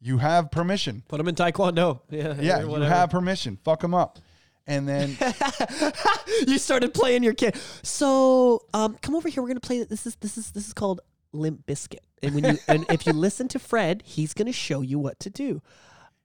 [0.00, 1.02] you have permission.
[1.08, 2.00] Put him in taekwondo.
[2.10, 3.58] Yeah, Yeah, you have permission.
[3.64, 4.18] Fuck them up.
[4.70, 5.16] And then
[6.46, 7.56] you started playing your kid.
[7.82, 9.42] So, um, come over here.
[9.42, 9.82] We're gonna play.
[9.82, 11.00] This is this is this is called
[11.32, 11.98] Limp Bizkit.
[12.22, 15.30] And when you and if you listen to Fred, he's gonna show you what to
[15.30, 15.60] do.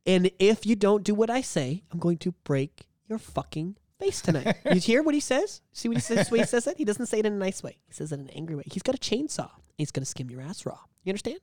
[0.06, 4.22] And if you don't do what I say, I'm going to break your fucking face
[4.22, 4.58] tonight.
[4.72, 5.62] you hear what he says?
[5.74, 6.30] See what he says?
[6.30, 6.78] Way he says it?
[6.78, 7.80] He doesn't say it in a nice way.
[7.88, 8.64] He says it in an angry way.
[8.72, 9.50] He's got a chainsaw.
[9.76, 10.78] He's gonna skim your ass raw.
[11.04, 11.40] You understand?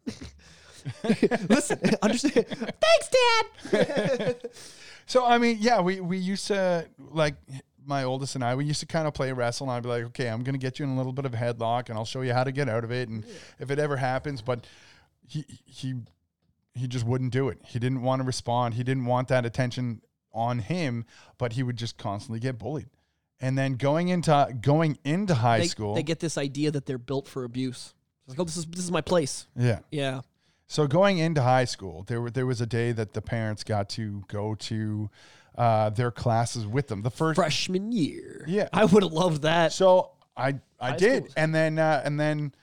[1.50, 2.46] Listen, understand?
[2.46, 3.09] Thanks,
[3.72, 4.50] Dad.
[5.07, 7.34] So I mean, yeah, we we used to like
[7.84, 8.55] my oldest and I.
[8.55, 10.78] We used to kind of play wrestle, and I'd be like, okay, I'm gonna get
[10.78, 12.68] you in a little bit of a headlock, and I'll show you how to get
[12.68, 13.24] out of it, and
[13.59, 14.42] if it ever happens.
[14.42, 14.66] But
[15.26, 15.94] he he
[16.74, 17.59] he just wouldn't do it.
[17.64, 18.74] He didn't want to respond.
[18.74, 21.05] He didn't want that attention on him,
[21.38, 22.88] but he would just constantly get bullied.
[23.40, 26.98] And then going into going into high they, school, they get this idea that they're
[26.98, 27.94] built for abuse.
[28.24, 29.46] It's like, oh, this is this is my place.
[29.57, 29.80] yeah.
[29.90, 30.20] Yeah.
[30.72, 33.90] So going into high school, there were there was a day that the parents got
[33.90, 35.10] to go to
[35.54, 37.02] uh, their classes with them.
[37.02, 38.46] The first Freshman year.
[38.48, 38.70] Yeah.
[38.72, 39.74] I would have loved that.
[39.74, 41.34] So I I High did, school.
[41.36, 42.54] and then uh, and then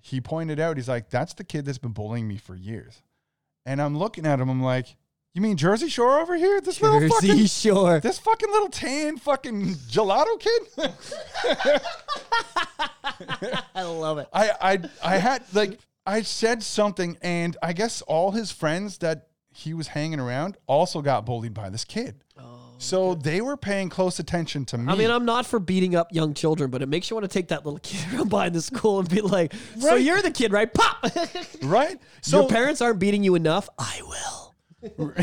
[0.00, 3.02] he pointed out he's like, "That's the kid that's been bullying me for years,"
[3.66, 4.48] and I'm looking at him.
[4.48, 4.94] I'm like,
[5.34, 6.60] "You mean Jersey Shore over here?
[6.60, 7.98] This little Jersey fucking Shore.
[7.98, 10.62] this fucking little tan fucking gelato kid."
[13.74, 14.28] I love it.
[14.32, 19.28] I I I had like I said something, and I guess all his friends that
[19.54, 22.24] he was hanging around also got bullied by this kid.
[22.40, 24.90] Oh, So they were paying close attention to me.
[24.92, 27.32] I mean, I'm not for beating up young children, but it makes you want to
[27.32, 30.52] take that little kid around behind the school and be like, "So you're the kid,
[30.52, 30.72] right?
[30.72, 31.04] Pop."
[31.62, 32.00] right?
[32.22, 33.68] So Your parents aren't beating you enough.
[33.78, 34.54] I will.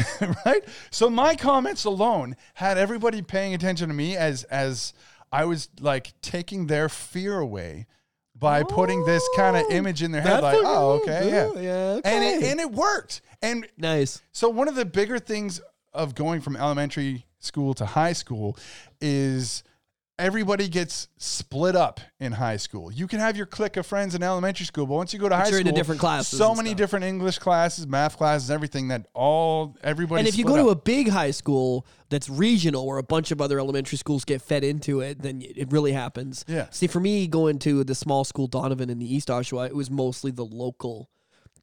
[0.46, 0.64] right?
[0.92, 4.94] So my comments alone had everybody paying attention to me as as
[5.32, 7.88] I was like taking their fear away
[8.40, 12.00] by putting this kind of image in their head, like, oh, okay, yeah, oh, yeah,
[12.06, 13.22] and it and it worked.
[13.42, 14.22] And Nice.
[14.32, 15.62] so one of the bigger things
[15.94, 18.58] of going from elementary school to high school
[19.02, 19.64] is
[20.20, 22.92] everybody gets split up in high school.
[22.92, 25.36] You can have your clique of friends in elementary school, but once you go to
[25.36, 26.78] high you're school, different classes so many stuff.
[26.78, 30.20] different English classes, math classes, everything that all everybody.
[30.20, 33.42] And if you go to a big high school that's regional where a bunch of
[33.42, 36.44] other elementary schools get fed into it, then it really happens.
[36.48, 36.68] Yeah.
[36.70, 39.90] See, for me, going to the small school Donovan in the East Oshawa, it was
[39.90, 41.10] mostly the local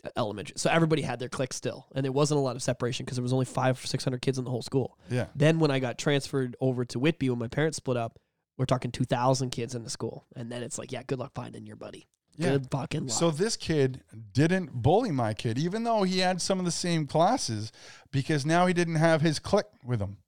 [0.05, 0.55] uh, elementary.
[0.57, 3.23] So everybody had their clique still, and there wasn't a lot of separation because there
[3.23, 4.97] was only five or six hundred kids in the whole school.
[5.11, 8.19] yeah, Then when I got transferred over to Whitby when my parents split up,
[8.57, 11.33] we're talking two thousand kids in the school, and then it's like, yeah, good luck
[11.35, 12.07] finding your buddy.
[12.37, 12.51] Yeah.
[12.51, 13.19] Good fucking luck.
[13.19, 14.03] So this kid
[14.33, 17.73] didn't bully my kid, even though he had some of the same classes,
[18.11, 20.19] because now he didn't have his clique with him.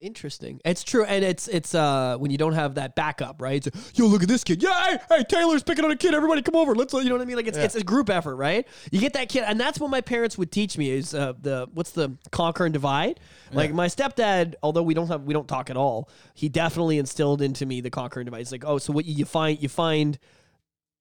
[0.00, 0.60] Interesting.
[0.64, 3.66] It's true, and it's it's uh when you don't have that backup, right?
[3.66, 4.62] It's, Yo, look at this kid.
[4.62, 6.14] Yeah, hey, hey, Taylor's picking on a kid.
[6.14, 6.72] Everybody, come over.
[6.76, 7.34] Let's, you know what I mean?
[7.34, 7.64] Like it's Yeah.
[7.64, 8.64] it's a group effort, right?
[8.92, 11.66] You get that kid, and that's what my parents would teach me is uh, the
[11.74, 13.18] what's the conquer and divide.
[13.52, 13.74] Like Yeah.
[13.76, 17.66] my stepdad, although we don't have we don't talk at all, he definitely instilled into
[17.66, 18.42] me the conquer and divide.
[18.42, 20.16] It's like, oh, so what you find you find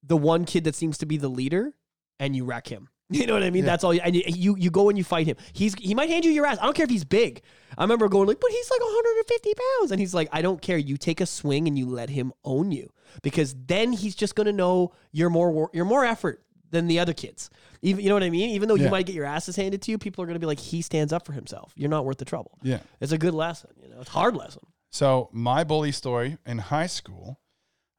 [0.01, 1.73] the one kid that seems to be the leader,
[2.19, 2.89] and you wreck him.
[3.17, 3.63] You know what I mean?
[3.63, 3.71] Yeah.
[3.71, 3.93] That's all.
[3.93, 5.37] You, and you, you you go and you fight him.
[5.53, 6.57] He's he might hand you your ass.
[6.61, 7.41] I don't care if he's big.
[7.77, 10.77] I remember going like, but he's like 150 pounds, and he's like, I don't care.
[10.77, 12.91] You take a swing and you let him own you
[13.23, 17.49] because then he's just gonna know you're more you're more effort than the other kids.
[17.81, 18.49] Even you know what I mean?
[18.49, 18.85] Even though Yeah.
[18.85, 21.13] you might get your asses handed to you, people are gonna be like, he stands
[21.13, 21.71] up for himself.
[21.77, 22.57] You're not worth the trouble.
[22.61, 22.79] Yeah.
[22.99, 23.69] It's a good lesson.
[23.81, 24.63] You know, it's a hard lesson.
[24.89, 27.39] So my bully story in high school,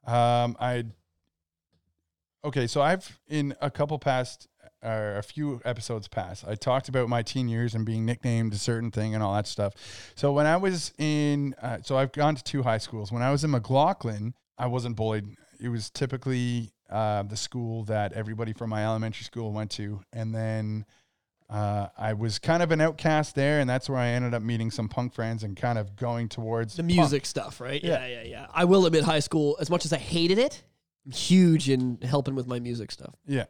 [0.05, 0.85] um, I.
[2.45, 4.47] Okay, so I've in a couple past,
[4.83, 8.57] or a few episodes past, I talked about my teen years and being nicknamed a
[8.57, 9.73] certain thing and all that stuff.
[10.15, 13.11] So when I was in, uh, so I've gone to two high schools.
[13.11, 15.35] When I was in McLaughlin, I wasn't bullied.
[15.59, 20.33] It was typically uh, the school that everybody from my elementary school went to, and
[20.33, 20.85] then
[21.49, 24.71] uh, I was kind of an outcast there, and that's where I ended up meeting
[24.71, 26.95] some punk friends and kind of going towards The punk.
[26.95, 27.83] music stuff, right?
[27.83, 28.05] Yeah.
[28.05, 28.21] Yeah.
[28.21, 30.63] yeah, yeah, I will admit, high school, as much as I hated it,
[31.11, 33.15] huge in helping with my music stuff.
[33.25, 33.45] Yeah.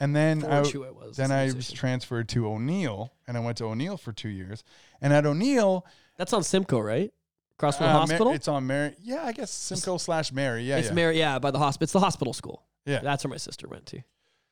[0.00, 1.16] And then I, was.
[1.16, 4.64] then I was transferred to O'Neill, and I went to O'Neill for two years.
[5.00, 5.86] And at O'Neill,
[6.16, 7.12] That's on Simcoe, right?
[7.58, 8.32] The uh, hospital.
[8.32, 8.94] it's on Mary.
[9.02, 10.62] Yeah, I guess Simcoe slash Mary.
[10.62, 10.94] Yeah, it's yeah.
[10.94, 11.84] Mary, yeah, by the hospital.
[11.84, 12.62] It's the hospital school.
[12.86, 13.00] Yeah.
[13.00, 14.00] That's where my sister went to.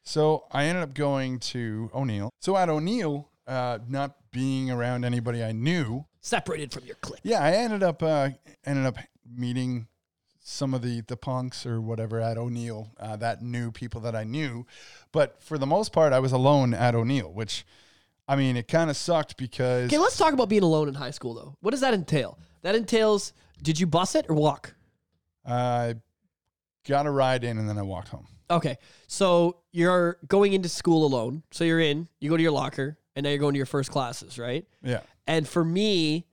[0.02, 2.30] So I ended up going to O'Neill.
[2.40, 7.20] So at O'Neill, uh, not being around anybody I knew, Separated from your clique.
[7.22, 8.30] yeah, I ended up uh,
[8.66, 9.86] ended up meeting
[10.48, 14.24] some of the the punks or whatever at O'Neill uh, that knew people that I
[14.24, 14.66] knew.
[15.12, 17.66] But for the most part, I was alone at O'Neill, which
[18.26, 21.10] I mean, it kind of sucked because Okay, let's talk about being alone in high
[21.10, 21.56] school, though.
[21.60, 22.38] What does that entail?
[22.62, 24.74] That entails, did you bus it or walk?
[25.46, 25.94] I
[26.86, 28.26] got a ride in and then I walked home.
[28.50, 31.42] Okay, so you're going into school alone.
[31.50, 33.90] So you're in, you go to your locker, and now you're going to your first
[33.90, 34.66] classes, right?
[34.82, 35.00] Yeah.
[35.26, 36.26] And for me,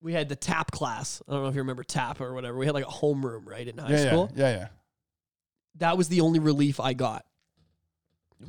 [0.00, 1.20] we had the tap class.
[1.28, 2.56] I don't know if you remember tap or whatever.
[2.56, 4.30] We had like a homeroom, right, in high Yeah, yeah, school.
[4.36, 4.68] yeah, yeah.
[5.76, 7.24] That was the only relief I got.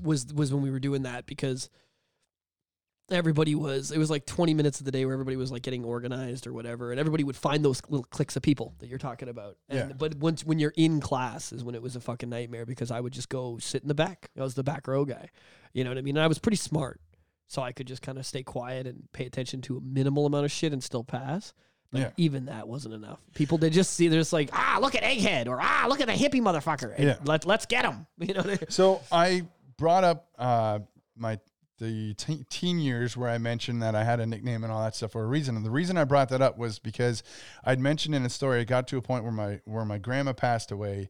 [0.03, 1.69] Was was when we were doing that because
[3.11, 5.83] everybody was it was like 20 minutes of the day where everybody was like getting
[5.83, 9.27] organized or whatever and everybody would find those little cliques of people that you're talking
[9.29, 9.95] about and, Yeah.
[9.97, 12.99] but once when you're in class is when it was a fucking nightmare because i
[12.99, 15.29] would just go sit in the back i was the back row guy
[15.73, 17.01] you know what i mean and i was pretty smart
[17.49, 20.45] so i could just kind of stay quiet and pay attention to a minimal amount
[20.45, 21.53] of shit and still pass
[21.91, 22.09] but Yeah.
[22.15, 25.47] even that wasn't enough people they just see they're just like ah look at egghead
[25.47, 27.17] or ah look at the hippie motherfucker Yeah.
[27.25, 29.43] let, let's get him you know So I
[29.77, 30.79] brought up uh,
[31.17, 31.39] my
[31.79, 34.95] the te- teen years where I mentioned that I had a nickname and all that
[34.97, 35.55] stuff for a reason.
[35.55, 37.23] And the reason I brought that up was because
[37.63, 38.59] I'd mentioned in a story.
[38.59, 41.07] I got to a point where my where my grandma passed away,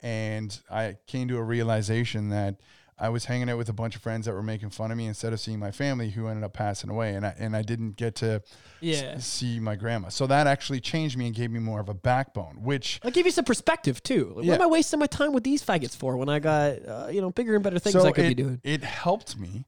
[0.00, 2.60] and I came to a realization that
[2.98, 5.06] I was hanging out with a bunch of friends that were making fun of me
[5.06, 7.96] instead of seeing my family who ended up passing away, and I and I didn't
[7.96, 8.42] get to
[8.82, 10.08] s- see my grandma.
[10.08, 13.26] So that actually changed me and gave me more of a backbone, which I'll give
[13.26, 14.32] you some perspective too.
[14.36, 14.52] Like, Yeah.
[14.52, 17.20] What am I wasting my time with these faggots for when I got uh, you
[17.20, 18.60] know bigger and better things so I could it, be doing?
[18.62, 19.66] It helped me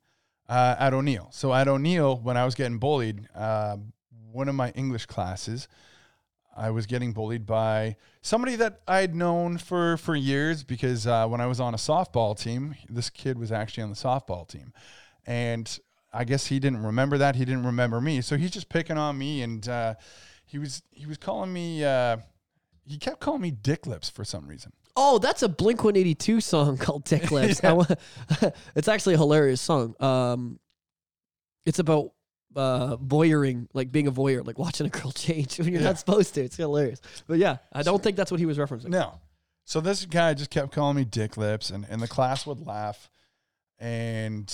[0.48, 1.28] uh, at O'Neill.
[1.32, 3.78] So at O'Neill, when I was getting bullied, uh,
[4.30, 5.66] one of my English classes,
[6.56, 11.40] I was getting bullied by somebody that I'd known for for years because uh, when
[11.40, 14.72] I was on a softball team, this kid was actually on the softball team,
[15.26, 15.78] and
[16.12, 17.36] I guess he didn't remember that.
[17.36, 19.94] He didn't remember me, so he's just picking on me, and uh,
[20.47, 21.85] he was he was calling me.
[21.85, 22.18] Uh,
[22.86, 24.72] he kept calling me Dick Lips for some reason.
[24.97, 27.60] Oh, that's a Blink One Eighty Two song called Dick Lips.
[27.62, 27.82] Yeah.
[28.76, 29.94] it's actually a hilarious song.
[30.01, 30.60] Um,
[31.66, 32.12] it's about
[32.56, 35.89] uh voyeuring, like being a voyeur, like watching a girl change when you're Yeah.
[35.89, 36.43] not supposed to.
[36.44, 37.01] It's hilarious.
[37.26, 38.89] But yeah, I don't think that's what he was referencing.
[38.89, 39.20] No.
[39.64, 43.09] So this guy just kept calling me dick lips and, and the class would laugh.
[43.78, 44.47] And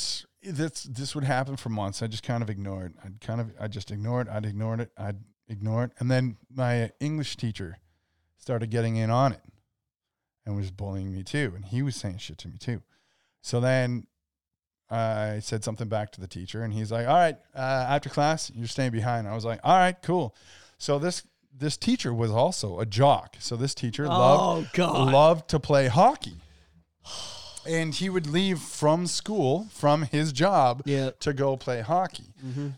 [0.43, 2.02] this this would happen for months.
[2.02, 2.94] I just kind of ignored.
[3.05, 4.28] I'd kind of I just ignored.
[4.28, 4.32] It.
[4.32, 4.90] I'd ignored it.
[4.97, 5.18] I'd
[5.48, 5.93] ignore it.
[5.98, 7.78] And then my English teacher
[8.39, 9.43] started getting in on it
[10.47, 11.52] and was bullying me too.
[11.55, 12.82] And he was saying shit to me too.
[13.43, 14.06] So then
[14.90, 17.58] I said something back to the teacher and he's like, All right, uh,
[17.88, 19.28] after class, you're staying behind.
[19.28, 20.34] I was like, All right, cool.
[20.78, 21.22] So this
[21.56, 23.36] this teacher was also a jock.
[23.38, 25.12] So this teacher loved Oh god.
[25.12, 26.36] loved to play hockey.
[27.66, 31.10] And he would leave from school, from his job, Yeah.
[31.20, 32.24] to go play hockey.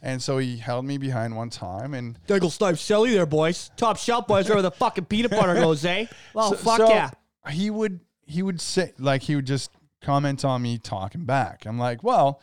[0.02, 3.70] And so he held me behind one time, and Diggle Snipe Shelly there, boys.
[3.76, 6.06] Top shelf boys where the fucking peanut butter goes, eh?
[6.34, 7.10] Well, fuck so yeah.
[7.50, 9.70] he would he would say like he would just
[10.02, 11.64] comment on me talking back.
[11.66, 12.40] I'm like, well,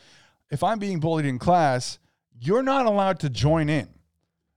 [0.49, 1.99] if I'm being bullied in class,
[2.39, 3.87] you're not allowed to join in.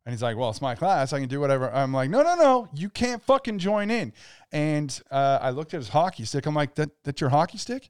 [0.04, 1.12] And he's like, well, it's my class.
[1.12, 1.70] I can do whatever.
[1.72, 2.68] I'm like, no, no, no.
[2.74, 4.12] You can't fucking join in.
[4.50, 6.46] And uh, I looked at his hockey stick.
[6.46, 7.82] I'm like, that, that's your hockey stick?
[7.82, 7.88] Do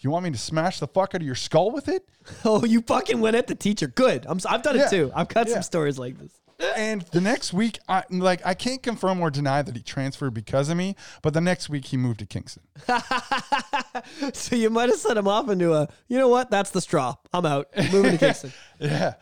[0.00, 2.08] you want me to smash the fuck out of your skull with it?
[2.44, 3.86] Oh, you fucking went at the teacher.
[3.86, 4.26] Good.
[4.26, 4.86] I'm, I've done Yeah.
[4.86, 5.12] it too.
[5.14, 5.54] I've got Yeah.
[5.54, 6.32] some stories like this.
[6.76, 10.68] And the next week, I like I can't confirm or deny that he transferred because
[10.68, 12.62] of me, but the next week he moved to Kingston.
[14.32, 16.50] so you might have set him off into a, you know what?
[16.50, 17.16] That's the straw.
[17.32, 17.68] I'm out.
[17.92, 18.52] Moving to Kingston.
[18.78, 19.14] Yeah.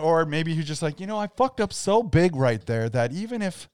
[0.00, 3.12] Or maybe he's just like, you know, I fucked up so big right there that
[3.12, 3.68] even if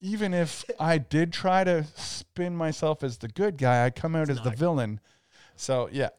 [0.00, 4.30] even if I did try to spin myself as the good guy, I come out
[4.30, 5.00] as the villain.
[5.56, 6.10] So yeah.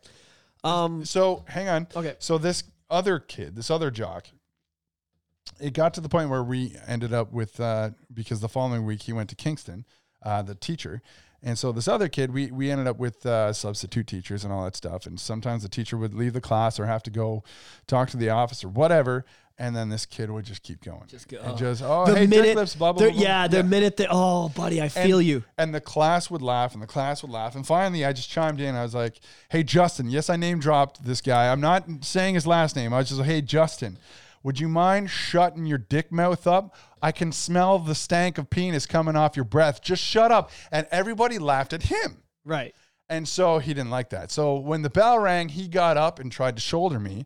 [0.64, 1.88] Um, So hang on.
[1.96, 2.16] Okay.
[2.20, 4.28] So this other kid, this other jock,
[5.60, 9.04] it got to the point where we ended up with uh, because the following week
[9.04, 9.86] he went to Kingston,
[10.24, 11.02] uh, the teacher,
[11.44, 14.64] and so this other kid, we we ended up with uh, substitute teachers and all
[14.66, 15.06] that stuff.
[15.06, 17.44] And sometimes the teacher would leave the class or have to go
[17.86, 19.26] talk to the office or whatever.
[19.60, 21.08] And then this kid would just keep going.
[21.08, 21.56] Just go, And oh.
[21.56, 23.28] just, oh, the hey, minute, lips, blah, blah, the- blah, blah.
[23.28, 25.44] yeah, the minute that, oh, buddy, I And- feel you.
[25.58, 27.56] And the class would laugh and the class would laugh.
[27.56, 28.76] And finally, I just chimed in.
[28.76, 29.20] I was like,
[29.50, 31.52] hey, Justin, yes, I name dropped this guy.
[31.52, 32.94] I'm not saying his last name.
[32.94, 33.98] I was just like, hey, Justin,
[34.44, 36.76] would you mind shutting your dick mouth up?
[37.02, 39.82] I can smell the stank of penis coming off your breath.
[39.82, 40.52] Just shut up.
[40.72, 42.24] And everybody laughed at him.
[42.46, 42.74] Right.
[43.10, 44.32] And so he didn't like that.
[44.32, 47.26] So when the bell rang, he got up and tried to shoulder me.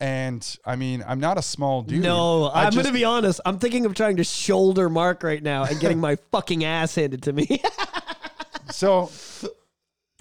[0.00, 2.02] And I mean, I'm not a small dude.
[2.02, 3.38] No, I I'm gonna be honest.
[3.44, 7.22] I'm thinking of trying to shoulder Mark right now and getting my fucking ass handed
[7.24, 7.62] to me.
[8.72, 9.10] So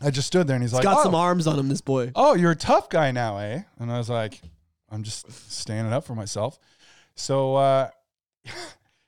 [0.01, 2.11] I just stood there and he's like, Got oh, some arms on him, this boy.
[2.15, 3.61] oh, you're a tough guy now, eh?
[3.79, 4.41] And I was like,
[4.91, 6.59] I'm just standing up for myself.
[7.15, 7.89] So uh,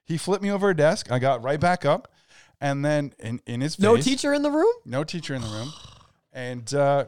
[0.05, 1.11] he flipped me over a desk.
[1.11, 2.11] I got right back up.
[2.59, 4.71] And then in, in his face, No teacher in the room?
[4.85, 5.71] no teacher in the room.
[6.31, 7.05] And uh,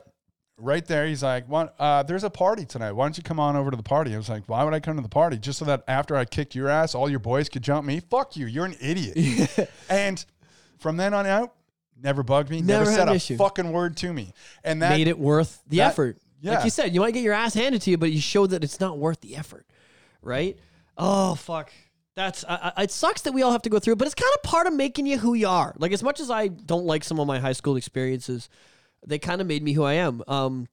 [0.57, 2.93] right there, he's like, "Why- uh, there's a party tonight.
[2.93, 4.13] Why don't you come on over to the party?
[4.15, 5.37] I was like, why would I come to the party?
[5.37, 7.99] Just so that after I kicked your ass, all your boys could jump me?
[7.99, 8.47] Fuck you.
[8.47, 9.69] You're an idiot.
[9.89, 10.25] and
[10.79, 11.53] from then on out,
[12.01, 12.61] never bugged me.
[12.61, 13.37] Never, Never said a issue.
[13.37, 14.33] fucking word to me.
[14.63, 16.17] And that Made it worth the that- effort.
[16.43, 16.55] Yeah.
[16.55, 18.63] Like you said, you might get your ass handed to you, but you showed that
[18.63, 19.65] it's not worth the effort.
[20.21, 20.57] Right?
[20.97, 21.71] Oh fuck.
[22.15, 24.15] That's I, I, it sucks that we all have to go through, it, but it's
[24.15, 25.73] kind of part of making you who you are.
[25.77, 28.49] Like as much as I don't like some of my high school experiences,
[29.05, 30.21] they kind of made me who I am.
[30.27, 30.67] Um,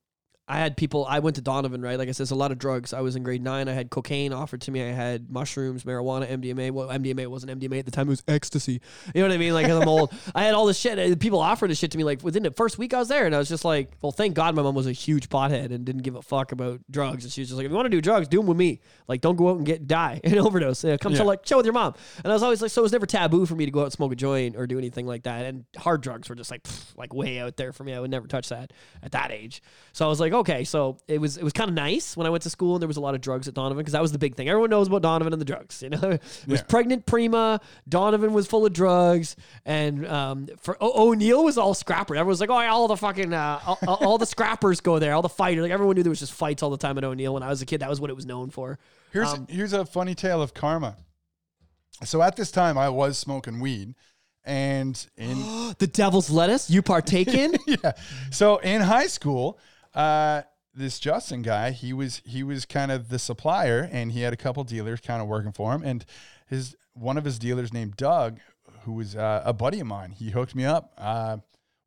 [0.50, 1.06] I had people.
[1.08, 1.96] I went to Donovan, right?
[1.96, 2.92] Like I said, there's a lot of drugs.
[2.92, 3.68] I was in grade nine.
[3.68, 4.82] I had cocaine offered to me.
[4.82, 6.72] I had mushrooms, marijuana, MDMA.
[6.72, 8.08] Well, MDMA wasn't MDMA at the time.
[8.08, 8.80] It was ecstasy.
[9.14, 9.54] You know what I mean?
[9.54, 10.12] Like I'm old.
[10.34, 11.20] I had all this shit.
[11.20, 13.34] People offered this shit to me like within the first week I was there, and
[13.34, 16.02] I was just like, well, thank God my mom was a huge pothead and didn't
[16.02, 17.22] give a fuck about drugs.
[17.24, 18.80] And she was just like, if you want to do drugs, do them with me.
[19.06, 20.82] Like, don't go out and get die and overdose.
[20.82, 21.18] Yeah, come Yeah.
[21.18, 21.94] chill like chill with your mom.
[22.24, 23.84] And I was always like, so it was never taboo for me to go out
[23.84, 25.44] and smoke a joint or do anything like that.
[25.46, 27.94] And hard drugs were just like pff, like way out there for me.
[27.94, 28.72] I would never touch that
[29.02, 29.62] at that age.
[29.92, 32.30] So I was like, okay, so it was it was kind of nice when I
[32.30, 34.12] went to school and there was a lot of drugs at Donovan because that was
[34.12, 34.48] the big thing.
[34.48, 35.82] Everyone knows about Donovan and the drugs.
[35.82, 36.62] You know, it was Yeah.
[36.68, 37.60] pregnant Prima.
[37.88, 42.14] Donovan was full of drugs, and um, for o- O'Neill was all scrapper.
[42.16, 45.22] Everyone was like, oh, all the fucking uh, all, all- the scrappers go there, all
[45.22, 45.62] the fighters.
[45.62, 47.34] Like everyone knew there was just fights all the time at O'Neill.
[47.34, 48.78] When I was a kid, that was what it was known for.
[49.12, 50.96] Here's Um, here's a funny tale of karma.
[52.04, 53.94] So at this time, I was smoking weed,
[54.44, 55.36] and in
[55.78, 57.54] The devil's lettuce you partake in.
[57.66, 57.92] yeah,
[58.30, 59.58] so in high school,
[59.94, 60.42] uh,
[60.74, 64.36] this Justin guy, he was he was kind of the supplier, and he had a
[64.36, 66.04] couple dealers kind of working for him, and
[66.46, 68.38] his one of his dealers named Doug,
[68.82, 71.38] who was uh, a buddy of mine, he hooked me up uh,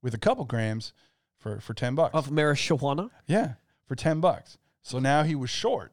[0.02, 0.94] with a couple grams
[1.38, 2.14] for for ten bucks.
[2.14, 3.10] of marijuana.
[3.28, 3.54] Yeah,
[3.86, 4.58] for 10 bucks.
[4.82, 5.92] So now he was short.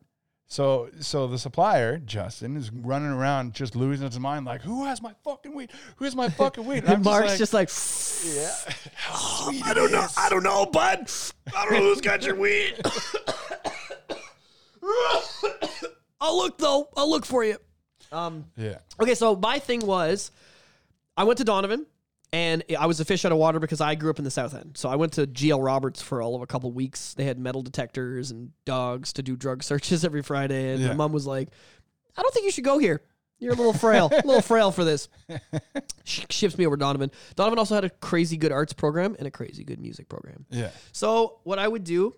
[0.50, 5.00] So so the supplier, Justin, is running around just losing his mind like, who has
[5.00, 5.70] my fucking weed?
[5.94, 6.82] Who has my fucking weed?
[6.88, 7.70] And Mark's just like,
[8.24, 8.50] yeah.
[8.96, 9.14] How
[9.46, 10.04] sweet I don't know.
[10.18, 11.08] I don't know, bud.
[11.56, 12.80] I don't know who's got your weed.
[16.20, 16.88] I'll look though.
[16.96, 17.56] I'll look for you.
[18.10, 18.46] Um.
[18.56, 18.78] Yeah.
[19.00, 20.32] Okay, so my thing was,
[21.16, 21.86] I went to Donovan,
[22.32, 24.54] and I was a fish out of water because I grew up in the South
[24.54, 24.76] End.
[24.76, 27.14] So I went to GL Roberts for all of a couple of weeks.
[27.14, 30.88] They had metal detectors and dogs to do drug searches every Friday, and Yeah.
[30.88, 31.48] my mom was like,
[32.16, 33.02] "I don't think you should go here.
[33.38, 35.08] You're a little frail, a little frail for this."
[36.04, 37.10] She ships me over to Donovan.
[37.36, 40.44] Donovan also had a crazy good arts program and a crazy good music program.
[40.50, 40.70] Yeah.
[40.92, 42.16] So what I would do,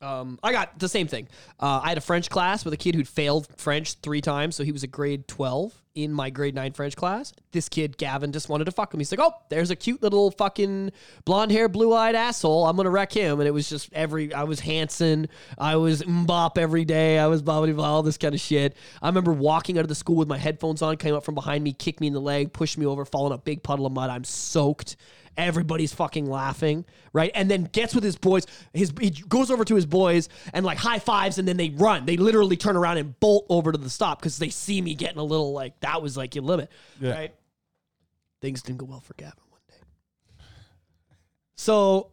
[0.00, 1.28] um, I got the same thing.
[1.58, 4.64] Uh, I had a French class with a kid who'd failed French three times, so
[4.64, 7.32] he was a grade twelve in my grade nine French class.
[7.52, 9.00] This kid Gavin just wanted to fuck him.
[9.00, 10.92] He's like, "Oh, there's a cute little fucking
[11.24, 12.66] blonde hair, blue eyed asshole.
[12.66, 14.32] I'm gonna wreck him." And it was just every.
[14.32, 15.28] I was Hanson.
[15.58, 17.18] I was MMMBop every day.
[17.18, 18.76] I was blah blah blah, all this kind of shit.
[19.02, 21.62] I remember walking out of the school with my headphones on, came up from behind
[21.62, 23.92] me, kicked me in the leg, pushed me over, fall in a big puddle of
[23.92, 24.08] mud.
[24.08, 24.96] I'm soaked.
[25.36, 27.30] Everybody's fucking laughing, right?
[27.34, 28.46] And then gets with his boys.
[28.74, 32.04] His he goes over to his boys and like high fives, and then they run.
[32.04, 35.18] They literally turn around and bolt over to the stop because they see me getting
[35.18, 36.70] a little like that was like your limit,
[37.00, 37.12] Yeah.
[37.12, 37.34] right?
[38.42, 40.44] Things didn't go well for Gavin one day.
[41.56, 42.10] So,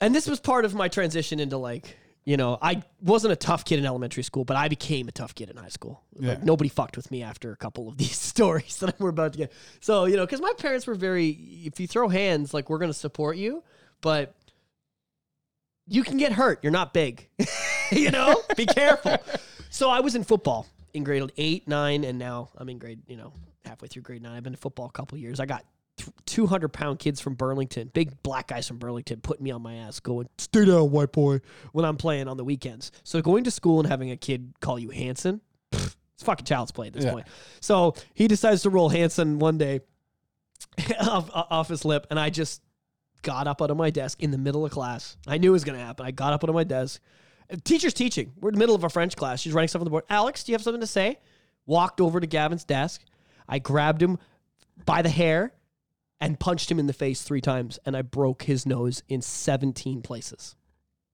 [0.00, 1.97] and this was part of my transition into like
[2.28, 5.34] you know I wasn't a tough kid in elementary school, but I became a tough
[5.34, 6.02] kid in high school.
[6.14, 9.38] Like nobody fucked with me after a couple of these stories that we're about to
[9.38, 9.52] get.
[9.80, 11.28] So you know, because my parents were very,
[11.64, 13.64] if you throw hands, like we're gonna support you,
[14.02, 14.34] but
[15.86, 16.58] you can get hurt.
[16.62, 17.26] You're not big,
[17.92, 18.42] you know.
[18.56, 19.16] Be careful.
[19.70, 23.18] So I was in football in grade eight, nine, and now I'm in grade, you
[23.18, 23.34] know,
[23.66, 24.34] halfway through grade nine.
[24.34, 25.40] I've been in football a couple years.
[25.40, 25.62] I got.
[26.26, 30.00] 200 pound kids from Burlington, big black guys from Burlington, putting me on my ass,
[30.00, 31.40] going, stay down, white boy,
[31.72, 32.90] when I'm playing on the weekends.
[33.04, 35.40] So going to school and having a kid call you Hanson,
[35.72, 37.12] it's fucking child's play at this Yeah.
[37.12, 37.26] point.
[37.60, 39.80] So he decides to roll Hanson one day
[41.00, 42.62] off, off his lip, and I just
[43.22, 45.16] got up out of my desk in the middle of class.
[45.26, 46.06] I knew it was going to happen.
[46.06, 47.00] I got up out of my desk.
[47.64, 48.32] Teacher's teaching.
[48.40, 49.40] We're in the middle of a French class.
[49.40, 50.04] She's writing stuff on the board.
[50.10, 51.18] Alex, do you have something to say?
[51.66, 53.02] Walked over to Gavin's desk.
[53.48, 54.18] I grabbed him
[54.84, 55.52] by the hair
[56.20, 60.02] and punched him in the face three times, and I broke his nose in 17
[60.02, 60.56] places.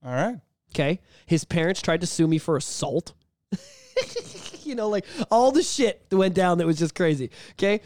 [0.04, 0.40] All right.
[0.74, 1.00] Okay.
[1.26, 3.14] His parents tried to sue me for assault.
[4.62, 7.30] you know, like all the shit that went down that was just crazy.
[7.52, 7.80] Okay.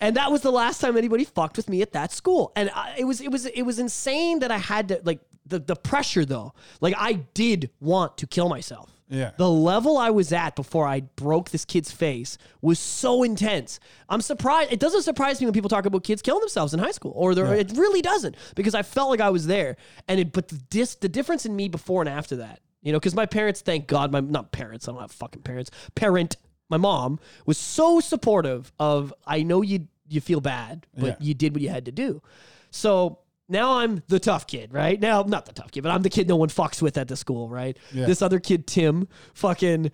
[0.00, 2.52] And that was the last time anybody fucked with me at that school.
[2.56, 5.60] And I, it was it was it was insane that I had to like the
[5.60, 6.54] the pressure though.
[6.80, 8.90] Like I did want to kill myself.
[9.12, 9.32] Yeah.
[9.36, 13.78] The level I was at before I broke this kid's face was so intense.
[14.08, 14.72] I'm surprised.
[14.72, 17.34] It doesn't surprise me when people talk about kids killing themselves in high school, or
[17.34, 19.76] they're it really doesn't because I felt like I was there.
[20.08, 22.98] And it, but the dis, the difference in me before and after that, you know,
[22.98, 26.36] because my parents, thank God, my not parents, I don't have fucking parents, parent,
[26.70, 29.12] my mom was so supportive of.
[29.26, 31.16] I know you you feel bad, but Yeah.
[31.20, 32.22] you did what you had to do.
[32.70, 33.18] So
[33.48, 34.98] now I'm the tough kid, right?
[35.00, 37.16] Now, not the tough kid, but I'm the kid no one fucks with at the
[37.16, 37.76] school, right?
[37.92, 38.06] Yeah.
[38.06, 39.90] This other kid, Tim, fucking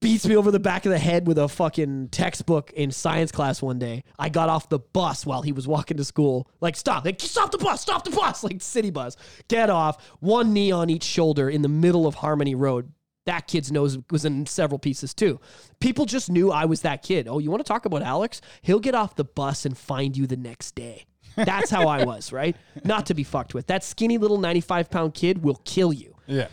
[0.00, 3.62] beats me over the back of the head with a fucking textbook in science class
[3.62, 4.04] one day.
[4.18, 6.48] I got off the bus while he was walking to school.
[6.60, 9.16] Like, stop, like, stop the bus, stop the bus, like city bus.
[9.48, 12.92] Get off, one knee on each shoulder in the middle of Harmony Road.
[13.24, 15.40] That kid's nose was in several pieces too.
[15.80, 17.26] People just knew I was that kid.
[17.26, 18.40] Oh, you want to talk about Alex?
[18.62, 21.06] He'll get off the bus and find you the next day.
[21.36, 22.56] That's how I was, right?
[22.84, 23.66] Not to be fucked with.
[23.68, 26.16] That skinny little 95 pound kid will kill you.
[26.26, 26.48] Yeah.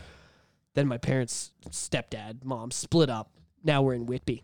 [0.75, 3.31] Then my parents, stepdad, mom split up.
[3.63, 4.43] Now we're in Whitby.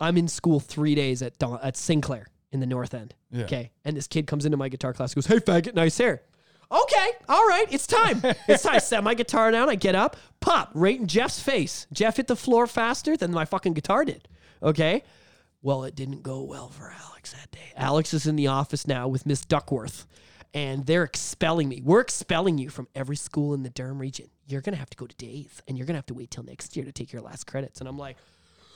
[0.00, 3.14] I'm in school three days at Don, at Sinclair in the North End.
[3.30, 3.44] Yeah.
[3.44, 3.72] Okay.
[3.84, 6.22] And this kid comes into my guitar class and goes, Hey, faggot, nice hair.
[6.70, 7.10] Okay.
[7.28, 7.66] All right.
[7.70, 8.20] It's time.
[8.46, 8.80] It's time.
[8.80, 9.68] Set my guitar down.
[9.68, 11.86] I get up, pop, right in Jeff's face.
[11.92, 14.28] Jeff hit the floor faster than my fucking guitar did.
[14.62, 15.02] Okay.
[15.60, 17.72] Well, it didn't go well for Alex that day.
[17.76, 20.06] Alex is in the office now with Miss Duckworth,
[20.54, 21.82] and they're expelling me.
[21.84, 24.28] We're expelling you from every school in the Durham region.
[24.46, 26.30] You're going to have to go to days, and you're going to have to wait
[26.30, 27.80] till next year to take your last credits.
[27.80, 28.16] And I'm like,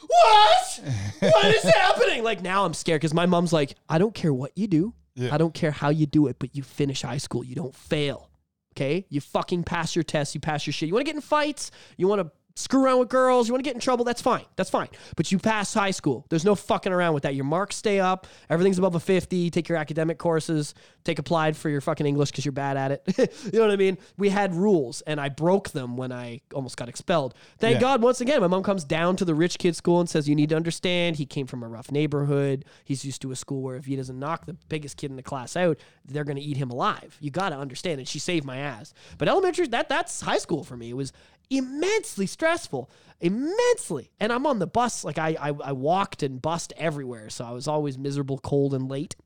[0.06, 0.80] what?
[1.20, 2.24] what is happening?
[2.24, 4.94] Like, now I'm scared because my mom's like, I don't care what you do.
[5.14, 5.34] Yeah.
[5.34, 7.44] I don't care how you do it, but you finish high school.
[7.44, 8.28] You don't fail.
[8.74, 9.06] Okay?
[9.09, 10.34] You fucking pass your tests.
[10.34, 10.88] You pass your shit.
[10.88, 11.70] You want to get in fights?
[11.96, 13.48] You want to screw around with girls?
[13.48, 14.04] You want to get in trouble?
[14.04, 14.44] That's fine.
[14.56, 14.88] That's fine.
[15.16, 16.26] But you pass high school.
[16.28, 17.34] There's no fucking around with that.
[17.34, 18.26] Your marks stay up.
[18.50, 19.50] Everything's above a 50.
[19.50, 20.74] Take your academic courses.
[21.04, 23.02] Take applied for your fucking English because you're bad at it.
[23.52, 23.98] you know what I mean?
[24.16, 27.34] We had rules, and I broke them when I almost got expelled.
[27.58, 27.80] Thank Yeah.
[27.80, 30.34] God, once again, my mom comes down to the rich kid school and says, You
[30.34, 31.16] need to understand.
[31.16, 32.64] He came from a rough neighborhood.
[32.84, 35.22] He's used to a school where if he doesn't knock the biggest kid in the
[35.22, 37.16] class out, they're going to eat him alive.
[37.20, 37.98] You got to understand.
[37.98, 38.94] And she saved my ass.
[39.18, 40.90] But elementary, that that's high school for me.
[40.90, 41.12] It was
[41.56, 44.10] immensely stressful, immensely.
[44.18, 47.30] And I'm on the bus, like I, I, I walked and bussed everywhere.
[47.30, 49.16] So I was always miserable, cold, and late.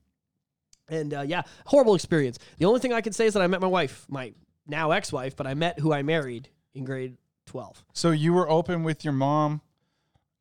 [0.89, 2.39] And uh, yeah, horrible experience.
[2.57, 4.33] The only thing I can say is that I met my wife, my
[4.67, 7.17] now ex wife, but I met who I married in grade
[7.47, 7.83] 12.
[7.93, 9.61] So you were open with your mom,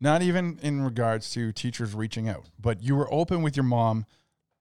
[0.01, 4.07] not even in regards to teachers reaching out, but you were open with your mom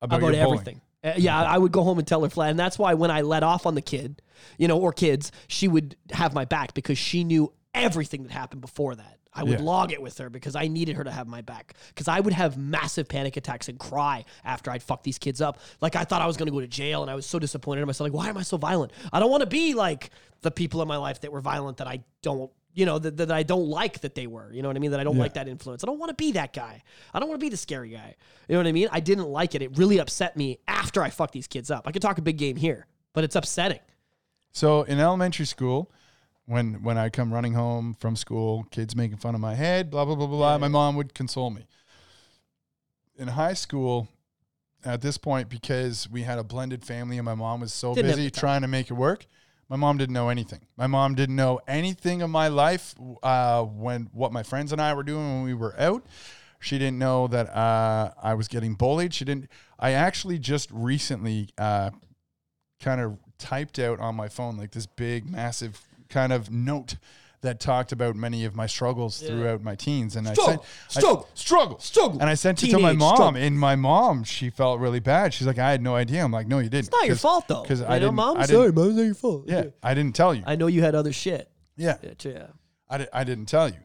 [0.02, 0.82] about, about everything.
[1.06, 3.22] Uh, yeah, I would go home and tell her flat, and that's why when I
[3.22, 4.22] let off on the kid,
[4.58, 8.62] you know, or kids, she would have my back because she knew everything that happened
[8.62, 9.20] before that.
[9.38, 9.66] I would Yeah.
[9.66, 11.74] log it with her because I needed her to have my back.
[11.90, 15.60] Because I would have massive panic attacks and cry after I'd fuck these kids up.
[15.82, 17.82] Like I thought I was going to go to jail, and I was so disappointed
[17.82, 18.10] in myself.
[18.10, 18.94] Like, why am I so violent?
[19.12, 20.10] I don't want to be like
[20.42, 22.50] the people in my life that were violent that I don't.
[22.76, 24.52] You know that, that I don't like that they were.
[24.52, 24.92] You know what I mean?
[24.92, 25.22] That I don't Yeah.
[25.24, 25.84] like that influence.
[25.84, 26.84] I don't want to be that guy.
[27.14, 28.16] I don't want to be the scary guy.
[28.48, 28.90] You know what I mean?
[28.92, 29.62] I didn't like it.
[29.62, 31.88] It really upset me after I fucked these kids up.
[31.88, 33.80] I could talk a big game here, but it's upsetting.
[34.52, 35.90] So in elementary school,
[36.46, 40.06] when when I come running home from school, kids making fun of my head, blah
[40.06, 40.38] blah blah blah.
[40.38, 41.66] blah my mom would console me.
[43.18, 44.10] In high school,
[44.84, 48.12] at this point, because we had a blended family and my mom was so Didn't
[48.12, 49.26] busy trying to make it work,
[49.70, 50.62] my mom didn't know anything.
[50.78, 54.94] My mom didn't know anything of my life uh, when what my friends and I
[54.94, 56.06] were doing when we were out.
[56.60, 59.14] She didn't know that uh, I was getting bullied.
[59.14, 59.50] She didn't.
[59.80, 61.92] I actually just recently uh,
[62.80, 66.96] kind of typed out on my phone like this big, massive kind of note
[67.46, 70.16] that talked about many of my struggles throughout my teens.
[70.16, 72.20] And I Struggle, sent I- struggle, struggle, struggle.
[72.22, 73.42] And I sent it to my mom, struggle.
[73.42, 75.34] and my mom, she felt really bad.
[75.34, 76.24] She's like, I had no idea.
[76.24, 76.88] I'm like, no, you didn't.
[76.88, 77.62] It's not your fault though.
[77.64, 78.16] Because I know, didn't.
[78.16, 78.38] mom.
[78.38, 78.88] I Sorry, didn't mom.
[78.90, 79.44] It's not your fault.
[79.48, 80.44] yeah, I didn't tell you.
[80.46, 81.50] I know you had other shit.
[81.78, 82.48] yeah, Yeah, yeah.
[82.90, 83.76] I, di- I didn't tell you.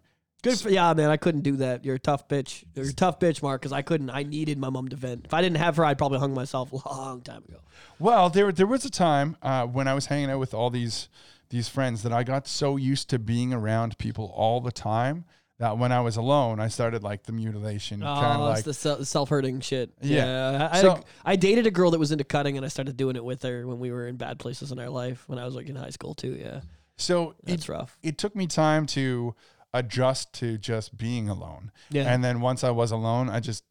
[0.43, 1.11] Good for yeah, man.
[1.11, 1.85] I couldn't do that.
[1.85, 2.65] You're a tough bitch.
[2.75, 3.61] You're a tough bitch, Mark.
[3.61, 4.09] Because I couldn't.
[4.09, 5.27] I needed my mom to vent.
[5.27, 7.59] If I didn't have her, I'd probably hung myself a long time ago.
[7.99, 11.11] Well, there there was a time uh, when I was hanging out with all these
[11.51, 15.25] these friends that I got so used to being around people all the time
[15.59, 18.83] that when I was alone, I started like the mutilation kind of Oh, like it's
[18.83, 19.93] the self-hurting shit.
[20.01, 20.69] Yeah.
[20.73, 23.15] I, I, So- I dated a girl that was into cutting, and I started doing
[23.15, 25.25] it with her when we were in bad places in our life.
[25.27, 26.39] When I was like in high school too.
[26.41, 26.61] Yeah,
[26.97, 27.35] so.
[27.47, 27.99] It, rough.
[28.03, 29.35] it took me time to
[29.75, 31.73] adjust to just being alone.
[31.91, 32.13] Yeah.
[32.13, 33.65] And then once I was alone, I just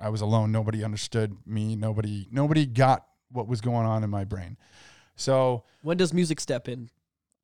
[0.00, 0.52] I was alone.
[0.52, 1.76] Nobody understood me.
[1.76, 4.56] Nobody nobody got what was going on in my brain.
[5.16, 6.90] So, When does music step in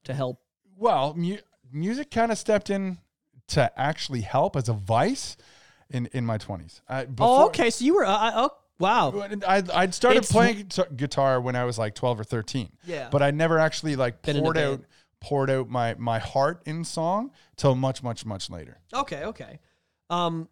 [0.05, 0.41] to help?
[0.77, 1.39] well, mu-
[1.73, 2.99] music kind of stepped in
[3.49, 5.37] to actually help as a vice
[5.91, 6.81] in in my 20s.
[6.89, 7.71] I, oh, okay.
[7.71, 8.05] So you were.
[8.07, 9.29] Uh, I- oh, Wow.
[9.47, 12.73] I I'd started It's- playing guitar- when I was like 12 or 13.
[12.85, 13.11] Yeah.
[13.11, 14.81] But I never actually like Been poured out
[15.21, 18.81] poured out my my heart in song till much much much later.
[18.93, 19.61] Okay, okay.
[20.11, 20.49] Um,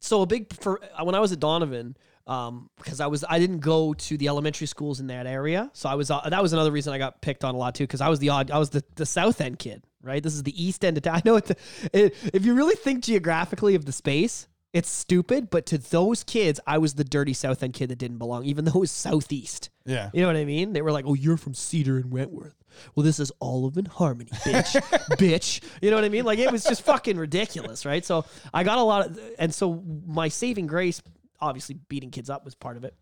[0.00, 1.96] so a big for uh, when I was at Donovan,
[2.26, 5.88] um, because I was I didn't go to the elementary schools in that area, so
[5.88, 8.00] I was uh, that was another reason I got picked on a lot too, because
[8.00, 10.22] I was the odd I was the the South End kid, right?
[10.22, 11.14] This is the East End of town.
[11.16, 11.50] I know it,
[11.92, 12.14] it.
[12.34, 14.48] If you really think geographically of the space.
[14.72, 18.18] It's stupid, but to those kids, I was the dirty South End kid that didn't
[18.18, 19.70] belong, even though it was Southeast.
[19.86, 20.10] Yeah.
[20.12, 20.74] You know what I mean?
[20.74, 22.56] They were like, "Oh, you're from Cedar and Wentworth."
[22.94, 24.74] Well, this is Olive and Harmony, bitch,
[25.16, 25.62] bitch.
[25.80, 26.24] You know what I mean?
[26.24, 28.04] Like it was just fucking ridiculous, right?
[28.04, 31.02] So I got a lot of, and so my saving grace,
[31.40, 32.94] obviously beating kids up was part of it.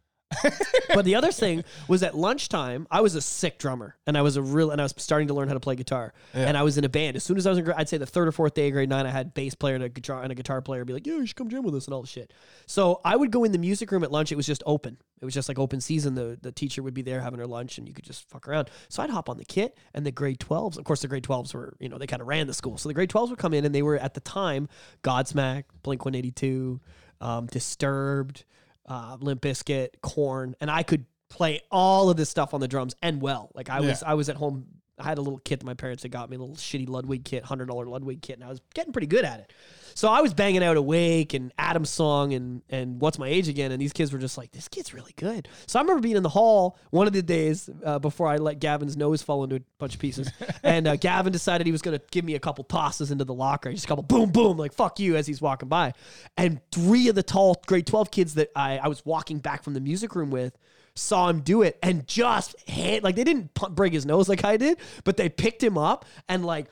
[0.95, 4.37] but the other thing was at lunchtime, I was a sick drummer, and I was
[4.37, 6.79] a real, and I was starting to learn how to play guitar, and I was
[6.79, 7.17] in a band.
[7.17, 8.89] As soon as I was in, I'd say the third or fourth day of grade
[8.89, 11.15] nine, I had bass player and a guitar and a guitar player be like, "Yeah,
[11.15, 12.33] you should come jam with us" and all the shit.
[12.67, 14.33] So I would go in the music room at lunch.
[14.33, 14.99] It was just open.
[15.21, 16.15] It was just like open season.
[16.15, 18.71] The the teacher would be there having her lunch, and you could just fuck around.
[18.89, 20.77] So I'd hop on the kit, and the grade twelves.
[20.79, 22.79] Of course, the grade twelves were, you know, they kind of ran the school.
[22.79, 24.69] So the grade twelves would come in, and they were at the time
[25.03, 26.81] Godsmack, Blink One Eighty Two,
[27.25, 28.45] um, Disturbed,
[28.87, 32.95] uh, Limp Bizkit, Korn, and I could play all of this stuff on the drums
[33.03, 33.51] and well.
[33.55, 34.11] Like I was, Yeah.
[34.11, 34.67] I was at home.
[34.99, 37.25] I had a little kit that my parents had got me, a little shitty Ludwig
[37.25, 39.53] kit, hundred dollar Ludwig kit, and I was getting pretty good at it.
[39.97, 43.73] So I was banging out Awake and Adam's song and and What's My Age Again,
[43.73, 45.49] and these kids were just like, this kid's really good.
[45.67, 48.61] So I remember being in the hall one of the days uh, before I let
[48.61, 50.31] Gavin's nose fall into a bunch of pieces,
[50.63, 53.35] and uh, Gavin decided he was going to give me a couple tosses into the
[53.35, 55.93] locker, just a couple boom boom, like fuck you as he's walking by,
[56.37, 59.75] and three of the tall grade twelve kids that I I was walking back from
[59.75, 60.57] the music room with
[60.97, 64.57] saw him do it and just hit like they didn't break his nose like I
[64.57, 66.67] did, but they picked him up and like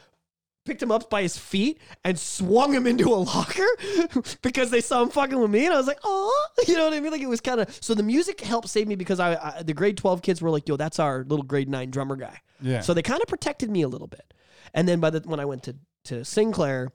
[0.65, 3.67] picked him up by his feet and swung him into a locker
[4.43, 6.95] because they saw him fucking with me and I was like, oh, you know what
[6.95, 7.11] I mean?
[7.11, 9.75] Like it was kind of so the music helped save me because I, I the
[9.75, 12.39] grade twelve kids were like, yo, that's our little grade nine drummer guy.
[12.61, 12.81] Yeah.
[12.81, 14.33] So they kind of protected me a little bit.
[14.75, 16.93] And then by the when I went to to Sinclair,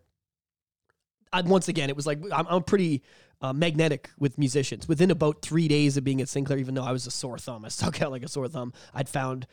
[1.32, 3.04] I, once again, it was like I'm, I'm pretty
[3.42, 4.88] uh, magnetic with musicians.
[4.88, 7.66] Within about three days of being at Sinclair, even though I was a sore thumb,
[7.66, 8.74] I stuck out like a sore thumb.
[8.94, 9.48] I'd found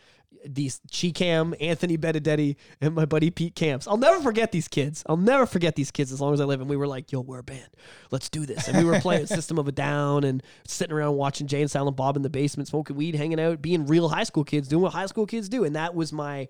[0.46, 3.86] these Chicam, Anthony Benedetti, and my buddy Pete Camps.
[3.86, 5.02] I'll never forget these kids.
[5.06, 6.60] I'll never forget these kids as long as I live.
[6.60, 7.68] And we were like, "Yo, we're a band.
[8.10, 11.46] Let's do this." And we were playing System of a Down and sitting around watching
[11.46, 14.44] Jay and Silent Bob in the basement, smoking weed, hanging out, being real high school
[14.44, 15.64] kids, doing what high school kids do.
[15.64, 16.48] And that was my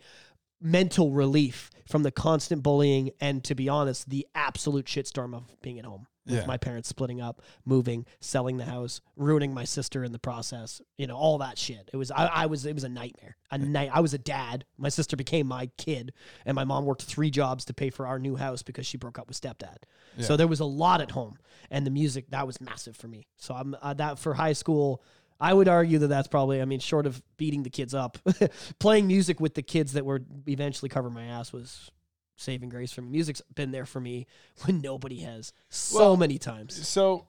[0.60, 5.78] mental relief from the constant bullying and to be honest the absolute shitstorm of being
[5.78, 6.46] at home with Yeah.
[6.46, 11.06] my parents splitting up moving selling the house ruining my sister in the process you
[11.06, 11.90] know all that shit.
[11.92, 13.36] It was i, I was it was a nightmare.
[13.50, 14.64] A night i was a dad.
[14.78, 16.12] My sister became my kid
[16.46, 19.18] and my mom worked three jobs to pay for our new house because she broke
[19.18, 19.76] up with stepdad.
[20.20, 21.38] So there was a lot at home
[21.70, 23.26] and the music that was massive for me.
[23.36, 25.02] So i'm uh, that for high school
[25.40, 28.18] I would argue that that's probably, I mean, short of beating the kids up,
[28.78, 31.90] playing music with the kids that were eventually cover my ass was
[32.36, 33.10] saving grace for me.
[33.10, 34.26] Music's been there for me
[34.64, 36.86] when nobody has so Well, many times.
[36.86, 37.26] So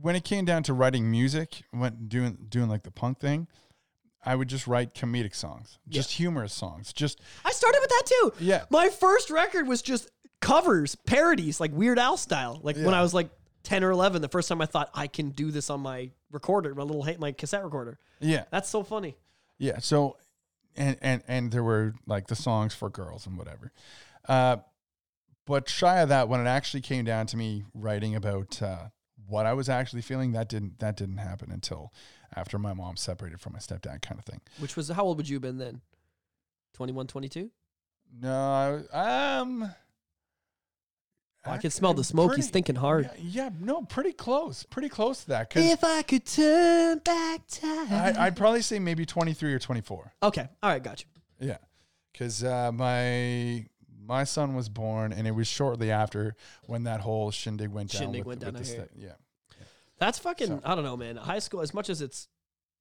[0.00, 3.46] when it came down to writing music, when doing doing like the punk thing,
[4.24, 8.32] I would just write comedic songs, just humorous songs, just I started with that too.
[8.40, 8.64] Yeah.
[8.70, 10.10] My first record was just
[10.40, 12.58] covers, parodies, like Weird Al style.
[12.62, 13.30] Like when I was like
[13.64, 16.74] 10 or 11, the first time I thought I can do this on my recorder,
[16.74, 17.98] my little, my cassette recorder.
[18.20, 19.16] yeah, That's so funny.
[19.58, 19.78] yeah.
[19.78, 20.16] So
[20.76, 23.72] and and and there were like the songs for girls and whatever.
[24.28, 24.58] Uh,
[25.46, 28.88] but shy of that, when it actually came down to me writing about uh,
[29.26, 31.92] what I was actually feeling, that didn't that didn't happen until
[32.34, 34.40] after my mom separated from my stepdad, kind of thing.
[34.58, 35.80] Which was, how old would you have been then?
[36.74, 37.50] 21, 22?
[38.20, 39.72] No, I, um.
[41.46, 42.36] I can smell the smoke.
[42.36, 43.10] He's thinking hard.
[43.18, 45.52] Yeah, yeah, no, pretty close, pretty close to that.
[45.54, 47.92] If I could turn back time.
[47.92, 50.12] I, I'd probably say maybe twenty three or twenty four.
[50.22, 50.48] okay.
[50.62, 50.82] All right.
[50.82, 51.48] Got you.
[51.48, 51.58] Yeah,
[52.12, 53.66] because uh, my
[54.06, 58.02] my son was born, and it was shortly after when that whole shindig went down.
[58.02, 59.12] Shindig with, went down, with the I yeah,
[59.98, 61.16] That's fucking, So- I don't know, man.
[61.16, 62.28] High school, as much as it's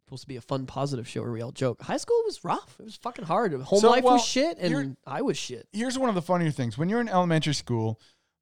[0.05, 2.75] supposed to be a fun, positive show where we all joke, high school was rough.
[2.79, 3.53] It was fucking hard.
[3.53, 5.67] Home So, life well, was shit, and I was shit.
[5.71, 7.99] Here's one of the funnier things: when you're in elementary school,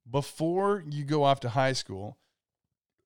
[0.08, 2.18] before you go off to high school,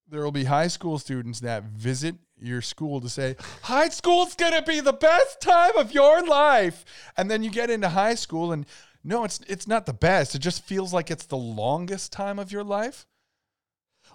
[0.08, 4.62] there will be high school students that visit your school to say, High school's gonna
[4.62, 6.84] be the best time of your life.
[7.16, 8.66] And then you get into high school and
[9.02, 10.34] no, it's it's not the best.
[10.34, 13.06] It just feels like it's the longest time of your life.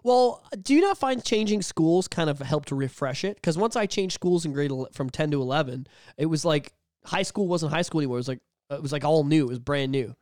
[0.03, 3.35] Well, do you not find changing schools kind of helped refresh it?
[3.35, 5.87] Because once I changed schools in grade from ten to eleven,
[6.17, 6.73] it was like
[7.05, 8.17] high school wasn't high school anymore.
[8.17, 9.45] It was like it was like all new.
[9.45, 10.15] It was brand new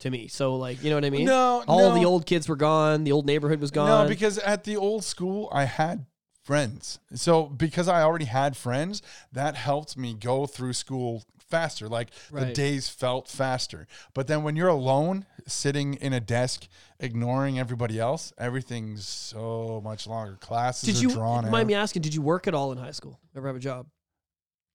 [0.00, 0.28] to me.
[0.28, 1.26] So like you know what I mean?
[1.26, 1.94] No, all no.
[1.94, 3.04] the old kids were gone.
[3.04, 4.04] The old neighborhood was gone.
[4.04, 6.06] No, because at the old school I had
[6.42, 6.98] friends.
[7.14, 9.02] So because I already had friends,
[9.32, 11.88] that helped me go through school faster.
[11.88, 13.86] Like the days felt faster.
[14.12, 16.68] But then when you're alone, sitting in a desk,
[16.98, 20.36] ignoring everybody else, everything's so much longer.
[20.40, 21.66] Classes Did are you drawn mind out.
[21.66, 22.02] me asking?
[22.02, 23.20] Did you work at all in high school?
[23.36, 23.86] Ever have a job?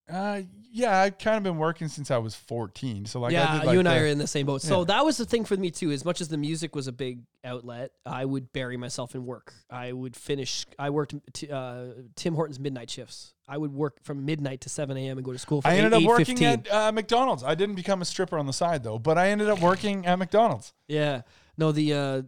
[0.09, 0.41] Uh,
[0.71, 3.05] yeah, I've kind of been working since I was 14.
[3.07, 4.61] So like, I yeah, like you and I the- are in the same boat.
[4.61, 4.85] So Yeah.
[4.85, 5.89] that was the thing for me too.
[5.91, 9.53] As much as the music was a big outlet, I would bury myself in work.
[9.69, 10.65] I would finish.
[10.77, 13.33] I worked t- uh, Tim Hortons midnight shifts.
[13.47, 15.17] I would work from midnight to seven a.m.
[15.17, 15.61] and go to school.
[15.63, 16.43] For I ended 8, up working 8:15.
[16.67, 17.43] at uh, McDonald's.
[17.43, 20.19] I didn't become a stripper on the side though, but I ended up working at
[20.19, 20.73] McDonald's.
[20.87, 21.21] Yeah.
[21.57, 22.21] No, the uh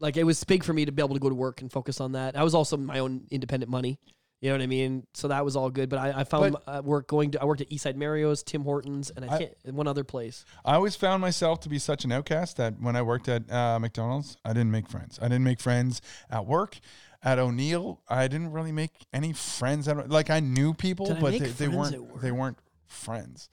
[0.00, 2.00] like it was big for me to be able to go to work and focus
[2.00, 2.36] on that.
[2.36, 3.98] I was also my own independent money.
[4.40, 5.06] You know what I mean?
[5.14, 5.88] So that was all good.
[5.88, 9.10] But I, I found uh, work going to I worked at Eastside Mario's, Tim Hortons,
[9.10, 10.44] and I, I- can't one other place.
[10.64, 13.78] I always found myself to be such an outcast that when I worked at uh,
[13.78, 15.18] McDonald's, I didn't make friends.
[15.20, 16.00] I didn't make friends
[16.30, 16.78] at work.
[17.22, 19.88] At O'Neill, I didn't really make any friends.
[19.88, 22.20] At, like I knew people, Did but they, they weren't.
[22.20, 23.48] They weren't friends.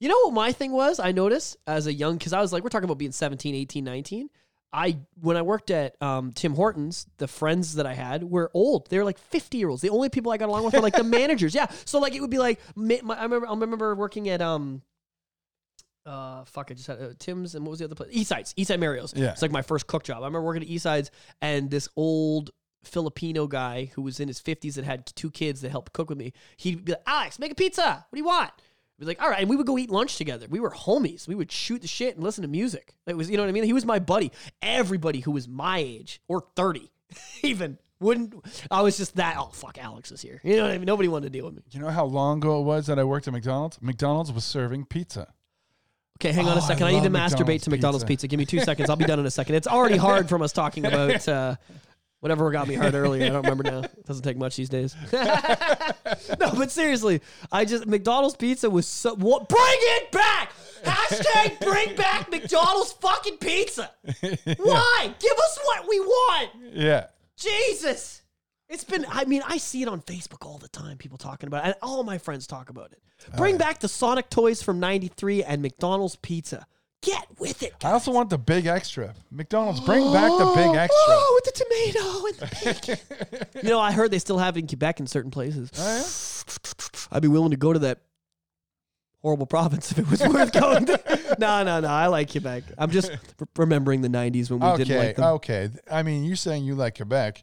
[0.00, 0.98] You know what my thing was?
[0.98, 3.84] I noticed as a young cuz I was like we're talking about being 17, 18,
[3.84, 4.30] 19.
[4.72, 8.88] I when I worked at um, Tim Hortons, the friends that I had were old.
[8.88, 9.82] They were like 50 year olds.
[9.82, 11.54] The only people I got along with were like the managers.
[11.54, 11.66] Yeah.
[11.84, 14.82] So like it would be like my, I remember I remember working at um
[16.06, 18.10] uh fuck I just had uh, Tim's and what was the other place?
[18.12, 19.12] Eastside's, Eastside Mario's.
[19.14, 19.32] Yeah.
[19.32, 20.18] It's like my first cook job.
[20.22, 21.10] I remember working at Eastside's
[21.42, 22.50] and this old
[22.84, 26.16] Filipino guy who was in his 50s that had two kids that helped cook with
[26.16, 26.32] me.
[26.56, 28.06] He'd be like, "Alex, make a pizza.
[28.08, 28.52] What do you want?"
[29.00, 30.46] Be like, "All right." And we would go eat lunch together.
[30.48, 31.26] We were homies.
[31.26, 32.94] We would shoot the shit and listen to music.
[33.06, 33.64] It was, you know what I mean?
[33.64, 34.30] He was my buddy.
[34.62, 36.90] Everybody who was my age or 30
[37.42, 38.34] even wouldn't
[38.70, 40.86] I was just that, "Oh, fuck, Alex is here." You know what I mean?
[40.86, 41.62] Nobody wanted to deal with me.
[41.70, 43.78] You know how long ago it was that I worked at McDonald's?
[43.82, 45.32] McDonald's was serving pizza.
[46.18, 46.86] Okay, hang on Oh, a I second.
[46.86, 48.24] I, need to love masturbate McDonald's to McDonald's pizza.
[48.24, 48.28] pizza.
[48.28, 48.90] Give me two seconds.
[48.90, 49.54] I'll be done in a second.
[49.54, 51.56] It's already hard from us talking about uh,
[52.20, 53.26] whatever got me hard earlier.
[53.26, 53.82] I don't remember now.
[54.00, 54.96] It doesn't take much these days.
[55.12, 57.20] no, but seriously,
[57.52, 59.14] I just McDonald's pizza was so.
[59.14, 59.48] What?
[59.48, 60.52] Bring it back!
[60.82, 63.90] Hashtag bring back McDonald's fucking pizza.
[64.56, 65.14] Why?
[65.18, 66.50] Give us what we want.
[66.72, 67.06] Yeah.
[67.36, 68.22] Jesus.
[68.70, 71.64] It's been, I mean, I see it on Facebook all the time, people talking about
[71.64, 73.02] it, and all my friends talk about it.
[73.32, 76.66] Oh, bring back the Sonic toys from 93 and McDonald's pizza.
[77.02, 77.74] Get with it.
[77.82, 79.14] I also want the Big Xtra.
[79.30, 80.88] McDonald's, bring back the big oh, Xtra.
[80.90, 83.62] Oh, with the tomato and the bacon.
[83.62, 85.70] you know, I heard they still have it in Quebec in certain places.
[85.78, 88.00] Oh, I'd be willing to go to that
[89.22, 90.98] horrible province if it was worth going there.
[91.38, 91.88] No, no, no.
[91.88, 92.64] I like Quebec.
[92.76, 93.18] I'm just r-
[93.56, 94.76] remembering the 90s when we yeah?
[94.76, 95.24] didn't like them.
[95.36, 95.70] okay.
[95.90, 97.42] I mean, you're saying you like Quebec.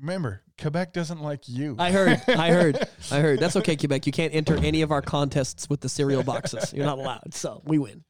[0.00, 1.76] Remember, Quebec doesn't like you.
[1.78, 2.20] I heard.
[2.26, 2.88] I heard.
[3.12, 3.38] I heard.
[3.38, 4.06] That's okay, Quebec.
[4.06, 6.72] You can't enter any of our contests with the cereal boxes.
[6.72, 7.34] You're not allowed.
[7.34, 8.02] So we win.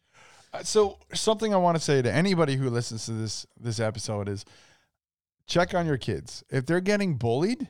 [0.53, 4.29] Uh, so something I want to say to anybody who listens to this this episode
[4.29, 4.45] is
[5.47, 6.43] check on your kids.
[6.51, 7.69] If they're getting bullied,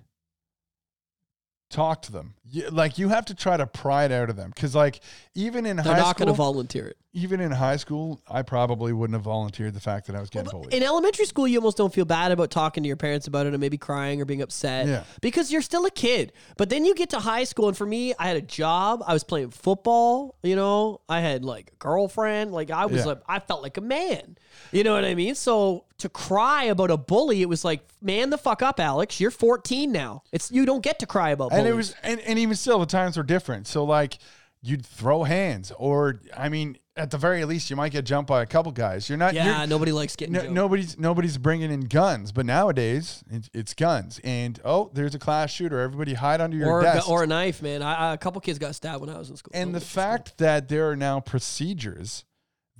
[1.70, 2.34] talk to them.
[2.52, 5.00] You, like you have to try to pry it out of them because like
[5.36, 6.96] even in They're high not going to school, volunteer it.
[7.12, 10.50] even in high school, I probably wouldn't have volunteered the fact that I was getting
[10.50, 10.74] bullied.
[10.74, 13.50] In elementary school, you almost don't feel bad about talking to your parents about it
[13.54, 15.04] and maybe crying or being upset Yeah.
[15.22, 16.32] because you're still a kid.
[16.56, 19.04] But then you get to high school, and for me, I had a job.
[19.06, 20.34] I was playing football.
[20.42, 22.50] You know, I had like a girlfriend.
[22.52, 23.04] Like I was Yeah.
[23.06, 24.36] like, I felt like a man.
[24.72, 25.36] You know what I mean?
[25.36, 29.20] So to cry about a bully, it was like, man, the fuck up, Alex.
[29.20, 30.22] You're 14 now.
[30.32, 31.52] It's you don't get to cry about.
[31.52, 34.18] and it was and, and even still the times were different so like
[34.62, 38.42] you'd throw hands or i mean at the very least you might get jumped by
[38.42, 39.60] a couple guys you're not yeah.
[39.60, 40.34] you're, Nobody likes getting.
[40.34, 45.18] no, nobody's nobody's bringing in guns but nowadays it's, it's guns and oh there's a
[45.18, 47.80] class shooter everybody hide under your or a, desk or a knife, man.
[47.82, 49.52] I, I, a couple kids got stabbed when I was in school.
[49.54, 50.02] and Oh, the in school.
[50.02, 52.24] fact that there are now procedures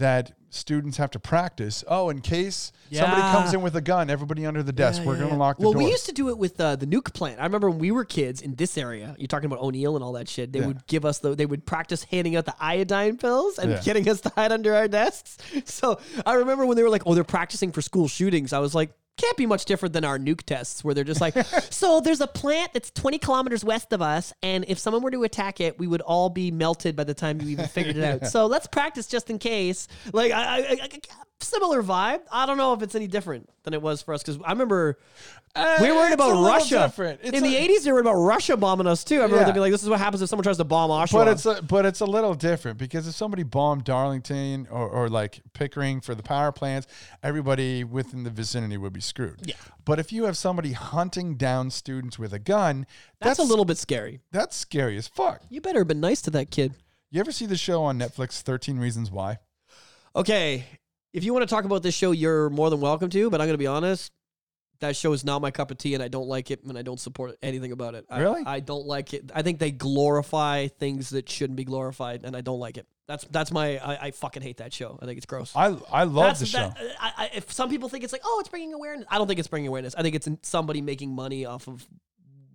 [0.00, 4.44] that students have to practice oh in case somebody comes in with a gun everybody
[4.44, 5.40] under the desk Yeah, we're yeah, going to yeah.
[5.40, 7.38] lock the well, door we used to do it with uh, the nuke plant.
[7.38, 9.14] I remember when we were kids in this area.
[9.16, 10.52] You're talking about O'Neill and all that shit.
[10.52, 10.66] They Yeah.
[10.66, 11.36] would give us the.
[11.36, 13.80] They would practice handing out the iodine pills and Yeah.
[13.82, 15.38] getting us to hide under our desks.
[15.66, 18.74] So I remember when they were like, "Oh, they're practicing for school shootings." I was
[18.74, 18.90] like.
[19.20, 21.34] Can't be much different than our nuke tests, where they're just like,
[21.70, 25.24] so there's a plant that's 20 kilometers west of us, and if someone were to
[25.24, 28.26] attack it, we would all be melted by the time you even figured it out.
[28.30, 29.88] So let's practice just in case.
[30.12, 30.98] Like, I, I, I, I-
[31.40, 32.20] similar vibe.
[32.30, 34.98] I don't know if it's any different than it was for us because I remember
[35.56, 36.92] we were worried about Russia.
[37.22, 39.16] In the a- 80s, they were worried about Russia bombing us too.
[39.16, 39.44] Remember Yeah.
[39.44, 41.12] they'd be like, this is what happens if someone tries to bomb Oshawa.
[41.12, 45.08] But it's a, but it's a little different because if somebody bombed Darlington or, or
[45.08, 46.86] like Pickering for the power plants,
[47.22, 49.40] everybody within the vicinity would be screwed.
[49.44, 49.54] Yeah.
[49.84, 52.86] But if you have somebody hunting down students with a gun,
[53.20, 54.20] that's, a little bit scary.
[54.30, 55.42] that's scary as fuck.
[55.48, 56.74] You better have been nice to that kid.
[57.10, 59.38] You ever see the show on Netflix, Thirteen Reasons Why?
[60.14, 60.64] Okay,
[61.12, 63.46] if you want to talk about this show, you're more than welcome to, but I'm
[63.48, 64.12] going to be honest.
[64.80, 66.82] That show is not my cup of tea, and I don't like it, and I
[66.82, 68.06] don't support anything about it.
[68.10, 68.42] I, Really?
[68.44, 69.30] I don't like it.
[69.34, 72.86] I think they glorify things that shouldn't be glorified, and I don't like it.
[73.06, 73.78] That's that's my.
[73.78, 74.98] I, I fucking hate that show.
[75.02, 75.52] I think it's gross.
[75.56, 76.58] I I love That's the show.
[76.58, 79.06] that- uh, I, I, if some people think it's like, oh, it's bringing awareness.
[79.10, 79.94] I don't think it's bringing awareness.
[79.96, 81.86] I think it's somebody making money off of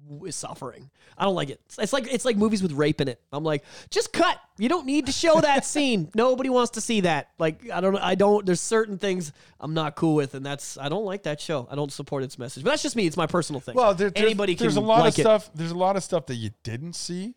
[0.10, 0.90] w- suffering.
[1.18, 1.60] I don't like it.
[1.74, 3.22] It's- like it's like movies with rape in it.
[3.32, 4.40] I'm like, just cut.
[4.58, 6.10] You don't need to show that scene.
[6.16, 7.30] Nobody wants to see that.
[7.38, 7.98] Like I don't.
[7.98, 8.46] I don't.
[8.46, 11.68] There's certain things I'm not cool with, and that's I don't like that show.
[11.70, 12.64] I don't support its message.
[12.64, 13.06] But that's just me.
[13.08, 13.76] It's my personal thing.
[13.76, 15.22] Well, there, there's, anybody there's can a lot like of it.
[15.24, 15.50] stuff.
[15.54, 17.36] There's a lot of stuff that you didn't see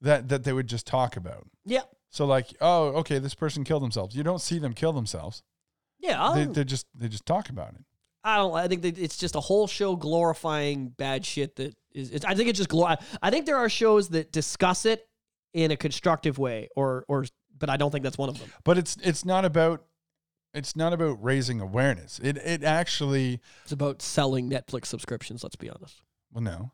[0.00, 1.46] that that they would just talk about.
[1.64, 1.82] Yeah.
[2.10, 4.16] So like, oh, okay, this person killed themselves.
[4.16, 5.42] You don't see them kill themselves.
[6.00, 6.32] Yeah.
[6.34, 7.80] They they just they just talk about it.
[8.28, 8.54] I don't.
[8.54, 11.56] I think that it's just a whole show glorifying bad shit.
[11.56, 12.10] That is.
[12.10, 12.96] It's, I think it's just glor.
[13.22, 15.08] I think there are shows that discuss it
[15.54, 17.24] in a constructive way, or or.
[17.58, 18.52] But I don't think that's one of them.
[18.64, 19.84] But it's it's not about
[20.54, 22.20] it's not about raising awareness.
[22.22, 25.42] It it actually It's about selling Netflix subscriptions.
[25.42, 26.02] Let's be honest.
[26.32, 26.72] well no,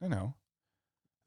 [0.00, 0.34] no no.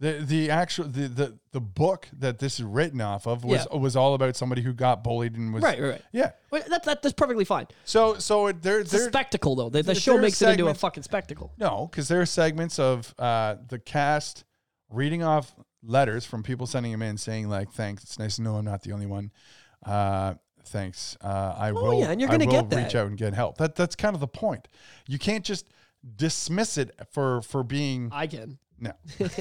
[0.01, 3.95] The the actual the the, the book that this is written off of was was
[3.95, 6.01] all about somebody who got bullied and was Right, right, right.
[6.11, 6.31] yeah.
[6.51, 7.67] Well, that, that, that's perfectly fine.
[7.85, 9.69] So so it, there It's a there spectacle, though.
[9.69, 11.53] The, the there- show there are makes it into a segments- fucking spectacle.
[11.57, 14.43] No, because there are segments of uh, the cast
[14.89, 18.55] reading off letters from people sending them in saying like, "Thanks, it's nice to know
[18.57, 19.31] I'm not the only one."
[19.85, 20.33] Uh,
[20.65, 21.15] thanks.
[21.21, 21.85] Uh, I will.
[21.85, 23.01] Oh, yeah, and you're I gonna will get reach that.
[23.01, 23.59] out and get help.
[23.59, 24.67] That that's kind of the point.
[25.07, 25.67] You can't just
[26.17, 28.57] dismiss it for for being I can.
[28.79, 28.91] No.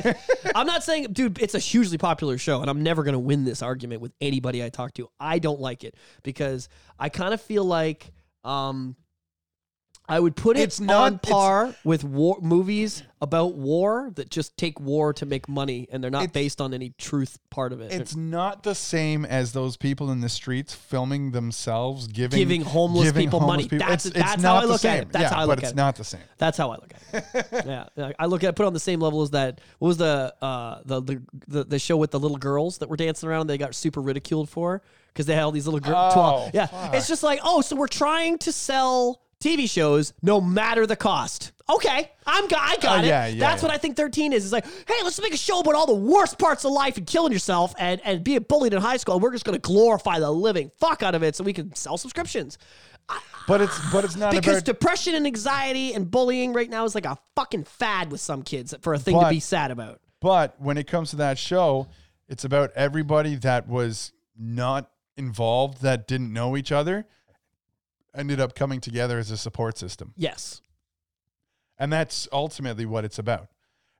[0.54, 3.44] I'm not saying, dude, it's a hugely popular show, and I'm never going to win
[3.44, 5.08] this argument with anybody I talk to.
[5.18, 8.12] I don't like it because I kind of feel like
[8.44, 8.96] um,
[10.06, 14.28] I would put it It's not- on it's- par with war movies about war that
[14.28, 17.80] just take war to make money, and they're not based on any truth part of
[17.80, 17.90] it.
[17.90, 23.12] It's not the same as those people in the streets filming themselves giving Giving homeless
[23.12, 23.66] people money.
[23.66, 25.02] That's- it's, that's it's how I the look at same.
[25.04, 25.12] it.
[25.12, 25.76] That's yeah, how I but look it's at it.
[25.76, 26.20] not the same.
[26.36, 27.64] That's how I look at it.
[27.96, 28.12] yeah.
[28.18, 29.62] I look at it, put it on the same level as that.
[29.78, 32.96] What was the uh the the the, the show with the little girls that were
[32.98, 33.46] dancing around?
[33.46, 36.12] They got super ridiculed for because they had all these little girls.
[36.14, 36.94] Oh, yeah, fuck.
[36.94, 41.52] it's just like oh, so we're trying to sell TV shows no matter the cost.
[41.68, 43.06] Okay, I'm got I got Oh, it.
[43.06, 43.68] yeah, yeah, That's yeah.
[43.68, 44.44] what I think 13 is.
[44.44, 47.06] It's like, hey, let's make a show about all the worst parts of life and
[47.06, 49.14] killing yourself and and being bullied in high school.
[49.14, 51.96] And we're just gonna glorify the living fuck out of it so we can sell
[51.96, 52.58] subscriptions.
[53.46, 56.94] But it's but it's not Because about depression and anxiety and bullying right now is
[56.94, 60.00] like a fucking fad with some kids for a thing to be sad about.
[60.20, 61.88] But when it comes to that show,
[62.28, 67.04] it's about everybody that was not involved, that didn't know each other,
[68.16, 70.12] ended up coming together as a support system.
[70.16, 70.62] Yes.
[71.78, 73.48] And that's ultimately what it's about.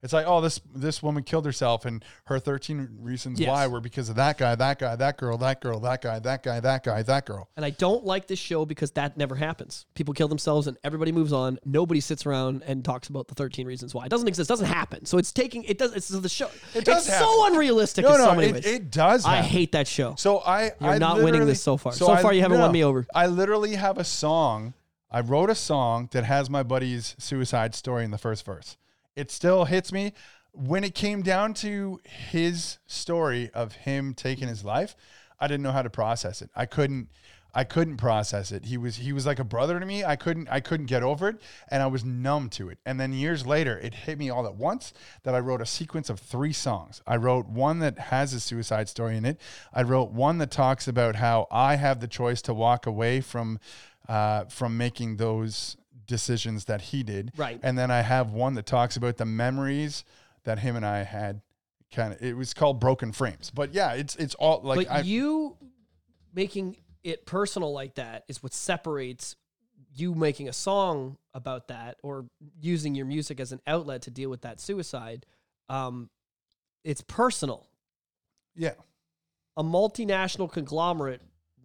[0.05, 3.49] It's like, oh, this this woman killed herself, and her 13 reasons Yes.
[3.49, 6.43] why were because of that guy, that guy, that girl, that girl, that guy, that
[6.43, 7.49] guy, that guy, that girl.
[7.57, 9.87] And I don't like this show because that never happens.
[9.95, 11.59] People kill themselves and everybody moves on.
[11.65, 14.05] Nobody sits around and talks about the 13 reasons why.
[14.05, 14.51] It doesn't exist.
[14.51, 15.07] It doesn't happen.
[15.07, 16.51] So it's taking it does it's the show.
[16.75, 17.27] It does it's happen.
[17.27, 19.25] so unrealistic No, in so no, it, it does.
[19.25, 20.17] I hate that show.
[20.19, 21.93] So I, You're I not winning this so far.
[21.93, 23.07] So far you haven't won me over.
[23.15, 24.75] I literally have a song.
[25.11, 28.77] I wrote a song that has my buddy's suicide story in the first verse.
[29.17, 30.13] It still hits me.
[30.53, 34.95] When it came down to his story of him taking his life,
[35.41, 36.51] I didn't know how to process it.
[36.55, 37.09] I couldn't.
[37.57, 38.65] I couldn't process it.
[38.65, 40.05] He was he was like a brother to me.
[40.05, 42.79] I couldn't I couldn't get over it and I was numb to it.
[42.85, 44.93] And then years later it hit me all at once
[45.23, 47.01] that I wrote a sequence of 3 songs.
[47.07, 49.41] I wrote one that has a suicide story in it.
[49.73, 53.61] I wrote one that talks about how I have the choice to walk away from
[54.09, 57.33] uh, from making those decisions that he did.
[57.37, 57.61] Right.
[57.63, 60.05] And then I have one that talks about the memories
[60.45, 61.41] that him and I had
[61.93, 63.51] kind of it was called Broken Frames.
[63.51, 65.57] But yeah, it's it's all like but you
[66.35, 69.37] making it personal like that is what separates
[69.95, 72.27] you making a song about that or
[72.61, 75.25] using your music as an outlet to deal with that suicide.
[75.69, 76.11] Um,
[76.83, 77.67] it's personal.
[78.57, 78.73] yeah.
[79.57, 81.23] A multinational conglomerate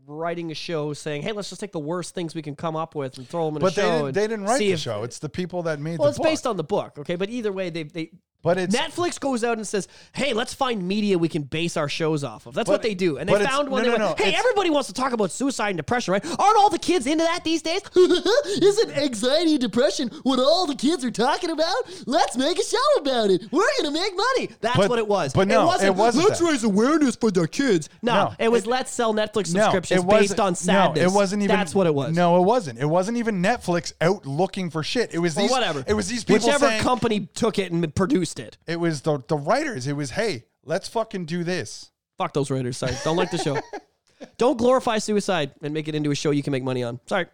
[0.09, 2.95] writing a show saying, "Hey, let's just take the worst things we can come up
[2.95, 5.03] with and throw them in But a they show." didn't, they didn't write the show.
[5.03, 6.25] It's the people that made Well, it's book.
[6.27, 7.15] based on the book, okay.
[7.15, 8.11] But either way, they they
[8.41, 11.89] but it's Netflix goes out and says, "Hey, let's find media we can base our
[11.89, 13.83] shows off of." That's But- what they do, and they found one.
[13.83, 16.25] no, they no, went, no, "Hey, everybody wants to talk about suicide and depression, right?
[16.25, 17.81] Aren't all the kids into that these days?
[17.95, 21.73] Isn't anxiety and depression what all the kids are talking about?
[22.05, 23.43] Let's make a show about it.
[23.51, 25.33] We're gonna make money." That's But- what it was.
[25.33, 26.45] but no, wasn't, it wasn't Let's that.
[26.45, 27.89] raise awareness for the kids.
[28.01, 31.01] No, it was it- let's sell Netflix subscriptions it based on sadness.
[31.03, 31.55] No, it wasn't even.
[31.55, 32.15] That's what it was.
[32.15, 32.79] No, it wasn't.
[32.79, 35.13] It wasn't even Netflix out looking for shit.
[35.13, 35.51] It was or these.
[35.51, 35.83] whatever.
[35.87, 36.81] It was these people Whichever saying.
[36.81, 38.57] company took it and produced it.
[38.67, 39.87] it was the the writers.
[39.87, 41.89] It was hey, let's fucking do this.
[42.17, 42.77] Fuck those writers.
[42.77, 42.93] Sorry.
[43.03, 43.57] Don't like the show.
[44.37, 46.99] Don't glorify suicide and make it into a show you can make money on.
[47.07, 47.27] Sorry.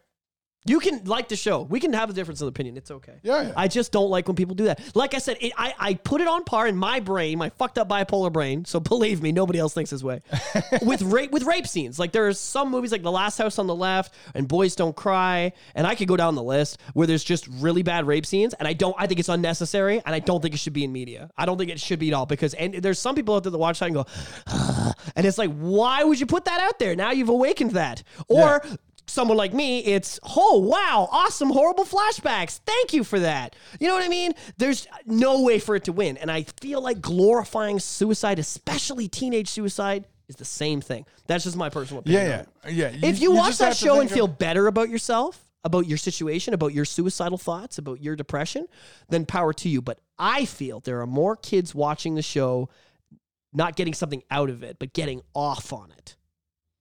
[0.67, 1.61] You can like the show.
[1.61, 2.75] We can have a difference of opinion.
[2.75, 3.13] It's okay.
[3.21, 3.53] Yeah, yeah.
[3.55, 4.81] I just don't like when people do that.
[4.95, 7.77] Like I said, it, I, I put it on par in my brain, my fucked
[7.77, 8.65] up bipolar brain.
[8.65, 10.21] So believe me, nobody else thinks this way.
[10.81, 13.67] with rape with rape scenes, like there are some movies like The Last House on
[13.67, 17.23] the Left and Boys Don't Cry, and I could go down the list where there's
[17.23, 18.95] just really bad rape scenes, and I don't.
[18.97, 21.29] I think it's unnecessary, and I don't think it should be in media.
[21.37, 23.51] I don't think it should be at all because and there's some people out there
[23.51, 24.05] that watch that and go,
[25.15, 26.95] and it's like, why would you put that out there?
[26.95, 28.63] Now you've awakened that, or
[29.07, 32.59] someone like me, it's, oh, wow, awesome, horrible flashbacks.
[32.65, 33.55] Thank you for that.
[33.79, 34.33] You know what I mean?
[34.57, 36.17] There's no way for it to win.
[36.17, 41.05] And I feel like glorifying suicide, especially teenage suicide, is the same thing.
[41.27, 42.45] That's just my personal opinion.
[42.63, 43.07] Yeah, yeah, yeah.
[43.07, 46.73] If you, watch that show and of- feel better about yourself, about your situation, about
[46.73, 48.67] your suicidal thoughts, about your depression,
[49.09, 49.81] then power to you.
[49.81, 52.69] But I feel there are more kids watching the show
[53.53, 56.15] not getting something out of it, but getting off on it.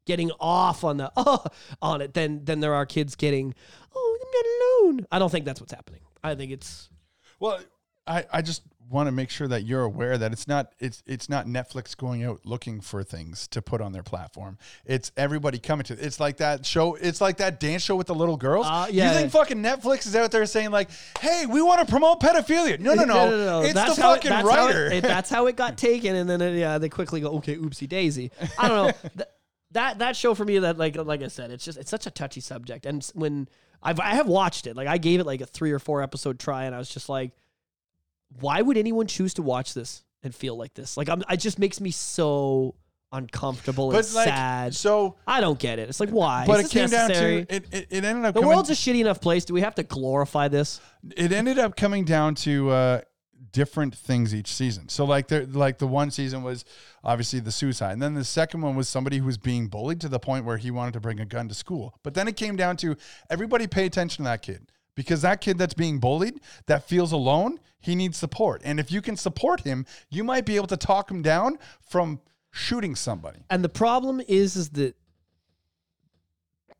[0.06, 1.44] Getting off on the oh
[1.80, 3.54] on it than than there are kids getting,
[3.94, 5.06] oh, I'm not alone.
[5.10, 6.00] I don't think that's what's happening.
[6.22, 6.88] I think it's
[7.40, 7.58] Well,
[8.06, 11.30] I, I just want to make sure that you're aware that it's not it's it's
[11.30, 14.58] not Netflix going out looking for things to put on their platform.
[14.84, 15.94] It's everybody coming to.
[15.94, 16.96] It's like that show.
[16.96, 18.66] It's like that dance show with the little girls.
[18.68, 19.10] Uh, yeah.
[19.12, 22.78] You think fucking Netflix is out there saying like, "Hey, we want to promote pedophilia"?
[22.84, 23.30] No, no, no.
[23.30, 23.62] no, no.
[23.62, 24.86] It's the how it- fucking that's how it- writer.
[24.92, 27.88] it- that's how it got taken, and then uh, yeah, they quickly go, okay, oopsie
[27.88, 28.30] daisy.
[28.58, 29.24] I don't know.
[29.74, 32.06] Th- that that show for me, that like like I said, it's just it's such
[32.06, 32.86] a touchy subject.
[32.86, 33.48] And when
[33.82, 36.38] I've I have watched it, like I gave it like a three or four episode
[36.38, 37.32] try, and I was just like,
[38.40, 40.96] why would anyone choose to watch this and feel like this?
[40.96, 42.74] Like I'm, it just makes me so
[43.12, 44.74] uncomfortable and like, sad.
[44.74, 45.16] so.
[45.26, 45.88] I don't get it.
[45.88, 46.44] It's like why?
[46.46, 47.44] But it came necessary?
[47.44, 47.64] down to it.
[47.72, 48.34] It, it ended up.
[48.34, 49.44] the coming, world's a shitty enough place.
[49.44, 50.80] Do we have to glorify this?
[51.16, 53.00] it ended up coming down to uh,
[53.54, 54.88] different things each season.
[54.88, 56.64] So like there, like the one season was
[57.04, 60.08] obviously the suicide, and then the second one was somebody who was being bullied to
[60.08, 61.94] the point where he wanted to bring a gun to school.
[62.02, 62.96] But then it came down to
[63.30, 67.60] everybody pay attention to that kid because that kid that's being bullied that feels alone,
[67.80, 71.10] he needs support, and if you can support him, you might be able to talk
[71.10, 72.20] him down from
[72.50, 73.40] shooting somebody.
[73.50, 74.96] And the problem is, is that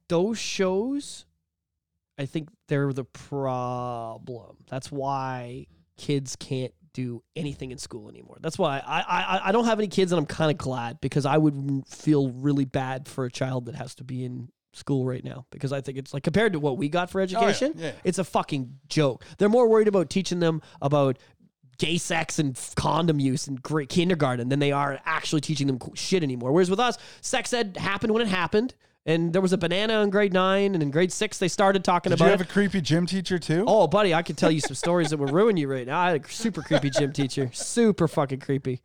[0.09, 1.25] those shows,
[2.19, 4.57] I think they're the problem.
[4.69, 8.39] That's why kids can't do anything in school anymore.
[8.41, 11.27] That's why I I, I don't have any kids, and I'm kind of glad because
[11.27, 15.25] I would feel really bad for a child that has to be in school right
[15.25, 17.93] now because I think it's like compared to what we got for oh, education, yeah.
[18.03, 19.25] it's a fucking joke.
[19.39, 21.19] They're more worried about teaching them about
[21.79, 26.23] gay sex and condom use in great kindergarten than they are actually teaching them shit
[26.23, 26.53] anymore.
[26.53, 28.75] Whereas with us, sex ed happened when it happened,
[29.07, 32.13] and there was a banana in grade nine, and in grade six they started talking
[32.13, 32.25] about.
[32.25, 32.49] Did you have it.
[32.49, 33.65] a creepy gym teacher too?
[33.67, 36.01] Oh, buddy, I could tell you some stories that would ruin you right now.
[36.01, 37.51] I had a super creepy gym teacher.
[37.53, 38.83] Super fucking creepy.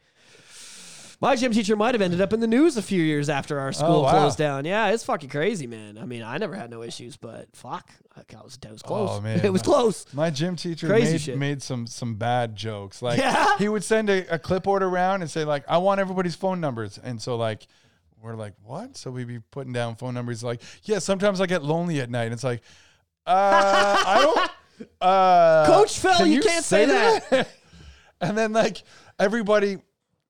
[1.21, 3.69] My gym teacher might have ended up in the news a few years after our
[3.69, 4.11] oh, school Oh, wow.
[4.11, 4.63] closed down.
[4.63, 5.97] Yeah, it's fucking crazy, man.
[5.97, 9.09] I mean, I never had no issues, but fuck, I was, that was oh, close.
[9.11, 9.39] Oh, man.
[9.43, 10.05] it was close.
[10.13, 13.01] My gym teacher made, made some some bad jokes.
[13.01, 13.57] Like Yeah?
[13.57, 16.97] he would send a, a clipboard around and say like, "I want everybody's phone numbers."
[16.97, 17.67] And so like,
[18.21, 20.43] we're like, "What?" So we'd be putting down phone numbers.
[20.43, 22.25] Like, yeah, sometimes I get lonely at night.
[22.25, 22.61] And It's like,
[23.25, 24.51] uh, I don't.
[25.01, 27.49] Uh, Coach Phil, can you can't say that.
[28.21, 28.81] and then like
[29.19, 29.77] everybody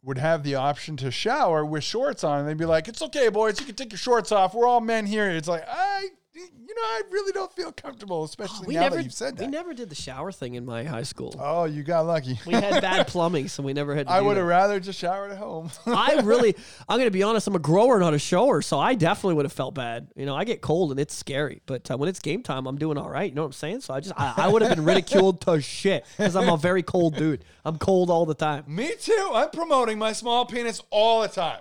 [0.01, 3.29] would have the option to shower with shorts on, and they'd be like, "It's okay,
[3.29, 4.55] boys, you can take your shorts off.
[4.55, 6.07] We're all men here." It's like I,
[6.39, 9.45] you know, I really don't feel comfortable, especially We now never, that you've said that.
[9.45, 11.35] we never did the shower thing in my high school.
[11.39, 12.39] Oh, you got lucky.
[12.45, 15.31] We had bad plumbing, so we never had to I would have rather just showered
[15.31, 15.69] at home.
[15.85, 16.55] I really,
[16.87, 18.61] I'm going to be honest, I'm a grower, not a shower.
[18.61, 20.07] So I definitely would have felt bad.
[20.15, 22.77] You know, I get cold and it's scary, but uh, when it's game time, I'm
[22.77, 23.29] doing all right.
[23.29, 23.81] You know what I'm saying?
[23.81, 26.83] So I just, I, I would have been ridiculed to shit because I'm a very
[26.83, 27.43] cold dude.
[27.65, 28.63] I'm cold all the time.
[28.67, 29.31] Me too.
[29.33, 31.59] I'm promoting my small penis all the time.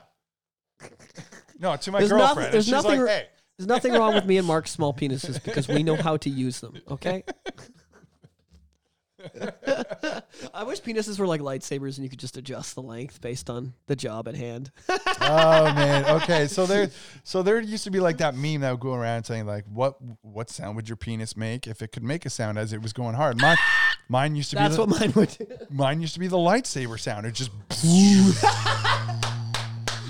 [1.61, 2.37] No, to my There's girlfriend.
[2.39, 3.27] nothing- there's she's nothing- like, hey.
[3.59, 6.61] There's nothing wrong with me and Mark's small penises because we know how to use
[6.61, 6.81] them.
[6.89, 7.25] Okay.
[10.55, 13.75] I wish penises were like lightsabers and you could just adjust the length based on
[13.87, 14.71] the job at hand.
[15.21, 16.05] Oh man.
[16.23, 16.47] Okay.
[16.47, 16.91] So there
[17.25, 19.97] so there used to be like that meme that would go around saying like what
[20.23, 22.93] what sound would your penis make if it could make a sound as it was
[22.93, 23.41] going hard?
[23.41, 23.57] Mine
[24.09, 25.47] mine used to That's be the, what mine would do.
[25.69, 27.27] mine used to be the lightsaber sound.
[27.27, 27.51] It just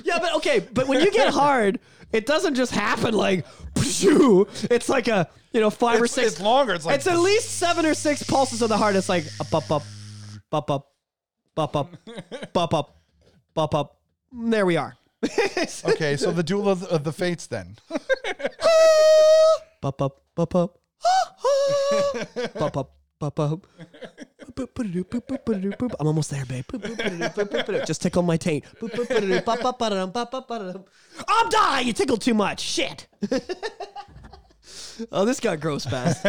[0.05, 1.81] Yeah, but okay, but when you get hard,
[2.12, 4.48] it doesn't just happen like pshoo.
[4.70, 6.32] It's like a you know five or six.
[6.32, 6.74] it's longer.
[6.74, 8.97] It's like it's at least seven or six pulses of the heart.
[8.97, 9.82] It's like up, up, up,
[10.52, 10.93] up, up,
[11.56, 11.94] up, up,
[12.56, 13.01] up, up,
[13.56, 14.01] up, up.
[14.32, 14.97] There we are.
[15.85, 17.76] Okay, so the duel of the, of the fates then.
[19.82, 20.22] Up, up.
[20.36, 20.78] Bup up,
[22.55, 22.98] bup up.
[26.01, 26.65] I'm almost there, babe.
[27.86, 28.65] Just tickle my taint.
[31.28, 31.86] I'm dying.
[31.86, 32.61] You tickled too much.
[32.61, 33.07] Shit.
[35.12, 36.24] Oh, this got gross fast.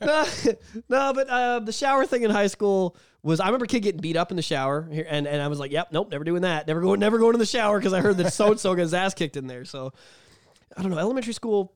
[0.00, 0.26] no,
[0.88, 4.16] no, but uh, the shower thing in high school was I remember kid getting beat
[4.16, 6.66] up in the shower, and, and I was like, "Yep, nope, never doing that.
[6.66, 8.82] Never going, never going to the shower because I heard that so and so got
[8.82, 9.92] his ass kicked in there." So
[10.76, 10.98] I don't know.
[10.98, 11.72] Elementary school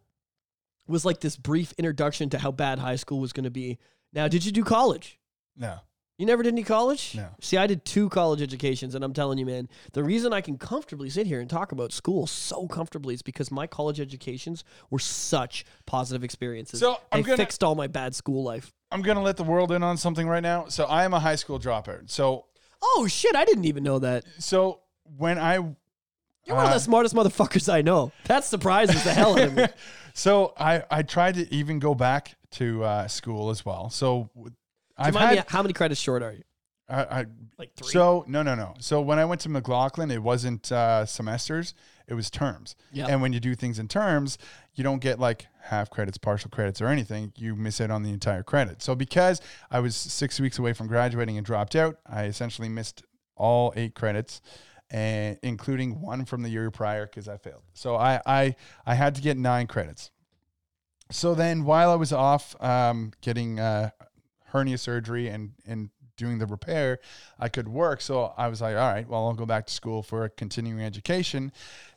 [0.86, 3.78] was like this brief introduction to how bad high school was going to be.
[4.12, 5.18] Now, did you do college?
[5.56, 5.78] No.
[6.18, 7.14] You never did any college?
[7.14, 7.28] No.
[7.40, 10.58] See, I did two college educations, and I'm telling you, man, the reason I can
[10.58, 14.98] comfortably sit here and talk about school so comfortably is because my college educations were
[14.98, 16.80] such positive experiences.
[16.80, 18.72] So, I'm gonna- fixed all my bad school life.
[18.90, 20.66] I'm gonna let the world in on something right now.
[20.68, 22.10] So I am a high school dropout.
[22.10, 22.46] So
[22.82, 23.34] Oh shit!
[23.36, 24.24] I didn't even know that.
[24.38, 24.80] so
[25.16, 25.58] when I
[26.48, 28.10] You're one of Uh, the smartest motherfuckers I know.
[28.24, 29.66] That surprises the hell out of me.
[30.14, 33.90] so I I tried to even go back to uh, school as well.
[33.90, 34.54] So w-
[34.96, 36.42] I've Remind me, how many credits short are you?
[36.88, 37.26] I, I
[37.58, 37.88] Like three.
[37.88, 38.74] So no, no, no.
[38.80, 41.74] So when I went to McLaughlin, it wasn't uh, semesters;
[42.06, 42.74] it was terms.
[42.92, 43.08] Yep.
[43.10, 44.38] And when you do things in terms,
[44.74, 47.32] you don't get like half credits, partial credits, or anything.
[47.36, 48.82] You miss out on the entire credit.
[48.82, 53.02] So because I was six weeks away from graduating and dropped out, I essentially missed
[53.36, 54.40] all eight credits,
[54.90, 57.62] and including one from the year prior because I failed.
[57.74, 58.56] So I, I
[58.86, 60.10] I had to get nine credits.
[61.10, 63.90] So then, while I was off um, getting uh,
[64.46, 66.98] hernia surgery and and doing the repair,
[67.38, 68.00] I could work.
[68.00, 70.82] So I was like, all right, well, I'll go back to school for a continuing
[70.82, 71.52] education,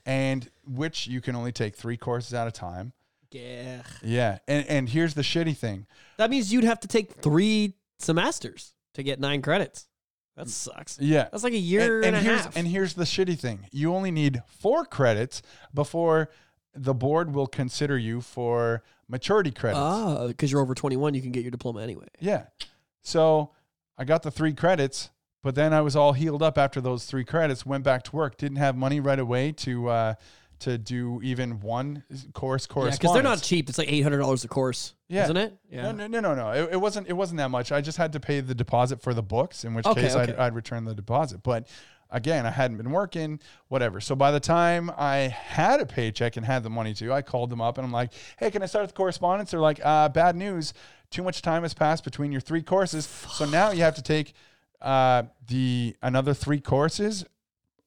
[0.06, 2.94] and which you can only take three courses at a time.
[3.32, 3.82] Yeah.
[4.04, 5.88] Yeah, and and here's the shitty thing.
[6.18, 9.88] That means you'd have to take three semesters to get nine credits.
[10.38, 10.98] That sucks.
[11.00, 11.28] Yeah.
[11.32, 12.58] That's like a year and, and, a here's half.
[12.58, 13.68] and here's the shitty thing.
[13.72, 15.42] You only need four credits
[15.74, 16.30] before
[16.74, 19.80] the board will consider you for maturity credits.
[19.80, 22.06] Ah, because you're over 21, you can get your diploma anyway.
[22.20, 22.46] Yeah.
[23.02, 23.52] So
[23.98, 25.10] I got the three credits,
[25.44, 28.38] but then I was all healed up after those three credits, went back to work,
[28.38, 30.14] didn't have money right away to uh
[30.62, 33.70] to do even one course course because they're not cheap.
[33.70, 35.24] It's like $800 a course, Yeah.
[35.26, 35.58] isn't it?
[35.72, 36.52] No, no, no, no, no.
[36.52, 37.08] It, it wasn't.
[37.08, 37.72] It wasn't that much.
[37.72, 40.36] I just had to pay the deposit for the books, in which Okay, case I'd.
[40.36, 41.44] I'd return the deposit.
[41.44, 41.68] But
[42.10, 43.40] again, I hadn't been working,
[43.70, 44.02] whatever.
[44.02, 47.50] So by the time I had a paycheck and had the money to, I called
[47.50, 50.36] them up and I'm like, "Hey, can I start the correspondence?" They're like, uh, "Bad
[50.36, 50.74] news.
[51.10, 54.34] Too much time has passed between your three courses, so now you have to take
[54.82, 57.26] uh, the another three courses."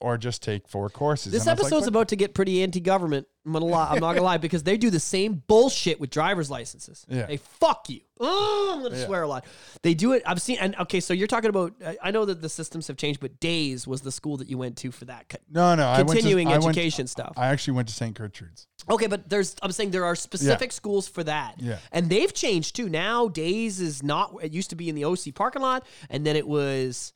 [0.05, 1.33] Or just take four courses.
[1.33, 3.27] This And was like, episode's about to get pretty anti-government.
[3.47, 3.89] I'm gonna lie.
[3.91, 7.07] I'm not gonna lie because they do the same bullshit with driver's licenses.
[7.09, 7.25] Yeah.
[7.25, 8.01] They fuck you.
[8.21, 9.47] Oh, I'm gonna swear a lot.
[9.83, 10.23] They do it.
[10.27, 10.59] I've seen.
[10.61, 11.73] And okay, so you're talking about.
[12.03, 14.77] I- know that the systems have changed, but Days was the school that you went
[14.79, 15.35] to for that.
[15.51, 15.87] no, no.
[15.87, 17.33] I went to- Continuing I went- education stuff.
[17.39, 18.15] I actually went to St.
[18.15, 18.67] Gertrude's.
[18.91, 21.55] Okay, but there's I'm saying there are specific schools for that.
[21.59, 21.79] Yeah.
[21.93, 22.91] And they've changed too.
[22.91, 26.37] Now Days is not it used to be in the OC parking lot and then
[26.37, 27.15] it was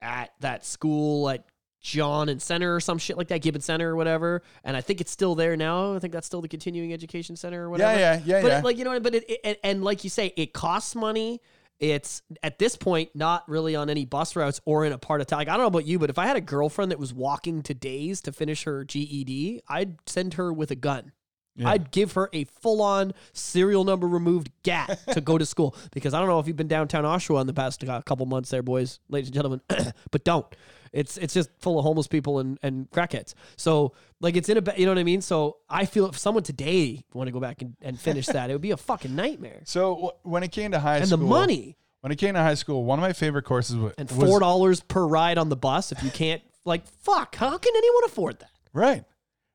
[0.00, 1.44] at that school at
[1.80, 4.42] John and Center or some shit like that, Gibbon Center or whatever.
[4.64, 5.94] And I think it's still there now.
[5.94, 7.98] I think that's still the continuing education center or whatever.
[7.98, 8.58] Yeah, yeah, yeah, But yeah.
[8.58, 11.40] It, like you know, but it, it and, and like you say, it costs money.
[11.78, 15.28] It's at this point not really on any bus routes or in a part of
[15.28, 15.38] town.
[15.38, 17.62] Like I don't know about you, but if I had a girlfriend that was walking
[17.62, 21.12] to Days to finish her GED, I'd send her with a gun.
[21.54, 21.70] Yeah.
[21.70, 26.14] I'd give her a full on serial number removed gat to go to school because
[26.14, 28.62] I don't know if you've been downtown Oshawa in the past uh, couple months there,
[28.62, 29.60] boys, ladies and gentlemen,
[30.10, 30.46] but don't.
[30.92, 33.34] It's it's just full of homeless people and, and crackheads.
[33.56, 35.20] So like it's in a you know what I mean.
[35.20, 38.52] So I feel if someone today want to go back and, and finish that, it
[38.52, 39.60] would be a fucking nightmare.
[39.64, 42.54] So when it came to high And school, the money When it came to high
[42.54, 45.92] school, one of my favorite courses was and four dollars per ride on the bus
[45.92, 47.34] if you can't like fuck.
[47.36, 48.50] How can anyone afford that?
[48.72, 49.04] right.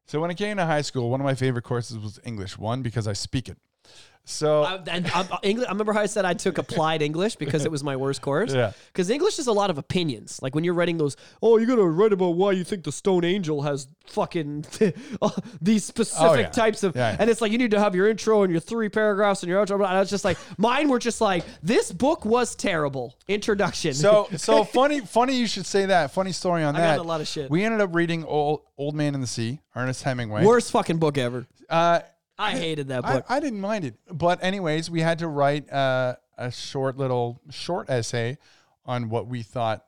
[0.05, 2.57] So when it came to high school, one of my favorite courses was English.
[2.57, 3.57] One because I speak it.
[4.25, 7.65] So I, and I, English, I remember how I said I took applied English because
[7.65, 8.53] it was my worst course.
[8.63, 8.71] Yeah.
[8.87, 10.39] Because English is a lot of opinions.
[10.41, 12.91] Like when you're writing those, oh, you got to write about why you think the
[12.91, 14.65] Stone Angel has fucking
[15.61, 16.49] these specific Oh, yeah.
[16.49, 17.15] types of, Yeah.
[17.19, 19.65] and it's like you need to have your intro and your three paragraphs and your
[19.65, 19.75] outro.
[19.75, 23.15] And I was just like, mine were just like, this book was terrible.
[23.27, 23.93] Introduction.
[23.93, 26.11] so so funny funny you should say that.
[26.11, 26.99] Funny story on I that.
[26.99, 27.49] a lot of shit.
[27.49, 30.43] We ended up reading Old Old Man in the Sea, Ernest Hemingway.
[30.45, 31.45] worst fucking book ever.
[31.69, 32.01] Uh,
[32.37, 33.25] I hated that I, book.
[33.29, 37.89] I didn't mind it, but anyways, we had to write uh, a short little short
[37.89, 38.37] essay
[38.85, 39.85] on what we thought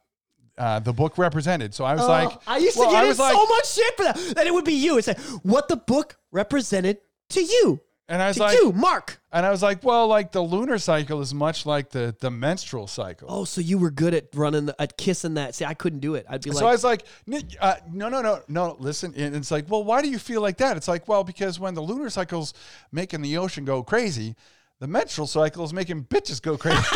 [0.58, 1.74] uh, the book represented.
[1.74, 3.98] So I was like, Oh, I used well, to get was like, so much shit
[3.98, 4.36] for that.
[4.36, 4.98] That it would be you.
[4.98, 7.00] It's like what the book represented
[7.30, 7.82] to you.
[8.08, 9.20] And I was To like, you, Mark.
[9.32, 12.88] and I was like, well, like the lunar cycle is much like the the menstrual
[12.88, 13.28] cycle.
[13.32, 15.56] Oh, so you were good at running, the, at kissing that.
[15.56, 16.26] See, I couldn't do it.
[16.30, 18.76] I'd be like, so I was like, "N- uh, no, no, no, no.
[18.80, 20.78] Listen, and it's like, well, why do you feel like that?
[20.78, 22.54] It's like, well, because when the lunar cycle's
[22.92, 24.36] making the ocean go crazy,
[24.80, 26.78] the menstrual cycle is making bitches go crazy,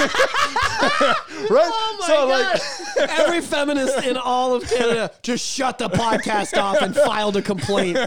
[1.49, 1.49] right?
[1.49, 2.60] oh my so God.
[2.99, 7.41] like, every feminist in all of Canada just shut the podcast off and filed a
[7.41, 7.98] complaint.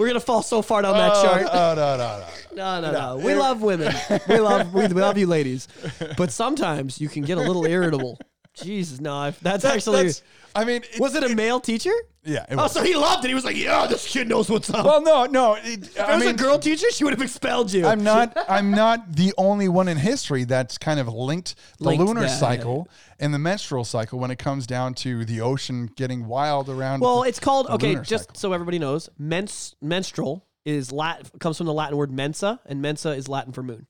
[0.00, 1.46] We're gonna fall so far down that Oh, chart.
[1.52, 2.24] oh, no, no,
[2.56, 2.80] no.
[2.80, 3.22] No, no, no.
[3.22, 3.94] We love women.
[4.26, 5.68] We love we, we love you, ladies.
[6.16, 8.18] But sometimes you can get a little irritable.
[8.54, 9.26] Jesus, no.
[9.28, 9.96] if- That's That- actually.
[9.98, 10.22] that's-
[10.54, 11.92] I mean, it- was it a male teacher?
[12.24, 12.44] yeah.
[12.50, 12.72] It Oh, was.
[12.72, 13.28] so he loved it.
[13.28, 15.54] He was like, "Yeah, this kid knows what's up." well, no, no.
[15.54, 17.86] It, if I it was mean, a girl teacher, she would have expelled you.
[17.86, 18.36] I'm not.
[18.48, 22.30] I'm not the only one in history that's kind of linked the Linked lunar that,
[22.30, 22.36] yeah.
[22.36, 22.88] cycle
[23.20, 27.00] and the menstrual cycle when it comes down to the ocean getting wild around.
[27.00, 27.90] Well, the- it's called the okay.
[27.90, 28.34] lunar Just cycle.
[28.40, 33.10] so everybody knows, mens menstrual is Latin comes from the Latin word mensa, and mensa
[33.10, 33.86] is Latin for moon,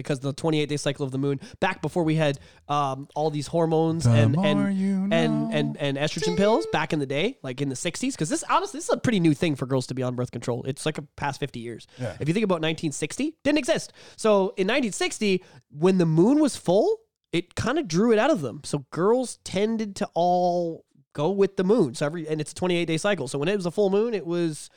[0.00, 1.40] because the 28 day cycle of the moon.
[1.60, 5.96] Back before we had um, all these hormones The and and, you and and and
[5.96, 8.94] estrogen pills back in the day, like in the 60s, because this honestly this is
[8.94, 10.64] a pretty new thing for girls to be on birth control.
[10.64, 11.86] It's like a past 50 years.
[11.98, 12.16] Yeah.
[12.20, 13.92] If you think about 1960, didn't exist.
[14.16, 16.98] So in 1960, when the moon was full,
[17.32, 18.60] it kind of drew it out of them.
[18.64, 21.94] So girls tended to all go with the moon.
[21.94, 23.28] So every and it's a 28 day cycle.
[23.28, 24.70] So when it was a full moon, it was,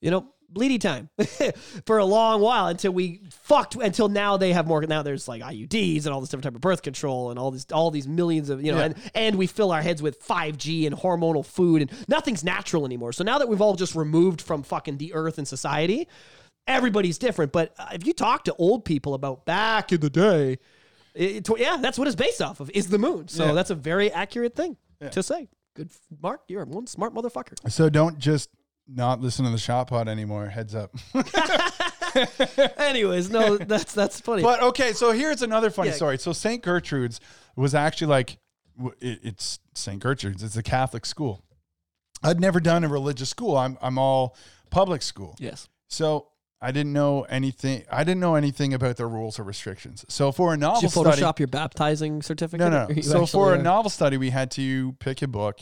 [0.00, 1.08] you know, bleedy time
[1.86, 5.42] for a long while until we fucked until now they have more now there's like
[5.42, 8.50] IUDs and all this different type of birth control and all these all these millions
[8.50, 8.84] of you know Yeah.
[8.86, 13.12] and and we fill our heads with 5G and hormonal food and nothing's natural anymore.
[13.12, 16.08] So now that we've all just removed from fucking the earth and society,
[16.66, 17.52] everybody's different.
[17.52, 20.58] But uh, if you talk to old people about back in the day,
[21.14, 23.28] it, it- yeah, that's what it's based off of is the moon.
[23.28, 23.52] So Yeah.
[23.52, 24.76] that's a very accurate thing
[25.12, 25.48] to say.
[25.74, 25.90] Good,
[26.22, 26.42] Mark.
[26.48, 27.54] You're one smart motherfucker.
[27.70, 28.50] so don't just
[28.92, 30.46] not listen to the shot pod anymore.
[30.48, 30.94] Heads up.
[32.78, 34.42] Anyways, no, that's that's funny.
[34.42, 35.94] But okay, so here's another funny Yeah.
[35.96, 36.18] story.
[36.18, 36.62] So St.
[36.62, 37.20] Gertrude's
[37.56, 38.38] was actually like,
[38.76, 40.00] w- it- it's St.
[40.00, 40.42] Gertrude's.
[40.42, 41.44] It's a Catholic school.
[42.22, 43.56] I'd never done a religious school.
[43.56, 44.36] I'm I'm all
[44.70, 45.36] public school.
[45.38, 45.68] yes.
[45.88, 46.28] So
[46.62, 47.84] I didn't know anything.
[47.90, 50.04] I didn't know anything about the rules or restrictions.
[50.08, 52.70] So for a Did novel you study, Photoshop your baptizing certificate?
[52.70, 52.86] no, no.
[52.86, 55.60] Or you So for a actually, uh, novel study, we had to pick a book,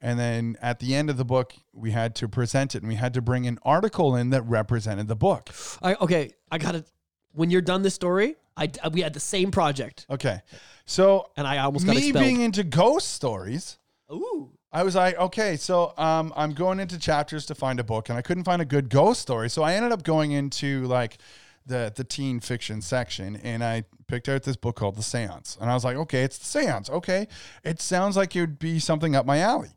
[0.00, 2.94] and then at the end of the book, we had to present it, and we
[2.96, 5.50] had to bring an article in that represented the book.
[5.82, 6.90] I, okay, I got it.
[7.32, 10.40] When you're done this story, I we had the same project, Okay,
[10.84, 12.24] so and I almost got me expelled.
[12.24, 13.78] being into ghost stories.
[14.12, 14.50] Ooh.
[14.72, 18.16] I was like, okay, so um, I'm going into chapters to find a book, and
[18.16, 21.18] I couldn't find a good ghost story, so I ended up going into like
[21.66, 25.70] the the teen fiction section, and I picked out this book called The Seance, and
[25.70, 27.26] I was like, okay, it's The Seance, okay,
[27.64, 29.70] it sounds like it would be something up my alley.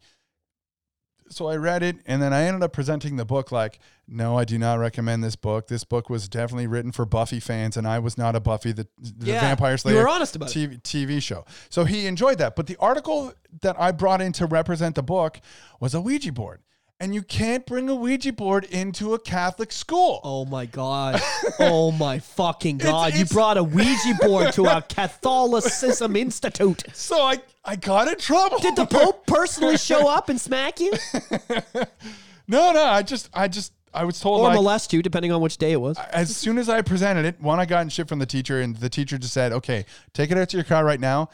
[1.30, 4.44] So I read it, and then I ended up presenting the book like, no, I
[4.46, 5.68] do not recommend this book.
[5.68, 8.88] This book was definitely written for Buffy fans, and I was not a Buffy the,
[9.00, 10.84] the Yeah, Vampire you Slayer were honest about it.
[10.84, 11.46] TV, TV show.
[11.70, 12.56] So he enjoyed that.
[12.56, 15.40] But the article that I brought in to represent the book
[15.80, 16.62] was a Ouija board.
[17.04, 20.22] And you can't bring a Ouija board into a Catholic school.
[20.24, 21.22] Oh my god!
[21.60, 23.12] Oh my fucking god!
[23.14, 26.82] you it's- brought a Ouija board to our Catholicism Institute.
[26.94, 28.58] So I, I got in trouble.
[28.60, 30.94] Did the Pope personally show up and smack you,
[32.48, 32.86] no, no.
[32.86, 35.74] I just, I just, I was told or like, molest you, depending on which day
[35.74, 35.98] it was?
[36.14, 38.78] as soon as I presented it, one, I got in shit from the teacher, and
[38.78, 41.30] the teacher just said, okay, take it out to your car right now.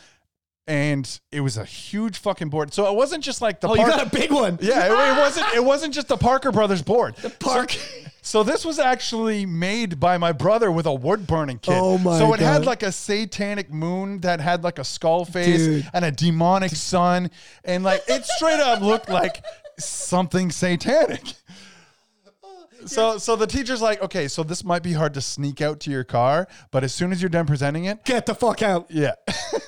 [0.69, 2.75] And it was a huge fucking board.
[2.75, 4.59] So it wasn't just like the Oh, you got a big one.
[4.61, 5.47] Yeah, it, it wasn't.
[5.55, 7.15] It wasn't just the Parker Brothers board.
[7.15, 7.75] The Park.
[8.21, 11.73] So this was actually made by my brother with a wood burning kit.
[11.75, 15.65] Oh my So it had like a satanic moon that had like a skull face
[15.65, 15.89] Dude.
[15.91, 17.31] and a demonic sun,
[17.63, 19.43] and like it straight up looked like
[19.79, 21.23] something satanic.
[22.85, 25.91] So so the teacher's like, okay, so this might be hard to sneak out to
[25.91, 29.15] your car, but as soon as you're done presenting it, Get the fuck out yeah.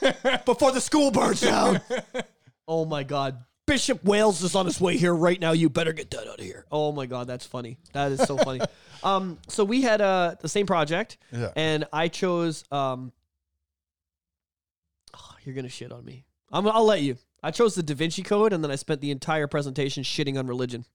[0.46, 1.82] before the school burns down.
[2.68, 3.44] oh my god.
[3.68, 5.52] Bishop Wales is on his way here right now.
[5.52, 6.66] You better get that out of here.
[6.72, 7.78] Oh my god, that's funny.
[7.94, 8.62] That is so funny.
[9.04, 11.52] um, so we had uh the same project, Yeah.
[11.56, 13.12] and I chose um.
[15.16, 16.26] oh, you're gonna shit on me.
[16.52, 17.18] I'm, I'll let you.
[17.44, 20.48] I chose the Da Vinci Code, and then I spent the entire presentation shitting on
[20.48, 20.86] religion,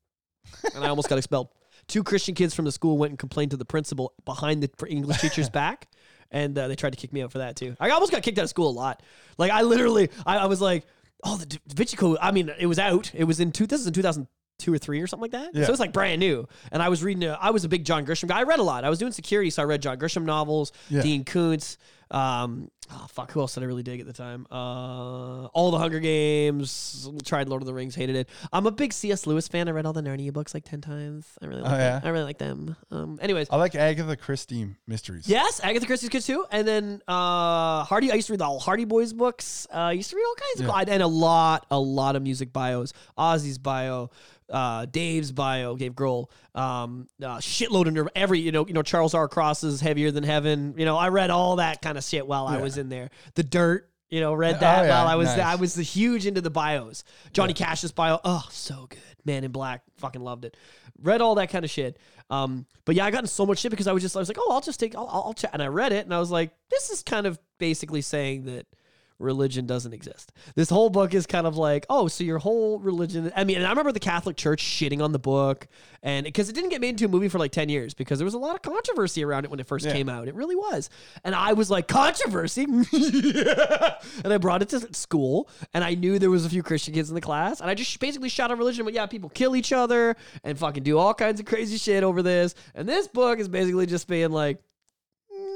[0.74, 1.48] and I almost got expelled.
[1.88, 5.20] Two Christian kids from the school went and complained to the principal behind the English
[5.20, 5.88] teacher's back,
[6.30, 7.76] and uh, they tried to kick me out for that too.
[7.78, 9.02] I almost got kicked out of school a lot.
[9.38, 10.84] Like I literally, I, I was like,
[11.24, 13.12] "Oh, the Da Vinci Code." I mean, it was out.
[13.14, 13.66] It was in two.
[13.66, 15.54] This is in 2002 or three or something like that.
[15.54, 15.64] Yeah.
[15.66, 16.48] So it's like brand new.
[16.72, 17.24] And I was reading.
[17.24, 18.40] A, I was a big John Grisham guy.
[18.40, 18.84] I read a lot.
[18.84, 21.02] I was doing security, so I read John Grisham novels, Yeah.
[21.02, 21.76] Dean Koontz.
[22.10, 24.46] Um, oh fuck, who else did I really dig at the time?
[24.50, 27.08] Uh, all the Hunger Games.
[27.24, 27.94] Tried Lord of the Rings.
[27.94, 28.28] Hated it.
[28.52, 29.26] I'm a big C.S.
[29.26, 29.68] Lewis fan.
[29.68, 31.26] I read all the Narnia books like ten times.
[31.42, 31.72] I really like.
[31.72, 32.00] Oh, them.
[32.02, 32.08] yeah?
[32.08, 32.76] I really like them.
[32.90, 33.48] Um, anyways.
[33.50, 35.28] I like Agatha Christie mysteries.
[35.28, 36.44] Yes, Agatha Christie's good too.
[36.50, 39.66] And then uh Hardy, I used to read the all Hardy Boys books.
[39.72, 40.82] Uh I used to read all kinds Yeah.
[40.82, 42.92] of and a lot, a lot of music bios.
[43.18, 44.10] Ozzy's bio,
[44.50, 49.14] uh Dave's bio, Dave Grohl, um uh, shitload of every you know, you know, Charles
[49.14, 49.28] R.
[49.28, 50.74] Cross's Heavier Than Heaven.
[50.76, 53.10] You know, I read all that kind of shit while I was in there.
[53.34, 53.90] The Dirt.
[54.08, 55.40] You know, read Oh, that yeah, while I was nice.
[55.40, 57.02] I was huge into the bios.
[57.32, 59.00] Johnny Cash's bio, oh, so good.
[59.24, 60.56] Man in Black, fucking loved it.
[61.02, 61.98] Read all that kind of shit.
[62.30, 64.28] Um, but yeah, I got in so much shit because I was just I was
[64.28, 66.30] like, oh, I'll just take, I'll, I'll chat, and I read it, and I was
[66.30, 68.66] like, this is kind of basically saying that
[69.18, 70.32] religion doesn't exist.
[70.54, 73.32] This whole book is kind of like, oh, so your whole religion.
[73.34, 75.68] I mean, and I remember the Catholic Church shitting on the book,
[76.02, 78.24] and because it didn't get made into a movie for like 10 years because there
[78.24, 79.92] was a lot of controversy around it when it first Yeah.
[79.92, 80.28] came out.
[80.28, 80.90] It really was.
[81.24, 82.64] And I was like, controversy?
[84.24, 87.08] and I brought it to school, and I knew there was a few Christian kids
[87.08, 88.84] in the class, and I just basically shot on religion.
[88.84, 92.22] But yeah, people kill each other and fucking do all kinds of crazy shit over
[92.22, 92.54] this.
[92.74, 94.58] And this book is basically just being like,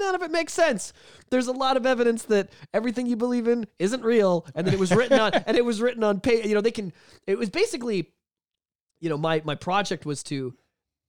[0.01, 0.93] none of it makes sense.
[1.31, 4.81] There's a lot of evidence that everything you believe in isn't real, and that it
[4.81, 6.47] was written on, and it was written on pay.
[6.47, 6.93] You know, they can.
[7.27, 8.11] It was basically,
[9.01, 10.55] you know, my my project was to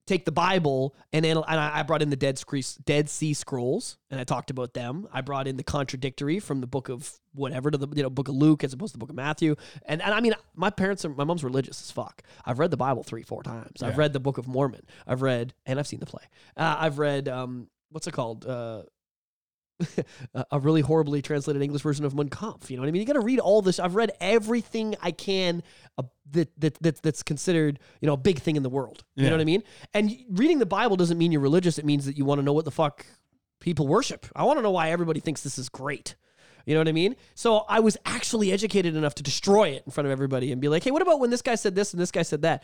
[0.08, 2.42] take the Bible and anal- and I I brought in the Dead
[2.86, 5.08] Dead Sea Scrolls, and I talked about them.
[5.12, 8.28] I brought in the contradictory from the book of whatever to the you know book
[8.28, 9.56] of Luke as opposed to the book of Matthew.
[9.86, 12.24] And and I mean, my parents are my mom's religious as fuck.
[12.46, 13.82] I've read the Bible three four times.
[13.84, 14.86] I've read the Book of Mormon.
[15.08, 16.24] I've read and I've seen the play.
[16.58, 18.46] Uh, I've read um what's it called.
[18.46, 18.84] Uh,
[20.52, 22.70] a- really horribly translated English version of Mein Kampf.
[22.70, 23.02] You know what I mean?
[23.02, 23.80] You got to read all this.
[23.80, 25.64] I've read everything I can
[25.98, 29.04] uh, that, that that that's considered you know a big thing in the world.
[29.16, 29.64] You know what I mean?
[29.94, 31.78] And reading the Bible doesn't mean you're religious.
[31.78, 33.06] It means that you want to know what the fuck
[33.60, 34.26] people worship.
[34.36, 36.16] I want to know why everybody thinks this is great.
[36.66, 37.16] You know what I mean?
[37.36, 40.68] So I was actually educated enough to destroy it in front of everybody and be
[40.68, 42.64] like, hey, what about when this guy said this and this guy said that?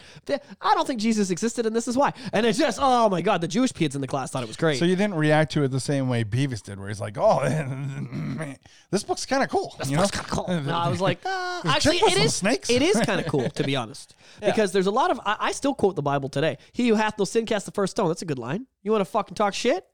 [0.62, 2.14] I don't think Jesus existed and this is why.
[2.34, 4.58] And it's just, oh my God, the Jewish kids in the class thought it was
[4.58, 4.80] great.
[4.80, 7.42] So you didn't react to it the same way Beavis did, where he's like, "Oh,
[8.92, 10.02] this book's kind of cool." you know?
[10.02, 10.48] That's kinda cool.
[10.48, 12.36] No, I was like, uh, actually, it is.
[12.36, 12.70] snakes.
[12.70, 15.20] It is kind of cool, to be honest, because there's a lot of.
[15.26, 16.58] I, I still quote the Bible today.
[16.72, 18.08] He who hath no sin cast the first stone.
[18.08, 18.68] That's a good line.
[18.84, 19.86] You want to fucking talk shit?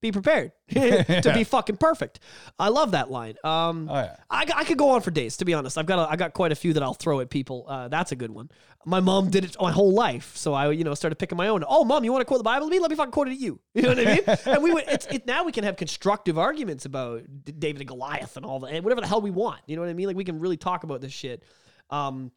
[0.00, 2.20] Be prepared to be fucking perfect.
[2.58, 3.34] I love that line.
[3.44, 4.16] Um, Oh, yeah.
[4.30, 5.36] I, I could go on for days.
[5.38, 7.28] To be honest, I've got a, I got quite a few that I'll throw at
[7.28, 7.66] people.
[7.68, 8.50] Uh, that's a good one.
[8.86, 11.64] My mom did it my whole life, so I you know started picking my own.
[11.68, 12.78] Oh, mom, you want to quote the Bible to me?
[12.80, 13.60] Let me fucking quote it at you.
[13.74, 14.20] You know what I mean?
[14.46, 14.84] and we would.
[14.88, 18.72] It's it, now we can have constructive arguments about David and Goliath and all that,
[18.72, 19.60] and whatever the hell we want.
[19.66, 20.06] You know what I mean?
[20.06, 21.42] Like we can really talk about this shit.
[21.90, 22.32] Um,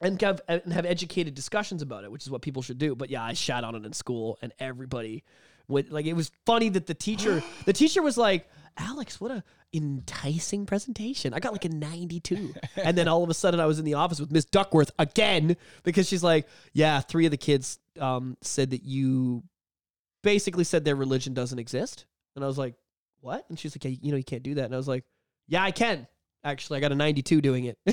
[0.00, 2.94] and have, and have educated discussions about it, which is what people should do.
[2.94, 5.24] But yeah, I shat on it in school, and everybody
[5.68, 9.42] like it was funny that the teacher, the teacher was like, "Alex, what a
[9.72, 13.78] enticing presentation." I got like a ninety-two, and then all of a sudden I was
[13.78, 17.78] in the office with Miss Duckworth again because she's like, "Yeah, three of the kids
[18.00, 19.42] um, said that you
[20.22, 22.74] basically said their religion doesn't exist," and I was like,
[23.20, 25.04] "What?" And she's like, yeah, "You know, you can't do that," and I was like,
[25.48, 26.06] "Yeah, I can."
[26.44, 27.78] Actually, I got a 92 doing it.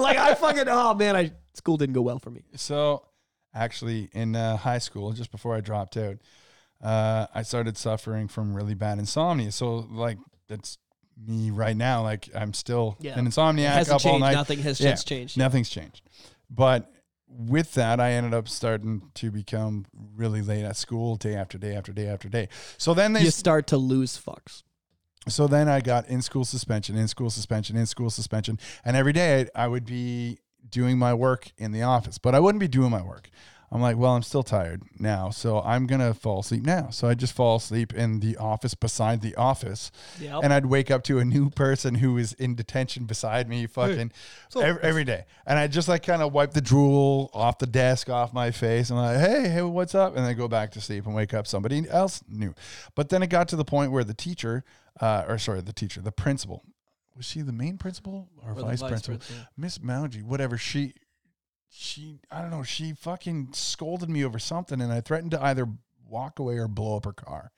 [0.00, 2.42] like I fucking oh man, I school didn't go well for me.
[2.56, 3.06] So,
[3.54, 6.16] actually, in uh, high school, just before I dropped out,
[6.82, 9.52] uh, I started suffering from really bad insomnia.
[9.52, 10.18] So, like,
[10.48, 10.78] that's
[11.26, 12.02] me right now.
[12.02, 13.18] Like, I'm still Yeah.
[13.18, 14.32] an insomniac up all night.
[14.32, 15.36] Nothing has Yeah, changed.
[15.36, 16.02] Nothing's changed.
[16.50, 16.90] But
[17.28, 19.86] with that, I ended up starting to become
[20.16, 22.48] really late at school, day after day after day after day.
[22.78, 24.62] So then they You start to lose fucks.
[25.28, 28.58] so then I got in school suspension, in school suspension, in school suspension.
[28.84, 30.38] And every day I would be
[30.68, 33.30] doing my work in the office, but I wouldn't be doing my work.
[33.72, 36.90] I'm like, well, I'm still tired now, so I'm gonna fall asleep now.
[36.90, 39.90] So I just fall asleep in the office beside the office,
[40.20, 40.40] Yep.
[40.44, 44.12] and I'd wake up to a new person who was in detention beside me, fucking
[44.54, 45.24] every, every day.
[45.46, 48.90] And I just like kind of wipe the drool off the desk, off my face,
[48.90, 50.16] and I'm like, hey, hey, what's up?
[50.16, 52.54] And then go back to sleep and wake up somebody else new.
[52.94, 54.64] But then it got to the point where the teacher,
[55.00, 56.62] uh, or sorry, the teacher, the principal,
[57.16, 59.18] was she the main principal or, the vice, vice principal?
[59.56, 60.56] Miss Mauji, whatever.
[60.58, 60.94] She,
[61.72, 62.62] she, I don't know.
[62.62, 65.66] She fucking scolded me over something, and I threatened to either
[66.08, 67.50] walk away or blow up her car.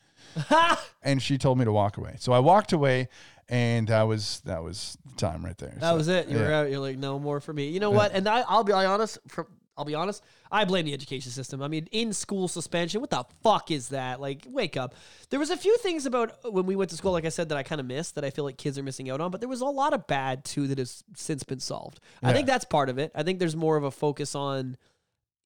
[1.03, 2.15] and she told me to walk away.
[2.19, 3.09] So I walked away,
[3.49, 5.75] and that was that was the time right there.
[5.81, 6.29] that So, was it.
[6.29, 6.71] You were out.
[6.71, 7.69] You're like, no more for me.
[7.69, 8.13] You know what?
[8.13, 9.19] And I, I'll be honest.
[9.29, 9.47] From
[9.77, 10.23] I'll be honest.
[10.53, 11.63] I blame the education system.
[11.63, 13.01] I mean, in school suspension.
[13.01, 14.21] What the fuck is that?
[14.21, 14.95] Like, wake up.
[15.31, 17.59] There was a few things about when we went to school, like I said, that
[17.59, 19.31] I kind of missed that I feel like kids are missing out on.
[19.31, 22.01] But there was a lot of bad too that has since been solved.
[22.23, 23.11] I think that's part of it.
[23.15, 24.77] I think there's more of a focus on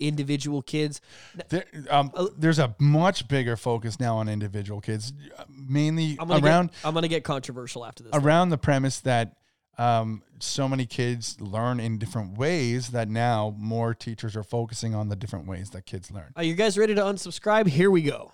[0.01, 1.01] individual kids.
[1.49, 5.13] There, um, there's a much bigger focus now on individual kids,
[5.49, 8.13] mainly I'm around Get, I'm gonna get controversial after this.
[8.15, 9.38] around the premise that
[9.79, 15.09] um, so many kids learn in different ways that now more teachers are focusing on
[15.09, 16.33] the different ways that kids learn.
[16.37, 17.67] Are you guys ready to unsubscribe?
[17.69, 18.33] Here we go.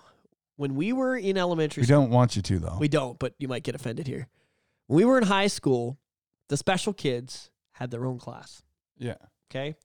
[0.57, 2.77] When we were in elementary We school, don't want you to though.
[2.79, 4.27] we don't, but you might get offended here.
[4.87, 5.97] When we were in high school,
[6.49, 8.61] the special kids had their own class.
[8.97, 9.15] yeah.
[9.51, 9.75] Okay.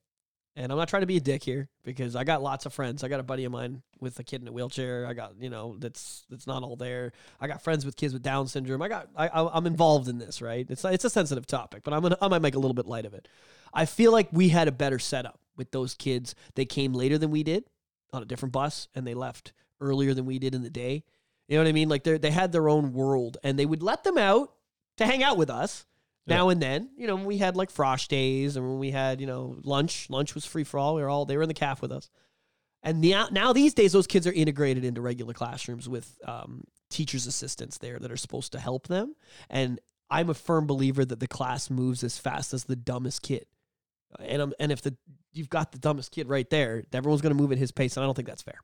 [0.56, 3.05] And I'm not trying to be a dick here because I got lots of friends.
[3.05, 5.06] I got a buddy of mine with a kid in a wheelchair.
[5.06, 7.12] I got you know that's that's not all there.
[7.40, 8.82] I got friends with kids with Down syndrome.
[8.82, 10.66] I got I, I'm involved in this, right?
[10.68, 13.06] It's it's a sensitive topic, but I'm gonna I might make a little bit light
[13.06, 13.28] of it.
[13.72, 16.35] I feel like we had a better setup with those kids.
[16.56, 17.64] They came later than we did
[18.12, 21.05] on a different bus, and they left earlier than we did in the day.
[21.47, 21.89] You know what I mean?
[21.89, 24.52] Like they they had their own world, and they would let them out
[24.97, 25.86] to hang out with us
[26.26, 26.90] now and then.
[26.97, 30.09] You know, we had like frosh days, and when we had you know lunch.
[30.10, 30.94] Lunch was free for all.
[30.94, 32.10] We were all they were in the calf with us.
[32.82, 37.26] And now, now these days, those kids are integrated into regular classrooms with um, teachers'
[37.26, 39.14] assistants there that are supposed to help them.
[39.51, 39.80] And
[40.10, 43.44] I'm a firm believer that the class moves as fast as the dumbest kid.
[44.18, 44.97] And I'm, and if the
[45.32, 48.02] you've got the dumbest kid right there, everyone's going to move at his pace, and
[48.02, 48.59] I don't think that's fair.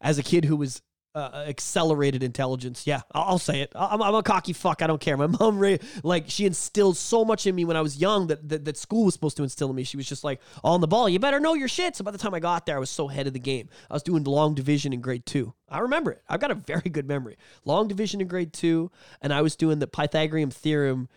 [0.00, 0.82] As a kid who was
[1.14, 2.86] uh, accelerated intelligence.
[2.86, 3.72] Yeah, I'll, say it.
[3.74, 4.82] I'm, I'm a cocky fuck.
[4.82, 5.16] I don't care.
[5.16, 5.62] My mom,
[6.02, 9.04] like, she instilled so much in me when I was young that, that that school
[9.04, 9.84] was supposed to instill in me.
[9.84, 11.08] She was just like, on the ball.
[11.08, 11.94] You better know your shit.
[11.96, 13.68] So by the time I got there, I was so ahead of the game.
[13.90, 15.54] I was doing long division in grade two.
[15.68, 16.22] I remember it.
[16.28, 17.36] I've got a very good memory.
[17.64, 18.90] Long division in grade two,
[19.22, 21.08] and I was doing the Pythagorean theorem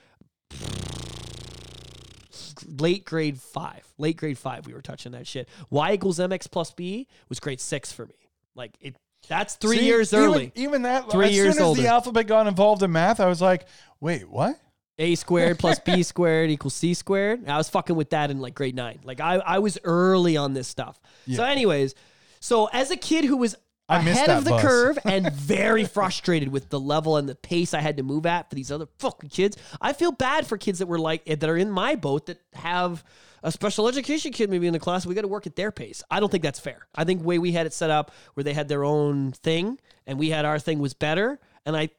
[2.66, 3.86] late grade five.
[3.98, 5.48] Late grade five, we were touching that shit.
[5.70, 8.16] Y equals mx plus b was grade six for me.
[8.56, 8.96] Like it.
[9.28, 10.52] That's three See, years even- early.
[10.56, 11.82] Even that, Three as years soon as older.
[11.82, 13.68] the alphabet got involved in math, I was like,
[14.00, 14.60] wait, what?
[15.00, 17.48] A squared plus B squared equals C squared.
[17.48, 19.00] I was fucking with that in like grade nine.
[19.04, 21.00] Like I, I was early on this stuff.
[21.32, 21.94] So, anyways,
[22.40, 23.56] so as a kid who was
[23.90, 24.62] I ahead of the bus.
[24.64, 28.50] curve and very frustrated with the level and the pace I had to move at
[28.50, 31.58] for these other fucking kids, I feel bad for kids that were like that are
[31.58, 33.04] in my boat that have
[33.44, 35.06] a special education kid maybe in the class.
[35.06, 36.04] We got to work at their pace.
[36.10, 36.88] I don't think that's fair.
[36.96, 40.18] I think way we had it set up, where they had their own thing and
[40.20, 41.40] we had our thing, was better.
[41.66, 41.90] And I,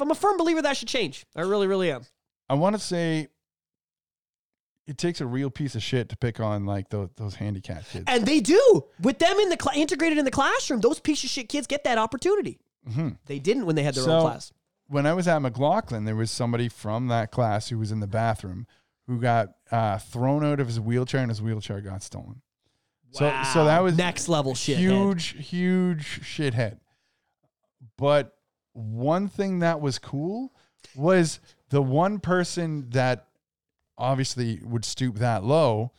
[0.00, 1.24] I'm a firm believer that should change.
[1.36, 2.02] I really, really am.
[2.48, 3.28] I want to say
[4.86, 8.04] it takes a real piece of shit to pick on like those, those handicapped kids.
[8.06, 8.84] And they do.
[9.00, 11.84] With them in the cl- integrated in the classroom, those piece of shit kids get
[11.84, 12.58] that opportunity.
[12.88, 13.18] Mhm.
[13.26, 14.52] They didn't when they had their So- own class.
[14.86, 18.06] when I was at McLaughlin, there was somebody from that class who was in the
[18.06, 18.68] bathroom
[19.06, 22.42] who got uh, thrown out of his wheelchair and his wheelchair got stolen.
[23.10, 24.78] So, so that was next level shit.
[24.78, 26.80] huge, huge shithead.
[27.96, 28.36] But
[28.72, 30.52] one thing that was cool
[30.94, 33.26] was the one person that
[33.96, 35.92] obviously would stoop that low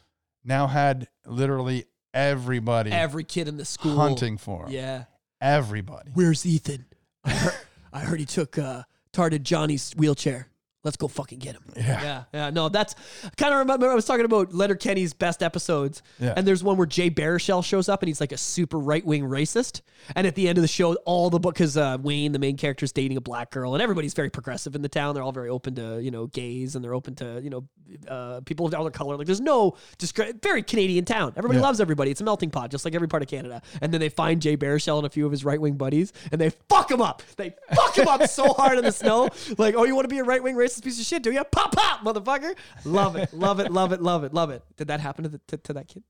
[0.43, 4.71] now had literally everybody Every kid in the school hunting for him.
[4.71, 5.05] Yeah.
[5.41, 6.11] Everybody.
[6.13, 6.85] Where's Ethan?
[7.23, 7.53] I heard,
[7.93, 10.47] I heard he took uh, tarded Johnny's wheelchair.
[10.83, 11.63] Let's go fucking get him.
[11.75, 12.01] Yeah.
[12.01, 12.49] Yeah, yeah.
[12.51, 12.95] No, that's
[13.35, 16.33] kind of remember I was talking about Letterkenny's best episodes, Yeah.
[16.37, 19.23] and there's one where Jay Baruchel shows up and he's like a super right wing
[19.23, 19.81] racist.
[20.15, 22.55] And at the end of the show, all the book because uh, Wayne, the main
[22.57, 25.13] character, is dating a black girl, and everybody's very progressive in the town.
[25.15, 27.67] They're all very open to you know gays, and they're open to you know
[28.07, 29.17] uh, people of other color.
[29.17, 31.33] Like there's no discre- very Canadian town.
[31.35, 31.65] Everybody Yeah.
[31.65, 32.11] loves everybody.
[32.11, 33.61] It's a melting pot, just like every part of Canada.
[33.81, 36.39] And then they find Jay Baruchel and a few of his right wing buddies, and
[36.39, 37.23] they fuck him up.
[37.35, 39.29] They fuck him up so hard in the snow.
[39.57, 41.43] Like, oh, you want to be a right wing racist piece of shit, do you?
[41.45, 42.55] Pop, pop, motherfucker.
[42.85, 44.63] Love it, love it, love it, love it, love it.
[44.77, 46.03] Did that happen to, the, to, to that kid?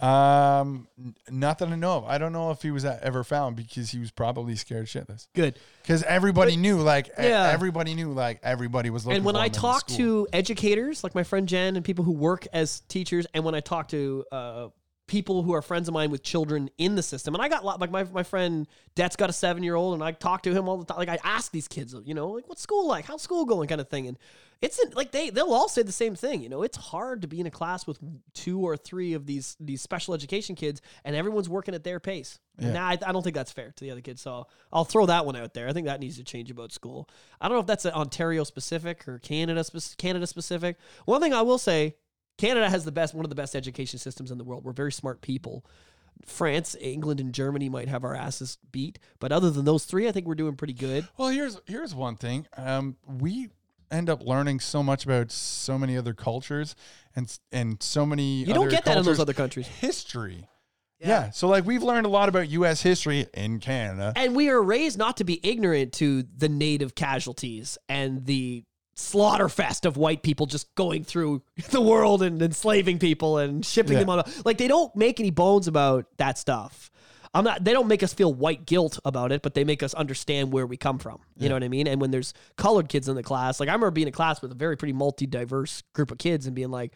[0.00, 2.04] Um, n- not that I know of.
[2.06, 5.28] I don't know if he was ever found because he was probably scared shitless.
[5.34, 5.58] Good.
[5.82, 7.50] Because everybody knew, like, e- Yeah.
[7.52, 9.18] everybody knew, like, everybody was looking.
[9.18, 9.96] and when for I him in the talk school.
[9.98, 13.60] to educators, like my friend Jen, and people who work as teachers, and when I
[13.60, 14.68] talk to uh,
[15.12, 17.90] people who are friends of mine with children in the system, and I got like
[17.90, 20.78] my my friend Det's got a seven year old, and I talk to him all
[20.78, 20.96] the time.
[20.96, 23.04] Like I ask these kids, you know, like what's school like?
[23.04, 23.68] How's school going?
[23.68, 24.16] Kind of thing, and
[24.62, 26.42] it's like they they'll all say the same thing.
[26.42, 27.98] You know, it's hard to be in a class with
[28.32, 32.38] two or three of these these special education kids, and everyone's working at their pace.
[32.58, 32.72] Yeah.
[32.72, 34.22] now I, I don't think that's fair to the other kids.
[34.22, 35.68] So I'll throw that one out there.
[35.68, 37.06] I think that needs to change about school.
[37.38, 40.78] I don't know if that's Ontario specific or Canada spec- Canada specific.
[41.04, 41.96] One thing I will say,
[42.42, 44.64] Canada has the best one of the best education systems in the world.
[44.64, 45.64] We're very smart people.
[46.26, 50.12] France, England, and Germany might have our asses beat, but other than those three, I
[50.12, 51.06] think we're doing pretty good.
[51.16, 52.48] Well, here's here's one thing.
[52.56, 53.50] Um, we
[53.92, 56.74] end up learning so much about so many other cultures
[57.14, 58.40] and and so many.
[58.40, 59.68] You don't other get that in those other countries.
[59.68, 60.48] history.
[60.98, 61.30] Yeah.
[61.30, 62.82] So like we've learned a lot about U.S.
[62.82, 64.12] history in Canada.
[64.16, 68.64] And we are raised not to be ignorant to the native casualties and the
[68.94, 73.94] slaughter fest of white people just going through the world and enslaving people and shipping
[73.94, 74.00] Yeah.
[74.00, 74.22] them on.
[74.44, 76.90] Like they don't make any bones about that stuff.
[77.34, 77.64] I'm not.
[77.64, 80.66] They don't make us feel white guilt about it, but they make us understand where
[80.66, 81.20] we come from.
[81.38, 81.86] You know what I mean?
[81.86, 84.42] And when there's colored kids in the class, like I remember being in a class
[84.42, 86.92] with a very pretty multi-diverse group of kids and being like,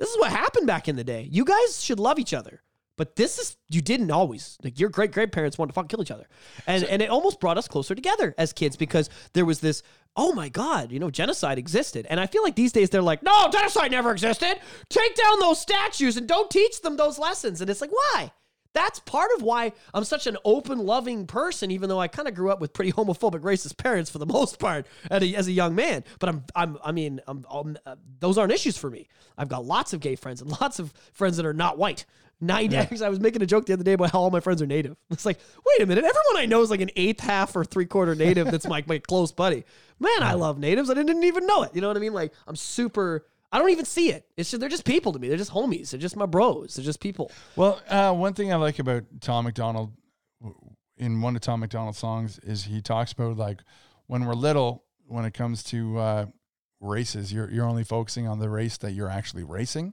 [0.00, 1.28] "This is what happened back in the day.
[1.30, 2.60] You guys should love each other."
[2.98, 6.10] But this is you didn't always like your great grandparents wanted to fucking kill each
[6.10, 6.26] other,
[6.66, 9.84] and and it almost brought us closer together as kids because there was this
[10.16, 12.06] oh my God, you know, genocide existed.
[12.10, 14.58] And I feel like these days they're like, no, genocide never existed.
[14.90, 17.60] Take down those statues and don't teach them those lessons.
[17.60, 18.32] And it's like, why?
[18.74, 22.34] That's part of why I'm such an open, loving person, even though I kind of
[22.34, 25.52] grew up with pretty homophobic, racist parents for the most part as a, as a
[25.52, 26.04] young man.
[26.18, 29.08] But I'm, I'm, I mean, I'm, I'm, uh, those aren't issues for me.
[29.36, 32.04] I've got lots of gay friends and lots of friends that are not white.
[32.42, 32.88] Nine yeah.
[33.02, 34.96] I was making a joke the other day about how all my friends are native.
[35.10, 37.86] It's like, wait a minute, everyone I know is like an eighth half or three
[37.86, 38.50] quarter native.
[38.50, 39.64] That's my my close buddy.
[40.00, 40.90] Man, I love natives.
[40.90, 41.70] I didn't even know it.
[41.74, 42.12] You know what I mean?
[42.12, 44.26] Like, I'm super I don't even see it.
[44.36, 45.28] It's just they're just people to me.
[45.28, 45.90] They're just homies.
[45.90, 46.74] They're just my bros.
[46.74, 47.30] They're just people.
[47.54, 49.92] Well, uh, one thing I like about Tom MacDonald
[50.96, 53.60] in one of Tom MacDonald's songs is he talks about like
[54.06, 56.26] when we're little, when it comes to uh,
[56.80, 59.92] races, you're you're only focusing on the race that you're actually racing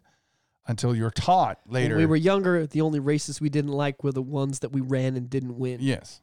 [0.69, 1.95] until you're taught later.
[1.95, 4.81] When we were younger, the only races we didn't like were the ones that we
[4.81, 5.79] ran and didn't win.
[5.81, 6.21] Yes.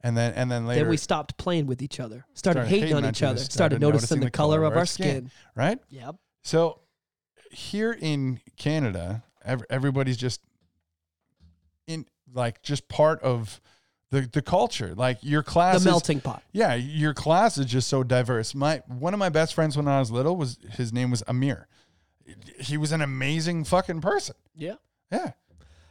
[0.00, 2.24] And then and then later Then we stopped playing with each other.
[2.32, 3.36] Started, started hating, hating, on each other.
[3.36, 5.06] Started, started noticing, noticing, the, color, color of our skin.
[5.06, 5.30] skin.
[5.54, 5.78] Right?
[5.90, 6.16] Yep.
[6.42, 6.80] So
[7.50, 9.22] here in Canada,
[9.68, 10.40] everybody's just
[11.86, 13.60] in like just part of
[14.10, 14.94] the the culture.
[14.94, 16.42] Like your class, the melting pot.
[16.52, 18.54] Yeah, your class is just so diverse.
[18.54, 21.68] My one of my best friends when I was little was his name was Amir.
[22.60, 24.34] He was an amazing fucking person.
[24.54, 24.74] Yeah,
[25.10, 25.32] yeah.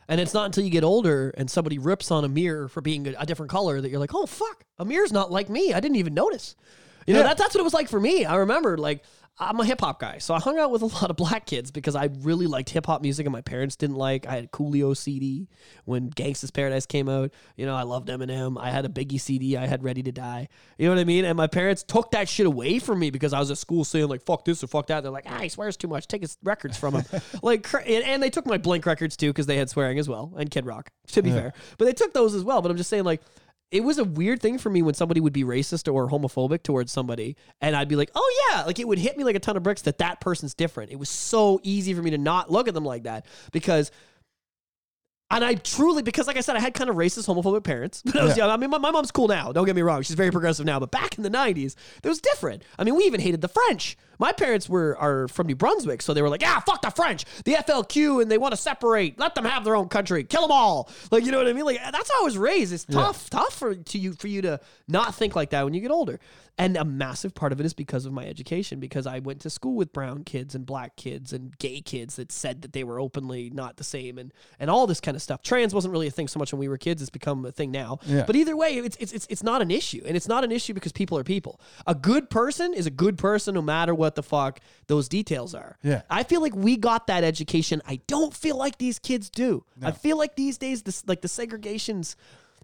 [0.08, 3.26] And it's not until you get older and somebody rips on Amir for being a,
[3.26, 5.74] different color that you're like, oh fuck, Amir's not like me.
[5.74, 6.56] I didn't even notice.
[7.06, 8.26] You know, that, that's what it was like for me.
[8.26, 9.04] I remember like
[9.40, 11.70] I'm a hip hop guy, so I hung out with a lot of black kids
[11.70, 14.26] because I really liked hip hop music and my parents didn't like.
[14.26, 15.48] I had Coolio CD
[15.86, 17.32] when Gangsta's Paradise came out.
[17.56, 18.60] You know, I loved Eminem.
[18.60, 19.56] I had a Biggie CD.
[19.56, 20.48] I had Ready to Die.
[20.78, 21.24] You know what I mean?
[21.24, 24.08] And my parents took that shit away from me because I was at school saying
[24.08, 26.08] like "fuck this" or "fuck that." They're like, "Ah, he swears too much.
[26.08, 27.06] Take his records from him."
[27.44, 30.50] like, and, they took my Blink records too because they had swearing as well and
[30.50, 30.90] Kid Rock.
[31.10, 31.36] To be yeah.
[31.36, 32.62] fair, but they took those as well.
[32.62, 33.22] But I'm just saying like
[33.72, 36.92] it was a weird thing for me when somebody would be racist or homophobic towards
[36.92, 39.58] somebody and i'd be like oh yeah like it would hit me like a ton
[39.58, 42.68] of bricks that that person's different it was so easy for me to not look
[42.68, 43.92] at them like that because
[45.30, 48.18] and I truly, because like I said, I had kind of racist, homophobic parents when
[48.18, 48.46] I was yeah.
[48.46, 48.52] young.
[48.52, 49.52] I mean, my, my mom's cool now.
[49.52, 50.80] Don't get me wrong; she's very progressive now.
[50.80, 52.64] But back in the '90s, it was different.
[52.80, 53.98] I mean, we even hated the French.
[54.20, 57.26] My parents were are from New Brunswick, so they were like, "Yeah, fuck the French,
[57.46, 59.20] the FLQ, and they want to separate.
[59.20, 60.24] Let them have their own country.
[60.24, 61.66] Kill them all." Like, you know what I mean?
[61.66, 62.74] Like that's how I was raised.
[62.74, 63.40] It's tough, yeah.
[63.40, 66.20] tough for to you for you to not think like that when you get older.
[66.60, 69.50] And a massive part of it is because of my education, because I went to
[69.50, 73.00] school with brown kids and black kids and gay kids that said that they were
[73.00, 75.44] openly not the same and and all this kind of stuff.
[75.44, 77.70] Trans wasn't really a thing so much when we were kids; it's become a thing
[77.70, 78.00] now.
[78.08, 78.24] Yeah.
[78.26, 80.74] But either way, it's it's it's it's not an issue, and it's not an issue
[80.74, 81.62] because people are people.
[81.86, 85.78] A good person is a good person, no matter what the fuck those details are.
[85.84, 86.02] Yeah.
[86.10, 87.82] I feel like we got that education.
[87.88, 89.64] I don't feel like these kids do.
[89.80, 89.88] No.
[89.88, 92.16] I feel like these days, this like the segregations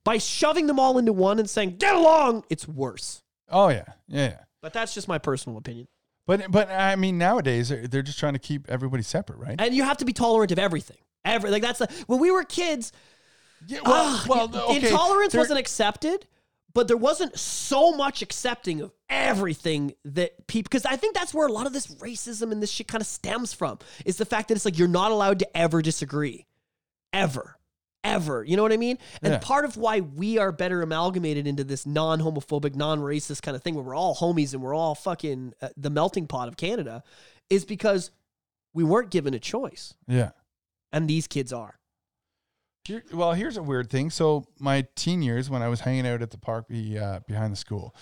[0.04, 3.24] by shoving them all into one and saying get along, it's worse.
[3.50, 4.26] Oh yeah, yeah.
[4.26, 4.40] Yeah.
[4.62, 5.88] But that's just my personal opinion.
[6.26, 9.56] But but I mean nowadays they're just trying to keep everybody separate, right?
[9.60, 10.98] And you have to be tolerant of everything.
[11.26, 12.92] Every like that's the when we were kids.
[13.66, 14.90] Yeah, well, uh, well okay.
[14.90, 16.28] intolerance wasn't accepted,
[16.74, 21.48] but there wasn't so much accepting of everything that people because I think that's where
[21.48, 24.48] a lot of this racism and this shit kind of stems from is the fact
[24.48, 26.48] that it's like you're not allowed to ever disagree,
[27.12, 27.58] ever
[28.04, 28.44] ever.
[28.44, 28.98] You know what I mean?
[29.22, 29.40] And yeah.
[29.40, 33.64] part of why we are better amalgamated into this non homophobic, non racist kind of
[33.64, 37.04] thing where we're all homies and we're all fucking uh, the melting pot of Canada
[37.50, 38.12] is because
[38.74, 39.94] we weren't given a choice.
[40.08, 40.32] Yeah.
[40.92, 41.80] And these kids are.
[42.86, 44.10] Here, well, here's a weird thing.
[44.10, 47.54] So, my teen years, when I was hanging out at the park be, uh, behind
[47.54, 47.96] the school,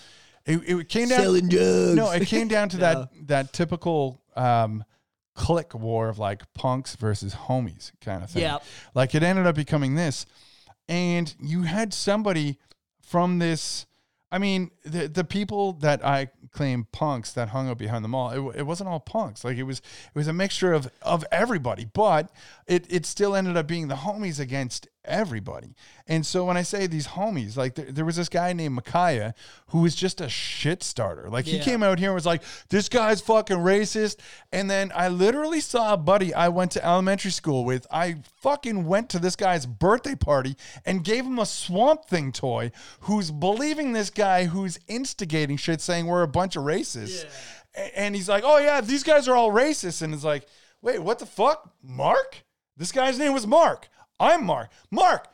[0.44, 1.20] it, it came down.
[1.20, 1.94] Selling drugs.
[1.94, 4.84] No, it came down to that that typical um,
[5.34, 8.42] click war of like punks versus homies kind of thing.
[8.42, 8.58] Yeah.
[8.94, 10.26] Like it ended up becoming this.
[10.88, 12.58] And you had somebody
[13.00, 13.86] from this
[14.32, 18.30] I mean, the the people that I claim punks that hung out behind the mall,
[18.30, 19.44] it, it wasn't all punks.
[19.44, 22.30] Like it was it was a mixture of of everybody, but
[22.66, 25.74] it it still ended up being the homies against everybody.
[26.06, 29.34] And so when I say these homies, like there, there was this guy named Micaiah
[29.68, 31.28] who was just a shit starter.
[31.28, 34.16] Like he came out here and was like, this guy's fucking racist.
[34.52, 37.86] And then I literally saw a buddy I went to elementary school with.
[37.90, 42.72] I fucking went to this guy's birthday party and gave him a swamp thing toy
[43.00, 47.24] who's believing this guy who's instigating shit saying we're a bunch of racists.
[47.24, 47.88] Yeah.
[47.96, 50.02] And he's like, oh yeah, these guys are all racist.
[50.02, 50.46] And it's like,
[50.82, 51.72] wait, what the fuck?
[51.82, 52.44] Mark?
[52.76, 53.88] This guy's name was Mark.
[54.22, 54.70] I'm Mark.
[54.90, 55.26] Mark,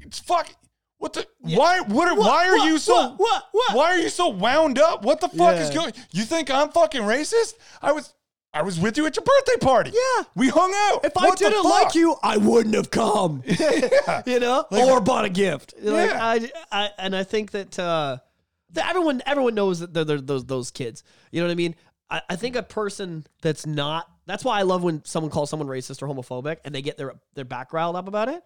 [0.00, 0.50] it's fuck.
[0.98, 1.26] What the?
[1.44, 1.58] Yeah.
[1.58, 1.80] Why?
[1.80, 1.90] What?
[1.90, 2.94] what why are what, you so?
[2.94, 3.44] What, what?
[3.52, 3.76] What?
[3.76, 5.04] Why are you so wound up?
[5.04, 5.62] What the fuck yeah.
[5.62, 5.92] is going?
[6.12, 7.54] You think I'm fucking racist?
[7.80, 8.12] I was.
[8.52, 9.90] I was with you at your birthday party.
[9.90, 10.24] Yeah.
[10.36, 11.04] We hung out.
[11.04, 13.42] If what I didn't like you, I wouldn't have come.
[13.46, 14.22] yeah.
[14.26, 14.64] you know?
[14.70, 15.74] Like, or bought a gift.
[15.82, 16.24] Like, yeah.
[16.24, 18.18] I, I, and I think that uh,
[18.72, 21.02] th- everyone everyone knows that they're, they're those those kids.
[21.32, 21.74] You know what I mean?
[22.08, 24.08] I, I think a person that's not.
[24.26, 27.14] That's why I love when someone calls someone racist or homophobic and they get their
[27.34, 28.42] their back riled up about it.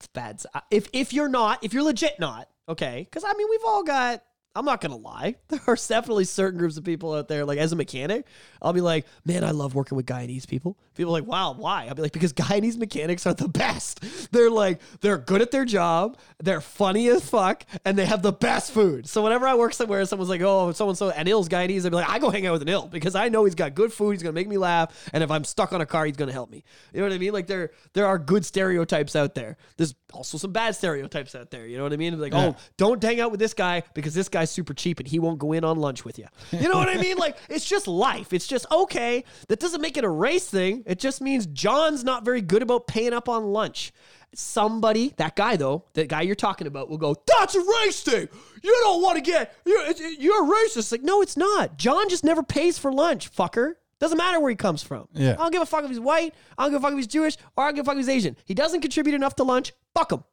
[0.00, 0.42] It's bad.
[0.70, 4.22] If if you're not, if you're legit not, okay, because I mean we've all got.
[4.56, 5.34] I'm not gonna lie.
[5.48, 7.44] There are definitely certain groups of people out there.
[7.44, 8.26] Like as a mechanic,
[8.62, 10.78] I'll be like, man, I love working with Guyanese people.
[10.94, 11.86] People are like, wow, why?
[11.88, 14.00] I'll be like, because Guyanese mechanics are the best.
[14.32, 18.32] They're like, they're good at their job, they're funny as fuck, and they have the
[18.32, 19.08] best food.
[19.08, 22.08] So whenever I work somewhere, someone's like, oh, so and Il's Guyanese, I'd be like,
[22.08, 24.12] I go hang out with an Ill because I know he's got good food.
[24.12, 26.50] He's gonna make me laugh, and if I'm stuck on a car, he's gonna help
[26.50, 26.64] me.
[26.92, 27.32] You know what I mean?
[27.32, 29.56] Like there, there are good stereotypes out there.
[29.76, 31.66] There's also some bad stereotypes out there.
[31.66, 32.20] You know what I mean?
[32.20, 32.52] Like, oh, Yeah.
[32.56, 35.38] oh, don't hang out with this guy because this guy's super cheap and he won't
[35.38, 36.26] go in on lunch with you.
[36.52, 37.16] You know what I mean?
[37.16, 38.32] Like, it's just life.
[38.32, 39.24] It's just okay.
[39.48, 40.83] That doesn't make it a race thing.
[40.86, 43.92] It just means John's not very good about paying up on lunch.
[44.34, 48.28] Somebody, that guy though, that guy you're talking about, will go, That's a race thing.
[48.62, 50.90] You don't want to get, you're, you're a racist.
[50.90, 51.78] Like, no, it's not.
[51.78, 53.74] John just never pays for lunch, fucker.
[54.00, 55.08] Doesn't matter where he comes from.
[55.14, 55.32] Yeah.
[55.32, 56.34] I don't give a fuck if he's white.
[56.58, 58.06] I don't give a fuck if he's Jewish, or I don't give a fuck if
[58.06, 58.36] he's Asian.
[58.44, 59.72] He doesn't contribute enough to lunch.
[59.94, 60.24] Fuck him.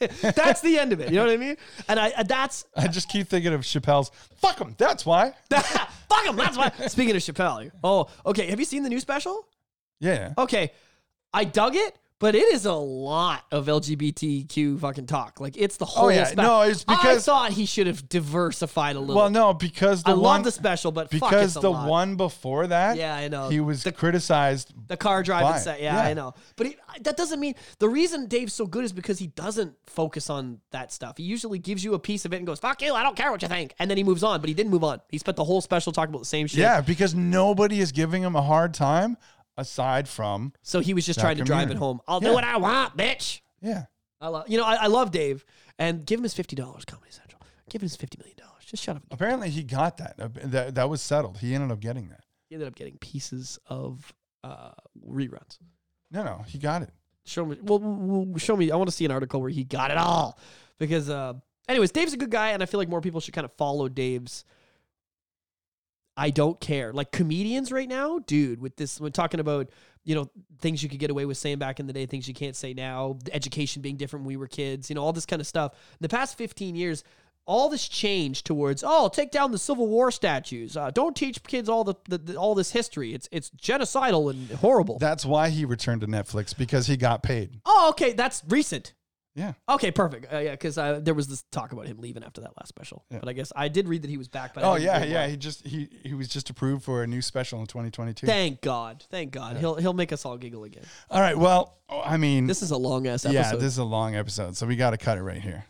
[0.20, 1.10] that's the end of it.
[1.10, 1.56] You know what I mean?
[1.88, 4.10] And I uh, that's I just keep thinking of Chappelle's.
[4.36, 4.74] Fuck him.
[4.76, 5.32] That's why.
[5.50, 6.36] fuck him.
[6.36, 6.72] That's why.
[6.88, 8.48] Speaking of Chappelle, oh, okay.
[8.48, 9.46] Have you seen the new special?
[10.02, 10.34] Yeah.
[10.36, 10.72] Okay,
[11.32, 15.40] I dug it, but it is a lot of LGBTQ fucking talk.
[15.40, 16.04] Like it's the oh, whole.
[16.06, 16.24] Oh, yeah.
[16.24, 19.16] spe- No, it's because I thought he should have diversified a little.
[19.16, 21.88] Well, no, because the I one love the special, but fuck, because the lot.
[21.88, 23.48] one before that, Yeah, I know.
[23.48, 24.72] he was The- criticized.
[24.86, 25.82] The car driving set.
[25.82, 26.02] Yeah, Yeah.
[26.10, 26.34] I know.
[26.54, 30.30] But he, that doesn't mean the reason Dave's so good is because he doesn't focus
[30.30, 31.16] on that stuff.
[31.16, 33.32] He usually gives you a piece of it and goes, fuck you, I don't care
[33.32, 33.74] what you think.
[33.80, 35.00] And then he moves on, but he didn't move on.
[35.08, 36.60] He spent the whole special talking about the same shit.
[36.60, 39.16] Yeah, because nobody is giving him a hard time
[39.56, 42.00] aside from So he was just trying to drive it home.
[42.08, 42.34] I'll do Yeah.
[42.34, 43.40] what I want, bitch.
[43.60, 43.84] yeah.
[44.20, 45.44] I love, you know, I, I love Dave
[45.80, 46.56] and give him his $50,
[46.86, 47.40] Comedy Central.
[47.68, 48.36] Give him his $50 million.
[48.64, 49.02] Just shut up.
[49.10, 50.14] Apparently, he got that.
[50.18, 51.38] Uh, That that was settled.
[51.38, 52.20] He ended up getting that.
[52.48, 54.14] He ended up getting pieces of
[54.44, 54.70] uh,
[55.06, 55.58] reruns.
[56.10, 56.90] No, no, he got it.
[57.26, 59.96] show me well, show me i want to see an article where he got it
[59.98, 60.38] all
[60.78, 61.32] because uh
[61.68, 63.88] anyways dave's a good guy and i feel like more people should kind of follow
[63.88, 64.44] dave's
[66.16, 66.92] i don't care.
[66.92, 69.70] Like comedians right now dude with this we're talking about
[70.04, 70.30] you know
[70.60, 72.74] things you could get away with saying back in the day things you can't say
[72.74, 75.72] now education being different when we were kids you know all this kind of stuff.
[75.72, 77.04] In the past 15 years
[77.44, 80.76] all this change towards oh take down the civil war statues.
[80.76, 83.14] Uh, don't teach kids all the, the, the all this history.
[83.14, 84.98] It's it's genocidal and horrible.
[84.98, 87.60] That's why he returned to Netflix because he got paid.
[87.66, 88.92] oh okay that's recent
[89.34, 89.54] Yeah.
[89.68, 90.32] Okay, perfect.
[90.32, 93.04] Uh, yeah, because uh, there was this talk about him leaving after that last special.
[93.10, 93.18] Yeah.
[93.20, 94.52] But I guess I did read that he was back.
[94.54, 95.26] But Oh yeah, yeah.
[95.26, 98.26] He just he he was just approved for a new special in 2022.
[98.26, 99.04] Thank God.
[99.10, 99.56] Thank God.
[99.56, 100.84] He'll he'll make us all giggle again.
[101.10, 101.36] All right.
[101.38, 103.38] Well, I mean, This is a long ass episode.
[103.40, 105.64] yeah, this is a long episode, so we got to cut it right here.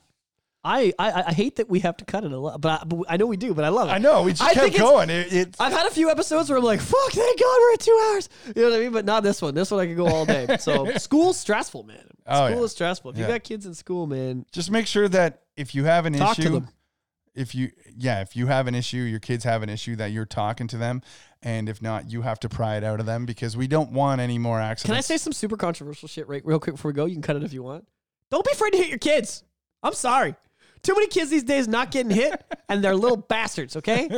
[0.64, 3.04] I, I I hate that we have to cut it a lot, but I, but
[3.08, 3.52] I know we do.
[3.52, 3.92] But I love it.
[3.92, 5.10] I know we just I kept it's- going.
[5.10, 7.80] It, it I've had a few episodes where I'm like, fuck, thank God we're at
[7.80, 8.28] two hours.
[8.54, 8.92] You know what I mean?
[8.92, 9.54] But not this one.
[9.54, 10.56] This one I could go all day.
[10.60, 12.06] So school's stressful, man.
[12.28, 12.64] Oh, School yeah.
[12.64, 13.10] is stressful.
[13.10, 13.28] If you Yeah.
[13.30, 16.62] got kids in school, man, just make sure that if you have an Talk issue,
[17.34, 20.26] if you yeah, if you have an issue, your kids have an issue that you're
[20.26, 21.02] talking to them,
[21.42, 24.20] and if not, you have to pry it out of them because we don't want
[24.20, 24.86] any more accidents.
[24.86, 27.06] Can I say some super controversial shit right real quick before we go?
[27.06, 27.84] You can cut it if you want.
[28.30, 29.42] Don't be afraid to hit your kids.
[29.82, 30.36] I'm sorry.
[30.82, 33.76] Too many kids these days not getting hit, and they're little bastards.
[33.76, 34.08] Okay,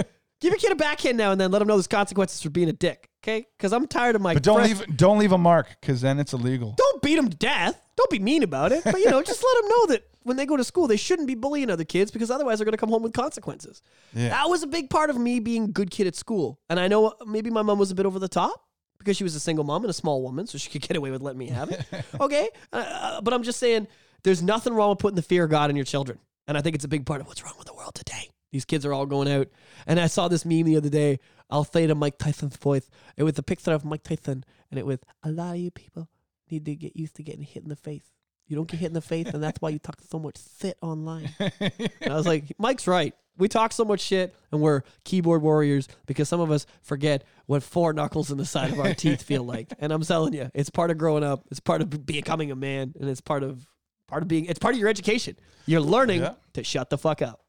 [0.41, 1.51] give your kid a backhand now and then.
[1.51, 3.11] Let them know there's consequences for being a dick.
[3.23, 4.35] Okay, because I'm tired of my.
[4.35, 6.75] But don't friends- leave don't leave a mark because then it's illegal.
[6.77, 7.81] Don't beat them to death.
[7.97, 8.83] Don't be mean about it.
[8.85, 11.29] But you know, just let them know that when they go to school, they shouldn't
[11.29, 13.83] be bullying other kids because otherwise they're going to come home with consequences.
[14.15, 14.31] Yeah.
[14.31, 16.59] That was a big part of me being a good kid at school.
[16.71, 18.65] And I know maybe my mom was a bit over the top
[18.99, 21.11] because she was a single mom and a small woman, so she could get away
[21.11, 21.85] with letting me have it.
[22.21, 22.49] okay?
[22.73, 23.87] Uh, but I'm just saying
[24.23, 26.19] there's nothing wrong with putting the fear of God in your children.
[26.47, 28.31] And I think it's a big part of what's wrong with the world today.
[28.53, 29.49] These kids are all going out.
[29.87, 31.19] And I saw this meme the other day.
[31.51, 32.89] I'll say it in Mike Tyson's voice.
[33.17, 36.09] It was a picture of Mike Tyson, and it was a lot of you people
[36.51, 38.05] need to get used to getting hit in the face.
[38.47, 40.77] You don't get hit in the face, and that's why you talk so much shit
[40.83, 41.31] online.
[41.39, 43.15] And I was like, Mike's right.
[43.37, 47.63] We talk so much shit, and we're keyboard warriors because some of us forget what
[47.63, 49.73] four knuckles in the side of our teeth feel like.
[49.79, 51.45] And I'm telling you, it's part of growing up.
[51.51, 53.67] It's part of becoming a man, and it's part of
[54.15, 54.45] part of being.
[54.45, 55.37] It's part of your education.
[55.67, 56.35] You're learning Yeah.
[56.53, 57.41] to shut the fuck up.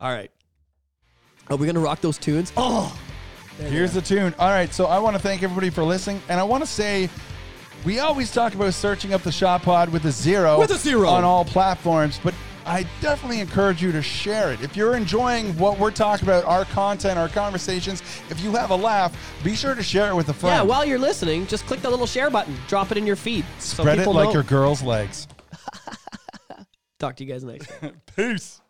[0.00, 0.30] All right.
[1.50, 2.52] Are we gonna rock those tunes?
[2.56, 2.98] Oh,
[3.58, 4.34] Here's the tune.
[4.38, 7.08] All right, so I want to thank everybody for listening, and I want to say
[7.84, 11.08] we always talk about searching up the Shot Pod with a zero, With a zero.
[11.08, 12.34] on all platforms, but
[12.66, 14.60] I definitely encourage you to share it.
[14.62, 18.76] If you're enjoying what we're talking about, our content, our conversations, if you have a
[18.76, 19.14] laugh,
[19.44, 20.56] be sure to share it with a friend.
[20.56, 20.62] yeah.
[20.62, 22.56] While you're listening, just click the little share button.
[22.68, 23.44] Drop it in your feed.
[23.58, 24.32] so Spread it people like know.
[24.34, 25.28] your girl's legs.
[26.98, 27.68] Talk to you guys next.
[27.80, 28.00] time.
[28.16, 28.60] Peace.